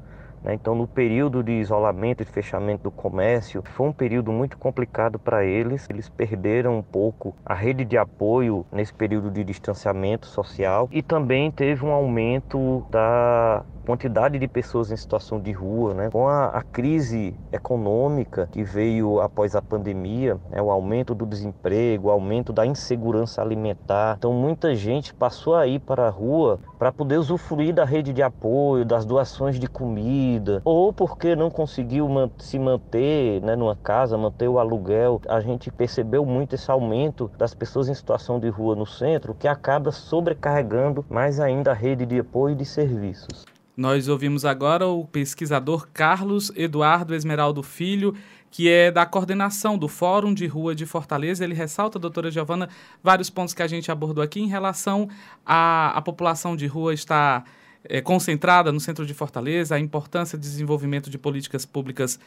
Então, 0.54 0.76
no 0.76 0.88
período 0.88 1.44
de 1.44 1.52
isolamento 1.52 2.22
e 2.22 2.26
fechamento 2.26 2.84
do 2.84 2.92
comércio, 2.92 3.64
foi 3.66 3.88
um 3.88 3.94
período 3.94 4.32
muito 4.32 4.58
complicado 4.58 5.18
para 5.18 5.44
eles. 5.44 5.88
Eles 5.90 6.10
perderam 6.10 6.78
um 6.78 6.84
pouco 6.84 7.36
a 7.46 7.54
rede 7.54 7.86
de 7.86 7.98
apoio 7.98 8.66
nesse 8.72 8.94
período 8.94 9.32
de 9.32 9.44
distanciamento 9.44 10.28
social 10.28 10.90
e 10.92 11.02
também 11.02 11.52
teve 11.52 11.86
um 11.86 11.92
aumento 11.92 12.86
da 12.90 13.66
quantidade 13.86 14.40
de 14.40 14.48
pessoas 14.48 14.92
em 14.92 14.98
situação 14.98 15.40
de 15.40 15.52
rua, 15.52 15.94
né? 15.94 16.10
com 16.10 16.28
a, 16.28 16.48
a 16.48 16.64
crise 16.64 17.36
econômica 17.52 18.50
que 18.52 18.64
veio 18.64 19.22
após 19.22 19.56
a 19.56 19.62
pandemia, 19.62 20.38
né? 20.50 20.62
o 20.62 20.72
aumento 20.72 21.14
do 21.14 21.26
desemprego, 21.26 22.08
o 22.08 22.12
aumento 22.12 22.52
da 22.52 22.66
insegurança 22.66 23.42
alimentar. 23.42 24.16
Então, 24.18 24.34
muita 24.34 24.76
gente 24.76 25.14
passou 25.14 25.56
a 25.56 25.68
ir 25.68 25.80
para 25.80 26.08
a 26.08 26.10
rua 26.10 26.60
para 26.80 26.92
poder 26.92 27.18
usufruir 27.18 27.74
da 27.74 27.86
rede 27.86 28.12
de 28.12 28.24
apoio, 28.24 28.84
das 28.84 29.06
doações 29.06 29.60
de 29.60 29.68
comida, 29.68 30.35
ou 30.64 30.94
porque 30.94 31.36
não 31.36 31.50
conseguiu 31.50 32.08
se 32.38 32.58
manter 32.58 33.42
né, 33.42 33.56
numa 33.56 33.76
casa, 33.76 34.18
manter 34.18 34.48
o 34.48 34.60
aluguel. 34.60 35.22
A 35.28 35.42
gente 35.42 35.72
percebeu 35.72 36.26
muito 36.26 36.56
esse 36.56 36.70
aumento 36.70 37.30
das 37.38 37.54
pessoas 37.54 37.90
em 37.90 37.94
situação 37.94 38.40
de 38.40 38.50
rua 38.50 38.76
no 38.76 38.86
centro, 38.86 39.34
que 39.34 39.48
acaba 39.48 39.92
sobrecarregando 39.92 41.06
mais 41.10 41.40
ainda 41.40 41.72
a 41.72 41.74
rede 41.74 42.06
de 42.06 42.20
apoio 42.20 42.54
e 42.54 42.58
de 42.58 42.66
serviços. 42.66 43.46
Nós 43.76 44.08
ouvimos 44.08 44.46
agora 44.46 44.88
o 44.88 45.06
pesquisador 45.06 45.88
Carlos 45.92 46.50
Eduardo 46.56 47.14
Esmeraldo 47.14 47.62
Filho, 47.62 48.16
que 48.50 48.70
é 48.70 48.90
da 48.90 49.06
coordenação 49.06 49.78
do 49.78 49.90
Fórum 49.90 50.34
de 50.34 50.48
Rua 50.48 50.74
de 50.74 50.86
Fortaleza. 50.86 51.44
Ele 51.44 51.54
ressalta, 51.54 52.00
doutora 52.00 52.32
Giovana, 52.32 52.70
vários 53.04 53.30
pontos 53.30 53.54
que 53.54 53.62
a 53.62 53.68
gente 53.68 53.92
abordou 53.92 54.24
aqui 54.24 54.40
em 54.40 54.48
relação 54.48 55.10
à, 55.46 55.90
à 55.90 56.02
população 56.02 56.56
de 56.56 56.66
rua 56.66 56.94
estar 56.94 57.44
é, 57.90 58.02
concentrada 58.02 58.72
no 58.72 58.80
centro 58.80 59.06
de 59.06 59.14
Fortaleza, 59.14 59.76
a 59.76 59.80
importância 59.80 60.38
do 60.38 60.42
desenvolvimento 60.42 61.10
de 61.10 61.18
políticas 61.18 61.66
públicas 61.66 62.20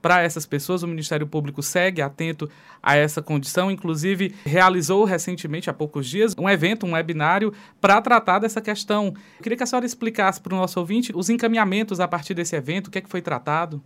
para 0.00 0.22
essas 0.22 0.46
pessoas. 0.46 0.82
O 0.82 0.88
Ministério 0.88 1.26
Público 1.26 1.62
segue 1.62 2.00
atento 2.00 2.48
a 2.82 2.96
essa 2.96 3.20
condição, 3.20 3.70
inclusive 3.70 4.34
realizou 4.44 5.04
recentemente, 5.04 5.68
há 5.68 5.74
poucos 5.74 6.06
dias, 6.06 6.34
um 6.38 6.48
evento, 6.48 6.86
um 6.86 6.92
webinário 6.92 7.52
para 7.80 8.00
tratar 8.00 8.38
dessa 8.38 8.60
questão. 8.60 9.14
Eu 9.38 9.42
queria 9.42 9.56
que 9.56 9.62
a 9.62 9.66
senhora 9.66 9.86
explicasse 9.86 10.40
para 10.40 10.54
o 10.54 10.56
nosso 10.56 10.78
ouvinte 10.78 11.12
os 11.14 11.28
encaminhamentos 11.28 12.00
a 12.00 12.06
partir 12.06 12.34
desse 12.34 12.54
evento, 12.54 12.88
o 12.88 12.90
que 12.90 12.98
é 12.98 13.00
que 13.00 13.08
foi 13.08 13.22
tratado. 13.22 13.82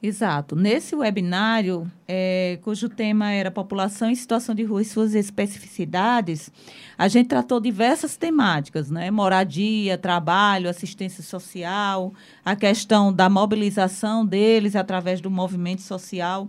Exato. 0.00 0.54
Nesse 0.54 0.94
webinário, 0.94 1.90
é, 2.06 2.60
cujo 2.62 2.88
tema 2.88 3.32
era 3.32 3.50
População 3.50 4.08
em 4.08 4.14
Situação 4.14 4.54
de 4.54 4.62
Rua 4.62 4.82
e 4.82 4.84
suas 4.84 5.12
especificidades, 5.12 6.52
a 6.96 7.08
gente 7.08 7.26
tratou 7.26 7.58
diversas 7.58 8.16
temáticas, 8.16 8.92
né? 8.92 9.10
Moradia, 9.10 9.98
trabalho, 9.98 10.70
assistência 10.70 11.22
social, 11.24 12.14
a 12.44 12.54
questão 12.54 13.12
da 13.12 13.28
mobilização 13.28 14.24
deles 14.24 14.76
através 14.76 15.20
do 15.20 15.30
movimento 15.30 15.82
social. 15.82 16.48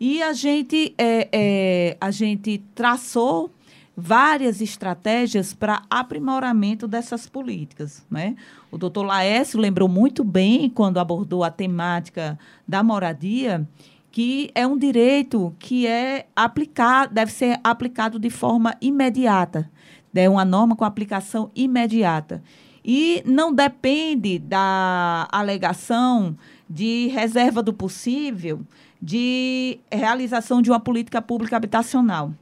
E 0.00 0.22
a 0.22 0.32
gente, 0.32 0.94
é, 0.96 1.28
é, 1.30 1.96
a 2.00 2.10
gente 2.10 2.62
traçou 2.74 3.50
várias 4.00 4.60
estratégias 4.60 5.52
para 5.52 5.82
aprimoramento 5.90 6.86
dessas 6.86 7.28
políticas. 7.28 8.06
Né? 8.08 8.36
O 8.70 8.78
doutor 8.78 9.02
Laércio 9.02 9.58
lembrou 9.58 9.88
muito 9.88 10.22
bem, 10.22 10.70
quando 10.70 10.98
abordou 10.98 11.42
a 11.42 11.50
temática 11.50 12.38
da 12.66 12.80
moradia, 12.80 13.68
que 14.12 14.52
é 14.54 14.64
um 14.64 14.78
direito 14.78 15.52
que 15.58 15.84
é 15.84 16.28
aplicado, 16.36 17.12
deve 17.12 17.32
ser 17.32 17.58
aplicado 17.64 18.20
de 18.20 18.30
forma 18.30 18.76
imediata. 18.80 19.68
É 20.14 20.28
uma 20.28 20.44
norma 20.44 20.76
com 20.76 20.84
aplicação 20.84 21.50
imediata. 21.54 22.40
E 22.84 23.20
não 23.26 23.52
depende 23.52 24.38
da 24.38 25.28
alegação 25.30 26.36
de 26.70 27.08
reserva 27.08 27.62
do 27.62 27.72
possível 27.72 28.60
de 29.02 29.78
realização 29.90 30.62
de 30.62 30.70
uma 30.70 30.80
política 30.80 31.20
pública 31.20 31.56
habitacional. 31.56 32.32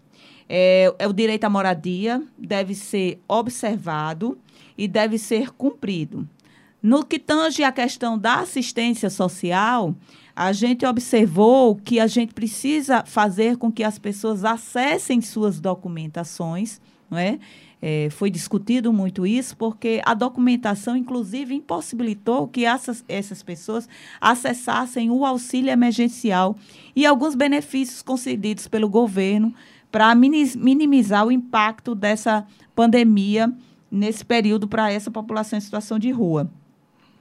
É, 0.49 0.95
é 0.99 1.09
o 1.09 1.13
direito 1.13 1.45
à 1.45 1.51
moradia, 1.51 2.23
deve 2.39 2.75
ser 2.75 3.21
observado 3.27 4.39
e 4.79 4.87
deve 4.87 5.19
ser 5.19 5.51
cumprido. 5.51 6.29
No 6.83 7.05
que 7.05 7.19
tange 7.19 7.65
a 7.65 7.73
questão 7.73 8.17
da 8.17 8.41
assistência 8.41 9.11
social, 9.11 9.95
a 10.37 10.53
gente 10.53 10.85
observou 10.85 11.75
que 11.75 11.99
a 11.99 12.07
gente 12.07 12.35
precisa 12.35 13.03
fazer 13.05 13.57
com 13.57 13.73
que 13.73 13.83
as 13.83 13.99
pessoas 13.99 14.45
acessem 14.45 15.21
suas 15.21 15.59
documentações, 15.59 16.81
não 17.11 17.19
é? 17.19 17.39
É, 17.81 18.09
foi 18.11 18.31
discutido 18.31 18.93
muito 18.93 19.27
isso, 19.27 19.57
porque 19.57 20.01
a 20.05 20.15
documentação, 20.15 20.97
inclusive, 20.97 21.55
impossibilitou 21.55 22.49
que 22.49 22.65
essas, 22.65 23.05
essas 23.07 23.43
pessoas 23.43 23.89
acessassem 24.21 25.11
o 25.11 25.25
auxílio 25.25 25.71
emergencial 25.71 26.57
e 26.95 27.05
alguns 27.05 27.35
benefícios 27.35 28.01
concedidos 28.03 28.67
pelo 28.67 28.89
governo 28.89 29.55
para 29.91 30.14
minimizar 30.14 31.26
o 31.26 31.32
impacto 31.32 31.95
dessa 31.95 32.47
pandemia 32.74 33.53
nesse 33.91 34.24
período 34.24 34.68
para 34.68 34.91
essa 34.93 35.11
população 35.11 35.57
em 35.57 35.62
situação 35.62 35.99
de 35.99 36.11
rua. 36.11 36.51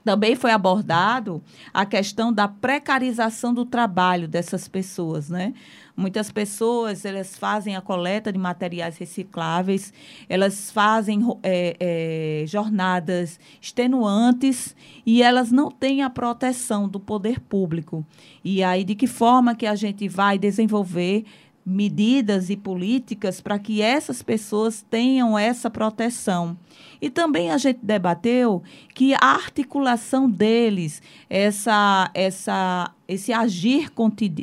Também 0.04 0.36
foi 0.36 0.52
abordado 0.52 1.42
a 1.74 1.84
questão 1.84 2.32
da 2.32 2.46
precarização 2.46 3.52
do 3.52 3.64
trabalho 3.64 4.28
dessas 4.28 4.68
pessoas, 4.68 5.28
né? 5.28 5.52
Muitas 5.96 6.30
pessoas 6.30 7.04
elas 7.04 7.36
fazem 7.36 7.74
a 7.74 7.80
coleta 7.80 8.30
de 8.30 8.38
materiais 8.38 8.98
recicláveis, 8.98 9.92
elas 10.28 10.70
fazem 10.70 11.20
é, 11.42 11.76
é, 11.80 12.46
jornadas 12.46 13.40
extenuantes 13.60 14.76
e 15.04 15.24
elas 15.24 15.50
não 15.50 15.72
têm 15.72 16.02
a 16.02 16.10
proteção 16.10 16.86
do 16.86 17.00
poder 17.00 17.40
público. 17.40 18.06
E 18.44 18.62
aí 18.62 18.84
de 18.84 18.94
que 18.94 19.08
forma 19.08 19.56
que 19.56 19.66
a 19.66 19.74
gente 19.74 20.06
vai 20.06 20.38
desenvolver 20.38 21.24
medidas 21.66 22.48
e 22.48 22.56
políticas 22.56 23.40
para 23.40 23.58
que 23.58 23.82
essas 23.82 24.22
pessoas 24.22 24.86
tenham 24.88 25.36
essa 25.36 25.68
proteção. 25.68 26.56
E 27.00 27.10
também 27.10 27.50
a 27.50 27.58
gente 27.58 27.80
debateu 27.82 28.62
que 28.94 29.14
a 29.14 29.18
articulação 29.20 30.30
deles, 30.30 31.02
essa, 31.28 32.08
essa 32.14 32.92
esse 33.08 33.32
agir 33.32 33.90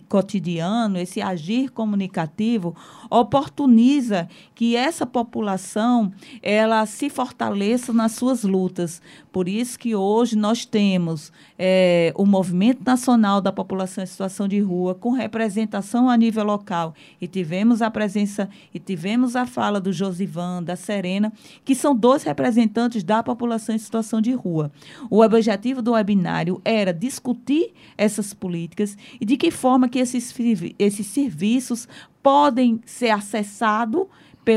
cotidiano, 0.07 0.97
esse 0.97 1.21
agir 1.21 1.69
comunicativo, 1.69 2.73
oportuniza 3.09 4.29
que 4.55 4.75
essa 4.75 5.05
população 5.05 6.11
ela 6.41 6.85
se 6.85 7.09
fortaleça 7.09 7.91
nas 7.91 8.13
suas 8.13 8.43
lutas. 8.43 9.01
Por 9.31 9.49
isso 9.49 9.77
que 9.77 9.95
hoje 9.95 10.37
nós 10.37 10.65
temos 10.65 11.31
é, 11.59 12.13
o 12.15 12.25
Movimento 12.25 12.83
Nacional 12.85 13.41
da 13.41 13.51
População 13.51 14.03
em 14.03 14.07
Situação 14.07 14.47
de 14.47 14.59
Rua, 14.59 14.95
com 14.95 15.11
representação 15.11 16.09
a 16.09 16.15
nível 16.15 16.45
local. 16.45 16.93
E 17.19 17.27
tivemos 17.27 17.81
a 17.81 17.91
presença 17.91 18.49
e 18.73 18.79
tivemos 18.79 19.35
a 19.35 19.45
fala 19.45 19.81
do 19.81 19.91
Josivan, 19.91 20.63
da 20.63 20.77
Serena, 20.77 21.33
que 21.65 21.75
são 21.75 21.93
dois 21.93 22.23
representantes 22.23 23.03
da 23.03 23.21
população 23.21 23.75
em 23.75 23.79
situação 23.79 24.21
de 24.21 24.31
rua. 24.31 24.71
O 25.09 25.21
objetivo 25.21 25.81
do 25.81 25.91
webinário 25.91 26.61
era 26.63 26.93
discutir 26.93 27.73
essas 27.97 28.33
políticas 28.33 28.52
políticas 28.53 28.95
e 29.19 29.25
de 29.25 29.35
que 29.35 29.49
forma 29.49 29.89
que 29.89 29.97
esses, 29.97 30.33
esses 30.77 31.07
serviços 31.07 31.87
podem 32.21 32.79
ser 32.85 33.09
acessados 33.09 34.05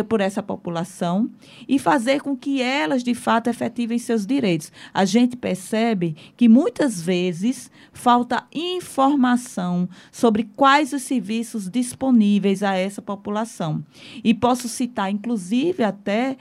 por 0.08 0.20
essa 0.20 0.42
população 0.42 1.30
e 1.68 1.78
fazer 1.78 2.20
com 2.20 2.36
que 2.36 2.60
elas, 2.60 3.04
de 3.04 3.14
fato, 3.14 3.48
efetivem 3.48 3.96
seus 4.00 4.26
direitos. 4.26 4.72
A 4.92 5.04
gente 5.04 5.36
percebe 5.36 6.16
que 6.36 6.48
muitas 6.48 7.00
vezes 7.00 7.70
falta 7.92 8.44
informação 8.52 9.88
sobre 10.10 10.42
quais 10.56 10.92
os 10.92 11.02
serviços 11.02 11.70
disponíveis 11.70 12.64
a 12.64 12.74
essa 12.74 13.00
população. 13.00 13.84
E 14.24 14.34
posso 14.34 14.68
citar, 14.68 15.08
inclusive, 15.08 15.84
até 15.84 16.36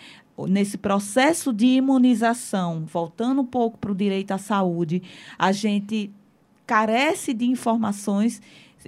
nesse 0.49 0.75
processo 0.77 1.53
de 1.53 1.67
imunização, 1.67 2.83
voltando 2.85 3.41
um 3.41 3.45
pouco 3.45 3.77
para 3.77 3.91
o 3.91 3.95
direito 3.95 4.31
à 4.31 4.37
saúde, 4.37 5.01
a 5.37 5.51
gente 5.51 6.11
carece 6.65 7.33
de 7.33 7.45
informações 7.45 8.41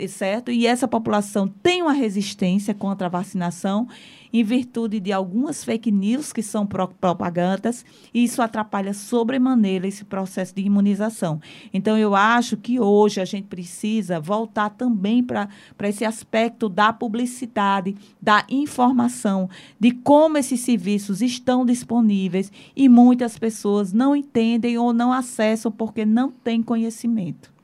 certo? 0.07 0.51
E 0.51 0.67
essa 0.67 0.87
população 0.87 1.47
tem 1.47 1.81
uma 1.81 1.93
resistência 1.93 2.75
contra 2.75 3.07
a 3.07 3.09
vacinação 3.09 3.87
em 4.31 4.43
virtude 4.43 4.99
de 4.99 5.11
algumas 5.13 5.63
fake 5.63 5.89
news 5.89 6.33
que 6.33 6.43
são 6.43 6.67
propagandas, 6.67 7.85
e 8.13 8.25
isso 8.25 8.41
atrapalha 8.41 8.93
sobremaneira 8.93 9.87
esse 9.87 10.03
processo 10.03 10.53
de 10.53 10.61
imunização. 10.61 11.39
Então, 11.73 11.97
eu 11.97 12.13
acho 12.13 12.57
que 12.57 12.77
hoje 12.77 13.21
a 13.21 13.25
gente 13.25 13.47
precisa 13.47 14.19
voltar 14.19 14.71
também 14.71 15.23
para 15.23 15.49
esse 15.83 16.03
aspecto 16.03 16.67
da 16.67 16.91
publicidade, 16.91 17.95
da 18.21 18.45
informação, 18.49 19.49
de 19.79 19.91
como 19.91 20.37
esses 20.37 20.59
serviços 20.59 21.21
estão 21.21 21.65
disponíveis 21.65 22.51
e 22.75 22.89
muitas 22.89 23.39
pessoas 23.39 23.93
não 23.93 24.13
entendem 24.13 24.77
ou 24.77 24.91
não 24.91 25.13
acessam 25.13 25.71
porque 25.71 26.05
não 26.05 26.29
têm 26.29 26.61
conhecimento. 26.61 27.56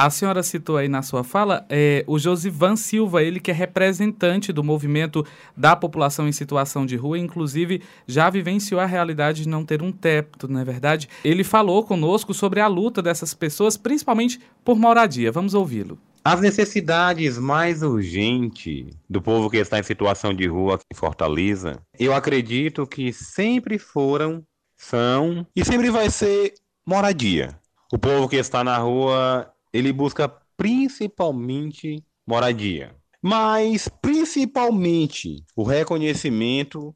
A 0.00 0.10
senhora 0.10 0.44
citou 0.44 0.76
aí 0.76 0.86
na 0.86 1.02
sua 1.02 1.24
fala 1.24 1.66
é, 1.68 2.04
o 2.06 2.20
Josivan 2.20 2.76
Silva, 2.76 3.20
ele 3.20 3.40
que 3.40 3.50
é 3.50 3.54
representante 3.54 4.52
do 4.52 4.62
movimento 4.62 5.26
da 5.56 5.74
população 5.74 6.28
em 6.28 6.30
situação 6.30 6.86
de 6.86 6.94
rua, 6.94 7.18
inclusive 7.18 7.82
já 8.06 8.30
vivenciou 8.30 8.80
a 8.80 8.86
realidade 8.86 9.42
de 9.42 9.48
não 9.48 9.64
ter 9.64 9.82
um 9.82 9.90
teto, 9.90 10.46
não 10.46 10.60
é 10.60 10.64
verdade? 10.64 11.08
Ele 11.24 11.42
falou 11.42 11.82
conosco 11.82 12.32
sobre 12.32 12.60
a 12.60 12.68
luta 12.68 13.02
dessas 13.02 13.34
pessoas, 13.34 13.76
principalmente 13.76 14.38
por 14.64 14.78
moradia. 14.78 15.32
Vamos 15.32 15.52
ouvi-lo. 15.52 15.98
As 16.24 16.40
necessidades 16.40 17.36
mais 17.36 17.82
urgentes 17.82 18.86
do 19.10 19.20
povo 19.20 19.50
que 19.50 19.56
está 19.56 19.80
em 19.80 19.82
situação 19.82 20.32
de 20.32 20.46
rua 20.46 20.76
aqui 20.76 20.84
em 20.92 20.96
Fortaleza, 20.96 21.82
eu 21.98 22.14
acredito 22.14 22.86
que 22.86 23.12
sempre 23.12 23.80
foram, 23.80 24.44
são 24.76 25.44
e 25.56 25.64
sempre 25.64 25.90
vai 25.90 26.08
ser 26.08 26.54
moradia. 26.86 27.58
O 27.92 27.98
povo 27.98 28.28
que 28.28 28.36
está 28.36 28.62
na 28.62 28.78
rua 28.78 29.52
ele 29.72 29.92
busca 29.92 30.28
principalmente 30.56 32.04
moradia, 32.26 32.94
mas 33.22 33.88
principalmente 33.88 35.44
o 35.56 35.62
reconhecimento 35.62 36.92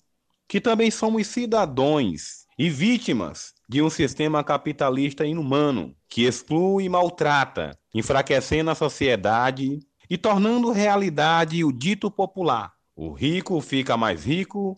que 0.49 0.61
também 0.61 0.91
somos 0.91 1.27
cidadãos 1.27 2.47
e 2.59 2.69
vítimas 2.69 3.55
de 3.69 3.81
um 3.81 3.89
sistema 3.89 4.45
capitalista 4.45 5.25
inumano 5.25 5.95
que 6.09 6.25
exclui 6.25 6.85
e 6.85 6.89
maltrata, 6.89 7.79
enfraquecendo 7.95 8.71
a 8.71 8.75
sociedade 8.75 9.81
e 10.11 10.19
tornando 10.19 10.71
realidade 10.71 11.65
o 11.65 11.73
dito 11.73 12.11
popular: 12.11 12.73
o 12.95 13.13
rico 13.13 13.61
fica 13.61 13.97
mais 13.97 14.25
rico 14.25 14.75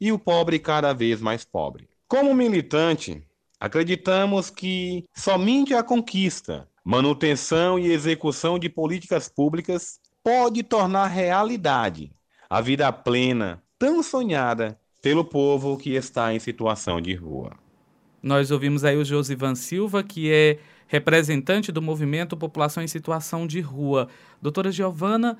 e 0.00 0.10
o 0.10 0.18
pobre 0.18 0.58
cada 0.58 0.92
vez 0.94 1.20
mais 1.20 1.44
pobre. 1.44 1.88
Como 2.06 2.32
militante, 2.32 3.22
acreditamos 3.60 4.48
que 4.48 5.04
somente 5.14 5.74
a 5.74 5.82
conquista 5.82 6.66
manutenção 6.88 7.78
e 7.78 7.92
execução 7.92 8.58
de 8.58 8.70
políticas 8.70 9.28
públicas 9.28 10.00
pode 10.24 10.62
tornar 10.62 11.06
realidade 11.08 12.10
a 12.48 12.62
vida 12.62 12.90
plena 12.90 13.62
tão 13.78 14.02
sonhada 14.02 14.80
pelo 15.02 15.22
povo 15.22 15.76
que 15.76 15.90
está 15.90 16.32
em 16.32 16.38
situação 16.38 16.98
de 16.98 17.14
rua. 17.14 17.52
Nós 18.22 18.50
ouvimos 18.50 18.84
aí 18.84 18.96
o 18.96 19.04
Josivan 19.04 19.54
Silva, 19.54 20.02
que 20.02 20.32
é 20.32 20.60
representante 20.86 21.70
do 21.70 21.82
movimento 21.82 22.38
População 22.38 22.82
em 22.82 22.88
Situação 22.88 23.46
de 23.46 23.60
Rua. 23.60 24.08
Doutora 24.40 24.72
Giovana, 24.72 25.36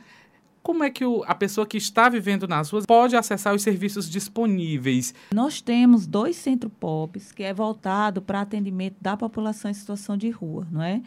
como 0.63 0.85
é 0.85 0.91
que 0.91 1.03
o, 1.03 1.25
a 1.27 1.35
pessoa 1.35 1.67
que 1.67 1.79
está 1.79 2.11
vivendo 2.11 2.47
nas 2.47 2.69
ruas 2.69 2.85
pode 2.85 3.17
acessar 3.17 3.55
os 3.55 3.63
serviços 3.63 4.09
disponíveis? 4.11 5.15
Nós 5.33 5.63
temos 5.63 6.07
dois 6.07 6.37
centros 6.37 6.71
POPs 6.79 7.33
que 7.33 7.43
é 7.43 7.55
voltado 7.55 8.21
para 8.21 8.43
atendimento 8.43 8.97
da 9.01 9.17
população 9.17 9.71
em 9.71 9.75
situação 9.75 10.15
de 10.15 10.29
rua, 10.29 10.69
não 10.71 10.83
é? 10.83 11.01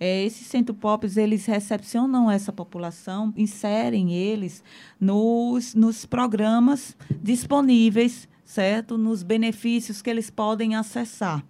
É, 0.00 0.24
esses 0.24 0.46
centros 0.46 0.78
POPs, 0.78 1.16
eles 1.16 1.46
recepcionam 1.46 2.30
essa 2.30 2.52
população, 2.52 3.32
inserem 3.36 4.12
eles 4.12 4.62
nos, 5.00 5.74
nos 5.74 6.06
programas 6.06 6.96
disponíveis, 7.22 8.28
certo? 8.44 8.96
Nos 8.96 9.22
benefícios 9.22 10.00
que 10.00 10.08
eles 10.08 10.30
podem 10.30 10.74
acessar. 10.74 11.44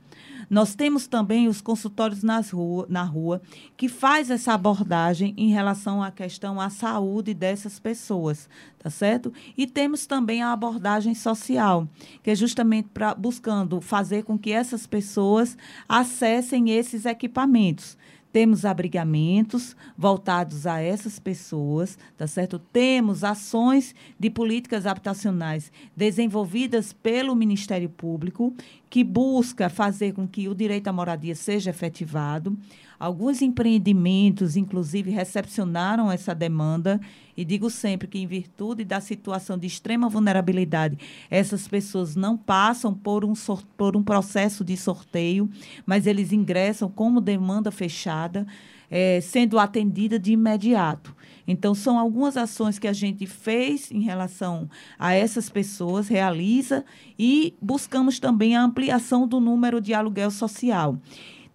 Nós 0.51 0.74
temos 0.74 1.07
também 1.07 1.46
os 1.46 1.61
consultórios 1.61 2.22
nas 2.22 2.51
rua, 2.51 2.86
na 2.88 3.03
rua, 3.03 3.42
que 3.76 3.86
faz 3.86 4.30
essa 4.30 4.55
abordagem 4.55 5.34
em 5.36 5.51
relação 5.51 6.03
à 6.03 6.11
questão 6.11 6.59
à 6.59 6.70
saúde 6.70 7.34
dessas 7.34 7.78
pessoas, 7.78 8.49
tá 8.78 8.88
certo? 8.88 9.32
E 9.57 9.66
temos 9.66 10.07
também 10.07 10.42
a 10.42 10.53
abordagem 10.53 11.14
social, 11.14 11.86
que 12.22 12.30
é 12.30 12.34
justamente 12.34 12.88
para 12.94 13.14
buscando 13.14 13.80
fazer 13.82 14.24
com 14.24 14.38
que 14.38 14.51
essas 14.51 14.86
pessoas 14.86 15.57
acessem 15.86 16.70
esses 16.70 17.05
equipamentos. 17.05 17.99
Temos 18.33 18.64
abrigamentos 18.64 19.74
voltados 19.97 20.66
a 20.66 20.81
essas 20.81 21.18
pessoas, 21.18 21.99
tá 22.16 22.26
certo? 22.26 22.59
Temos 22.59 23.24
ações 23.24 23.95
de 24.18 24.29
políticas 24.29 24.87
habitacionais 24.87 25.72
desenvolvidas 25.97 26.93
pelo 26.93 27.35
Ministério 27.35 27.89
Público, 27.89 28.55
que 28.91 29.03
busca 29.03 29.68
fazer 29.68 30.12
com 30.12 30.26
que 30.26 30.49
o 30.49 30.55
direito 30.55 30.89
à 30.89 30.93
moradia 30.93 31.35
seja 31.35 31.70
efetivado. 31.70 32.57
Alguns 32.99 33.41
empreendimentos, 33.41 34.57
inclusive, 34.57 35.11
recepcionaram 35.11 36.11
essa 36.11 36.35
demanda 36.35 37.01
e 37.39 37.45
digo 37.45 37.70
sempre 37.70 38.09
que, 38.09 38.18
em 38.18 38.26
virtude 38.26 38.84
da 38.84 39.01
situação 39.01 39.57
de 39.57 39.64
extrema 39.64 40.09
vulnerabilidade, 40.09 40.99
essas 41.30 41.68
pessoas 41.68 42.16
não 42.16 42.36
passam 42.36 42.93
por 42.93 43.24
um, 43.24 43.32
por 43.76 43.97
um 43.97 44.03
processo 44.03 44.64
de 44.64 44.76
sorteio, 44.76 45.49
mas 45.86 46.09
eles 46.09 46.32
ingressam 46.32 46.91
como 46.91 47.20
demanda 47.20 47.70
fechada, 47.70 48.45
é, 48.91 49.20
sendo 49.20 49.57
atendida 49.57 50.18
de 50.18 50.32
imediato. 50.32 51.14
Então, 51.47 51.76
são 51.76 51.97
algumas 51.97 52.36
ações 52.36 52.76
que 52.76 52.89
a 52.89 52.93
gente 52.93 53.24
fez 53.24 53.93
em 53.93 54.01
relação 54.01 54.68
a 54.99 55.14
essas 55.14 55.49
pessoas, 55.49 56.09
realiza, 56.09 56.84
e 57.16 57.55
buscamos 57.62 58.18
também 58.18 58.57
a 58.57 58.64
ampliação 58.64 59.28
do 59.28 59.39
número 59.39 59.80
de 59.80 59.95
aluguel 59.95 60.32
social. 60.32 60.99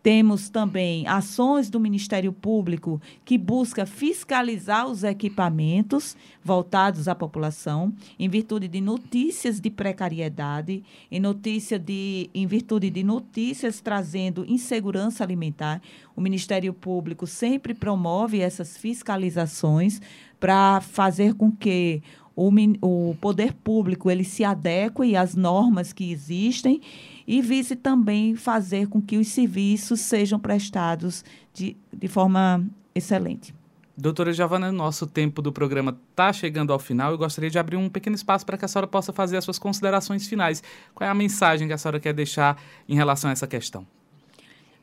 Temos 0.03 0.49
também 0.49 1.07
ações 1.07 1.69
do 1.69 1.79
Ministério 1.79 2.33
Público 2.33 3.01
que 3.23 3.37
busca 3.37 3.85
fiscalizar 3.85 4.85
os 4.85 5.01
equipamentos 5.01 6.17
voltados 6.43 7.07
à 7.07 7.15
população 7.15 7.93
em 8.19 8.27
virtude 8.27 8.67
de 8.67 8.81
notícias 8.81 9.61
de 9.61 9.69
precariedade, 9.69 10.83
em 11.09 11.21
notícia 11.21 11.79
de 11.79 12.29
em 12.33 12.45
virtude 12.45 12.89
de 12.89 13.01
notícias 13.01 13.79
trazendo 13.79 14.45
insegurança 14.45 15.23
alimentar. 15.23 15.81
O 16.13 16.19
Ministério 16.19 16.73
Público 16.73 17.25
sempre 17.25 17.73
promove 17.73 18.41
essas 18.41 18.75
fiscalizações 18.75 20.01
para 20.37 20.81
fazer 20.81 21.33
com 21.33 21.49
que 21.49 22.03
o, 22.35 22.51
o 22.81 23.15
poder 23.21 23.53
público 23.53 24.11
ele 24.11 24.25
se 24.25 24.43
adeque 24.43 25.15
às 25.15 25.33
normas 25.33 25.93
que 25.93 26.11
existem 26.11 26.81
e 27.27 27.41
vise 27.41 27.75
também 27.75 28.35
fazer 28.35 28.87
com 28.87 29.01
que 29.01 29.17
os 29.17 29.27
serviços 29.27 29.99
sejam 30.01 30.39
prestados 30.39 31.23
de, 31.53 31.77
de 31.91 32.07
forma 32.07 32.65
excelente. 32.93 33.53
Doutora 33.95 34.33
Giovana, 34.33 34.71
nosso 34.71 35.05
tempo 35.05 35.39
do 35.39 35.51
programa 35.51 35.95
está 36.09 36.33
chegando 36.33 36.73
ao 36.73 36.79
final. 36.79 37.11
Eu 37.11 37.17
gostaria 37.17 37.49
de 37.49 37.59
abrir 37.59 37.77
um 37.77 37.87
pequeno 37.87 38.15
espaço 38.15 38.43
para 38.43 38.57
que 38.57 38.65
a 38.65 38.67
senhora 38.67 38.87
possa 38.87 39.13
fazer 39.13 39.37
as 39.37 39.43
suas 39.43 39.59
considerações 39.59 40.27
finais. 40.27 40.63
Qual 40.95 41.07
é 41.07 41.11
a 41.11 41.13
mensagem 41.13 41.67
que 41.67 41.73
a 41.73 41.77
senhora 41.77 41.99
quer 41.99 42.13
deixar 42.13 42.59
em 42.89 42.95
relação 42.95 43.29
a 43.29 43.33
essa 43.33 43.45
questão? 43.45 43.85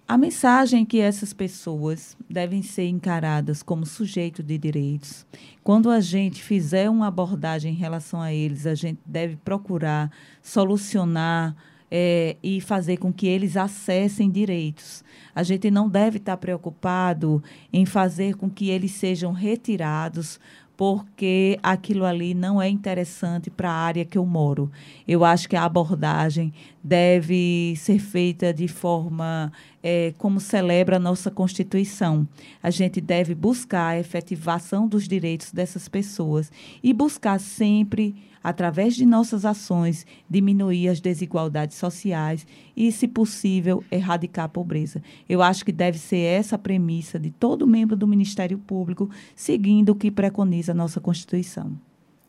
A 0.07 0.19
mensagem 0.19 0.83
é 0.83 0.85
que 0.85 1.01
essas 1.01 1.33
pessoas 1.33 2.17
devem 2.29 2.63
ser 2.63 2.89
encaradas 2.89 3.63
como 3.63 3.87
sujeito 3.87 4.43
de 4.43 4.59
direitos. 4.59 5.27
Quando 5.63 5.91
a 5.91 6.01
gente 6.01 6.43
fizer 6.43 6.91
uma 6.91 7.09
abordagem 7.09 7.73
em 7.73 7.77
relação 7.77 8.21
a 8.21 8.33
eles, 8.33 8.67
a 8.67 8.75
gente 8.75 8.99
deve 9.07 9.37
procurar 9.37 10.11
solucionar 10.43 11.55
é, 11.91 12.37
e 12.43 12.61
fazer 12.61 12.99
com 12.99 13.13
que 13.13 13.27
eles 13.27 13.57
acessem 13.57 14.31
direitos. 14.31 15.03
A 15.35 15.43
gente 15.43 15.71
não 15.71 15.89
deve 15.89 16.19
estar 16.19 16.37
preocupado 16.37 17.43
em 17.73 17.85
fazer 17.85 18.37
com 18.37 18.49
que 18.49 18.71
eles 18.71 18.93
sejam 18.93 19.33
retirados 19.33 20.39
porque 20.81 21.59
aquilo 21.63 22.07
ali 22.07 22.33
não 22.33 22.61
é 22.61 22.67
interessante 22.67 23.51
para 23.51 23.71
a 23.71 23.75
área 23.75 24.03
que 24.03 24.17
eu 24.17 24.25
moro. 24.25 24.71
Eu 25.07 25.27
acho 25.27 25.47
que 25.47 25.55
a 25.55 25.65
abordagem 25.65 26.55
deve 26.83 27.75
ser 27.77 27.99
feita 27.99 28.53
de 28.53 28.67
forma 28.67 29.53
é, 29.83 30.15
como 30.19 30.41
celebra 30.41 30.97
a 30.97 31.01
nossa 31.01 31.31
Constituição. 31.31 32.27
A 32.63 32.71
gente 32.71 33.01
deve 33.01 33.35
buscar 33.35 33.89
a 33.89 33.99
efetivação 33.99 34.89
dos 34.89 35.07
direitos 35.07 35.53
dessas 35.53 35.89
pessoas 35.89 36.51
e 36.83 36.93
buscar 36.93 37.39
sempre, 37.39 38.15
através 38.43 38.95
de 38.95 39.05
nossas 39.05 39.45
ações, 39.45 40.07
diminuir 40.29 40.89
as 40.89 41.01
desigualdades 41.01 41.77
sociais 41.77 42.47
e, 42.75 42.91
se 42.91 43.07
possível, 43.07 43.85
erradicar 43.91 44.47
a 44.47 44.49
pobreza. 44.49 45.03
Eu 45.29 45.43
acho 45.43 45.65
que 45.65 45.73
deve 45.73 45.99
ser 45.99 46.19
essa 46.19 46.57
a 46.57 46.59
premissa 46.59 47.19
de 47.19 47.31
todo 47.31 47.67
membro 47.67 47.97
do 47.97 48.07
Ministério 48.07 48.59
Público, 48.59 49.11
seguindo 49.37 49.91
o 49.91 49.95
que 49.95 50.11
preconiza 50.11 50.73
a 50.73 50.75
nossa 50.75 51.01
Constituição. 51.01 51.79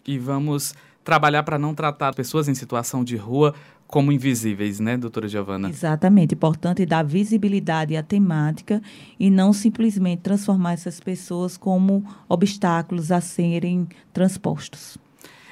E 0.05 0.17
vamos 0.17 0.73
trabalhar 1.03 1.43
para 1.43 1.57
não 1.57 1.73
tratar 1.73 2.13
pessoas 2.13 2.47
em 2.47 2.53
situação 2.53 3.03
de 3.03 3.15
rua 3.15 3.53
como 3.91 4.11
invisíveis, 4.11 4.79
né, 4.79 4.97
doutora 4.97 5.27
Giovana? 5.27 5.69
Exatamente. 5.69 6.33
Importante 6.33 6.83
dar 6.85 7.03
visibilidade 7.03 7.95
à 7.95 8.01
temática 8.01 8.81
e 9.19 9.29
não 9.29 9.53
simplesmente 9.53 10.21
transformar 10.21 10.73
essas 10.73 10.99
pessoas 10.99 11.57
como 11.57 12.03
obstáculos 12.27 13.11
a 13.11 13.21
serem 13.21 13.87
transpostos. 14.13 14.97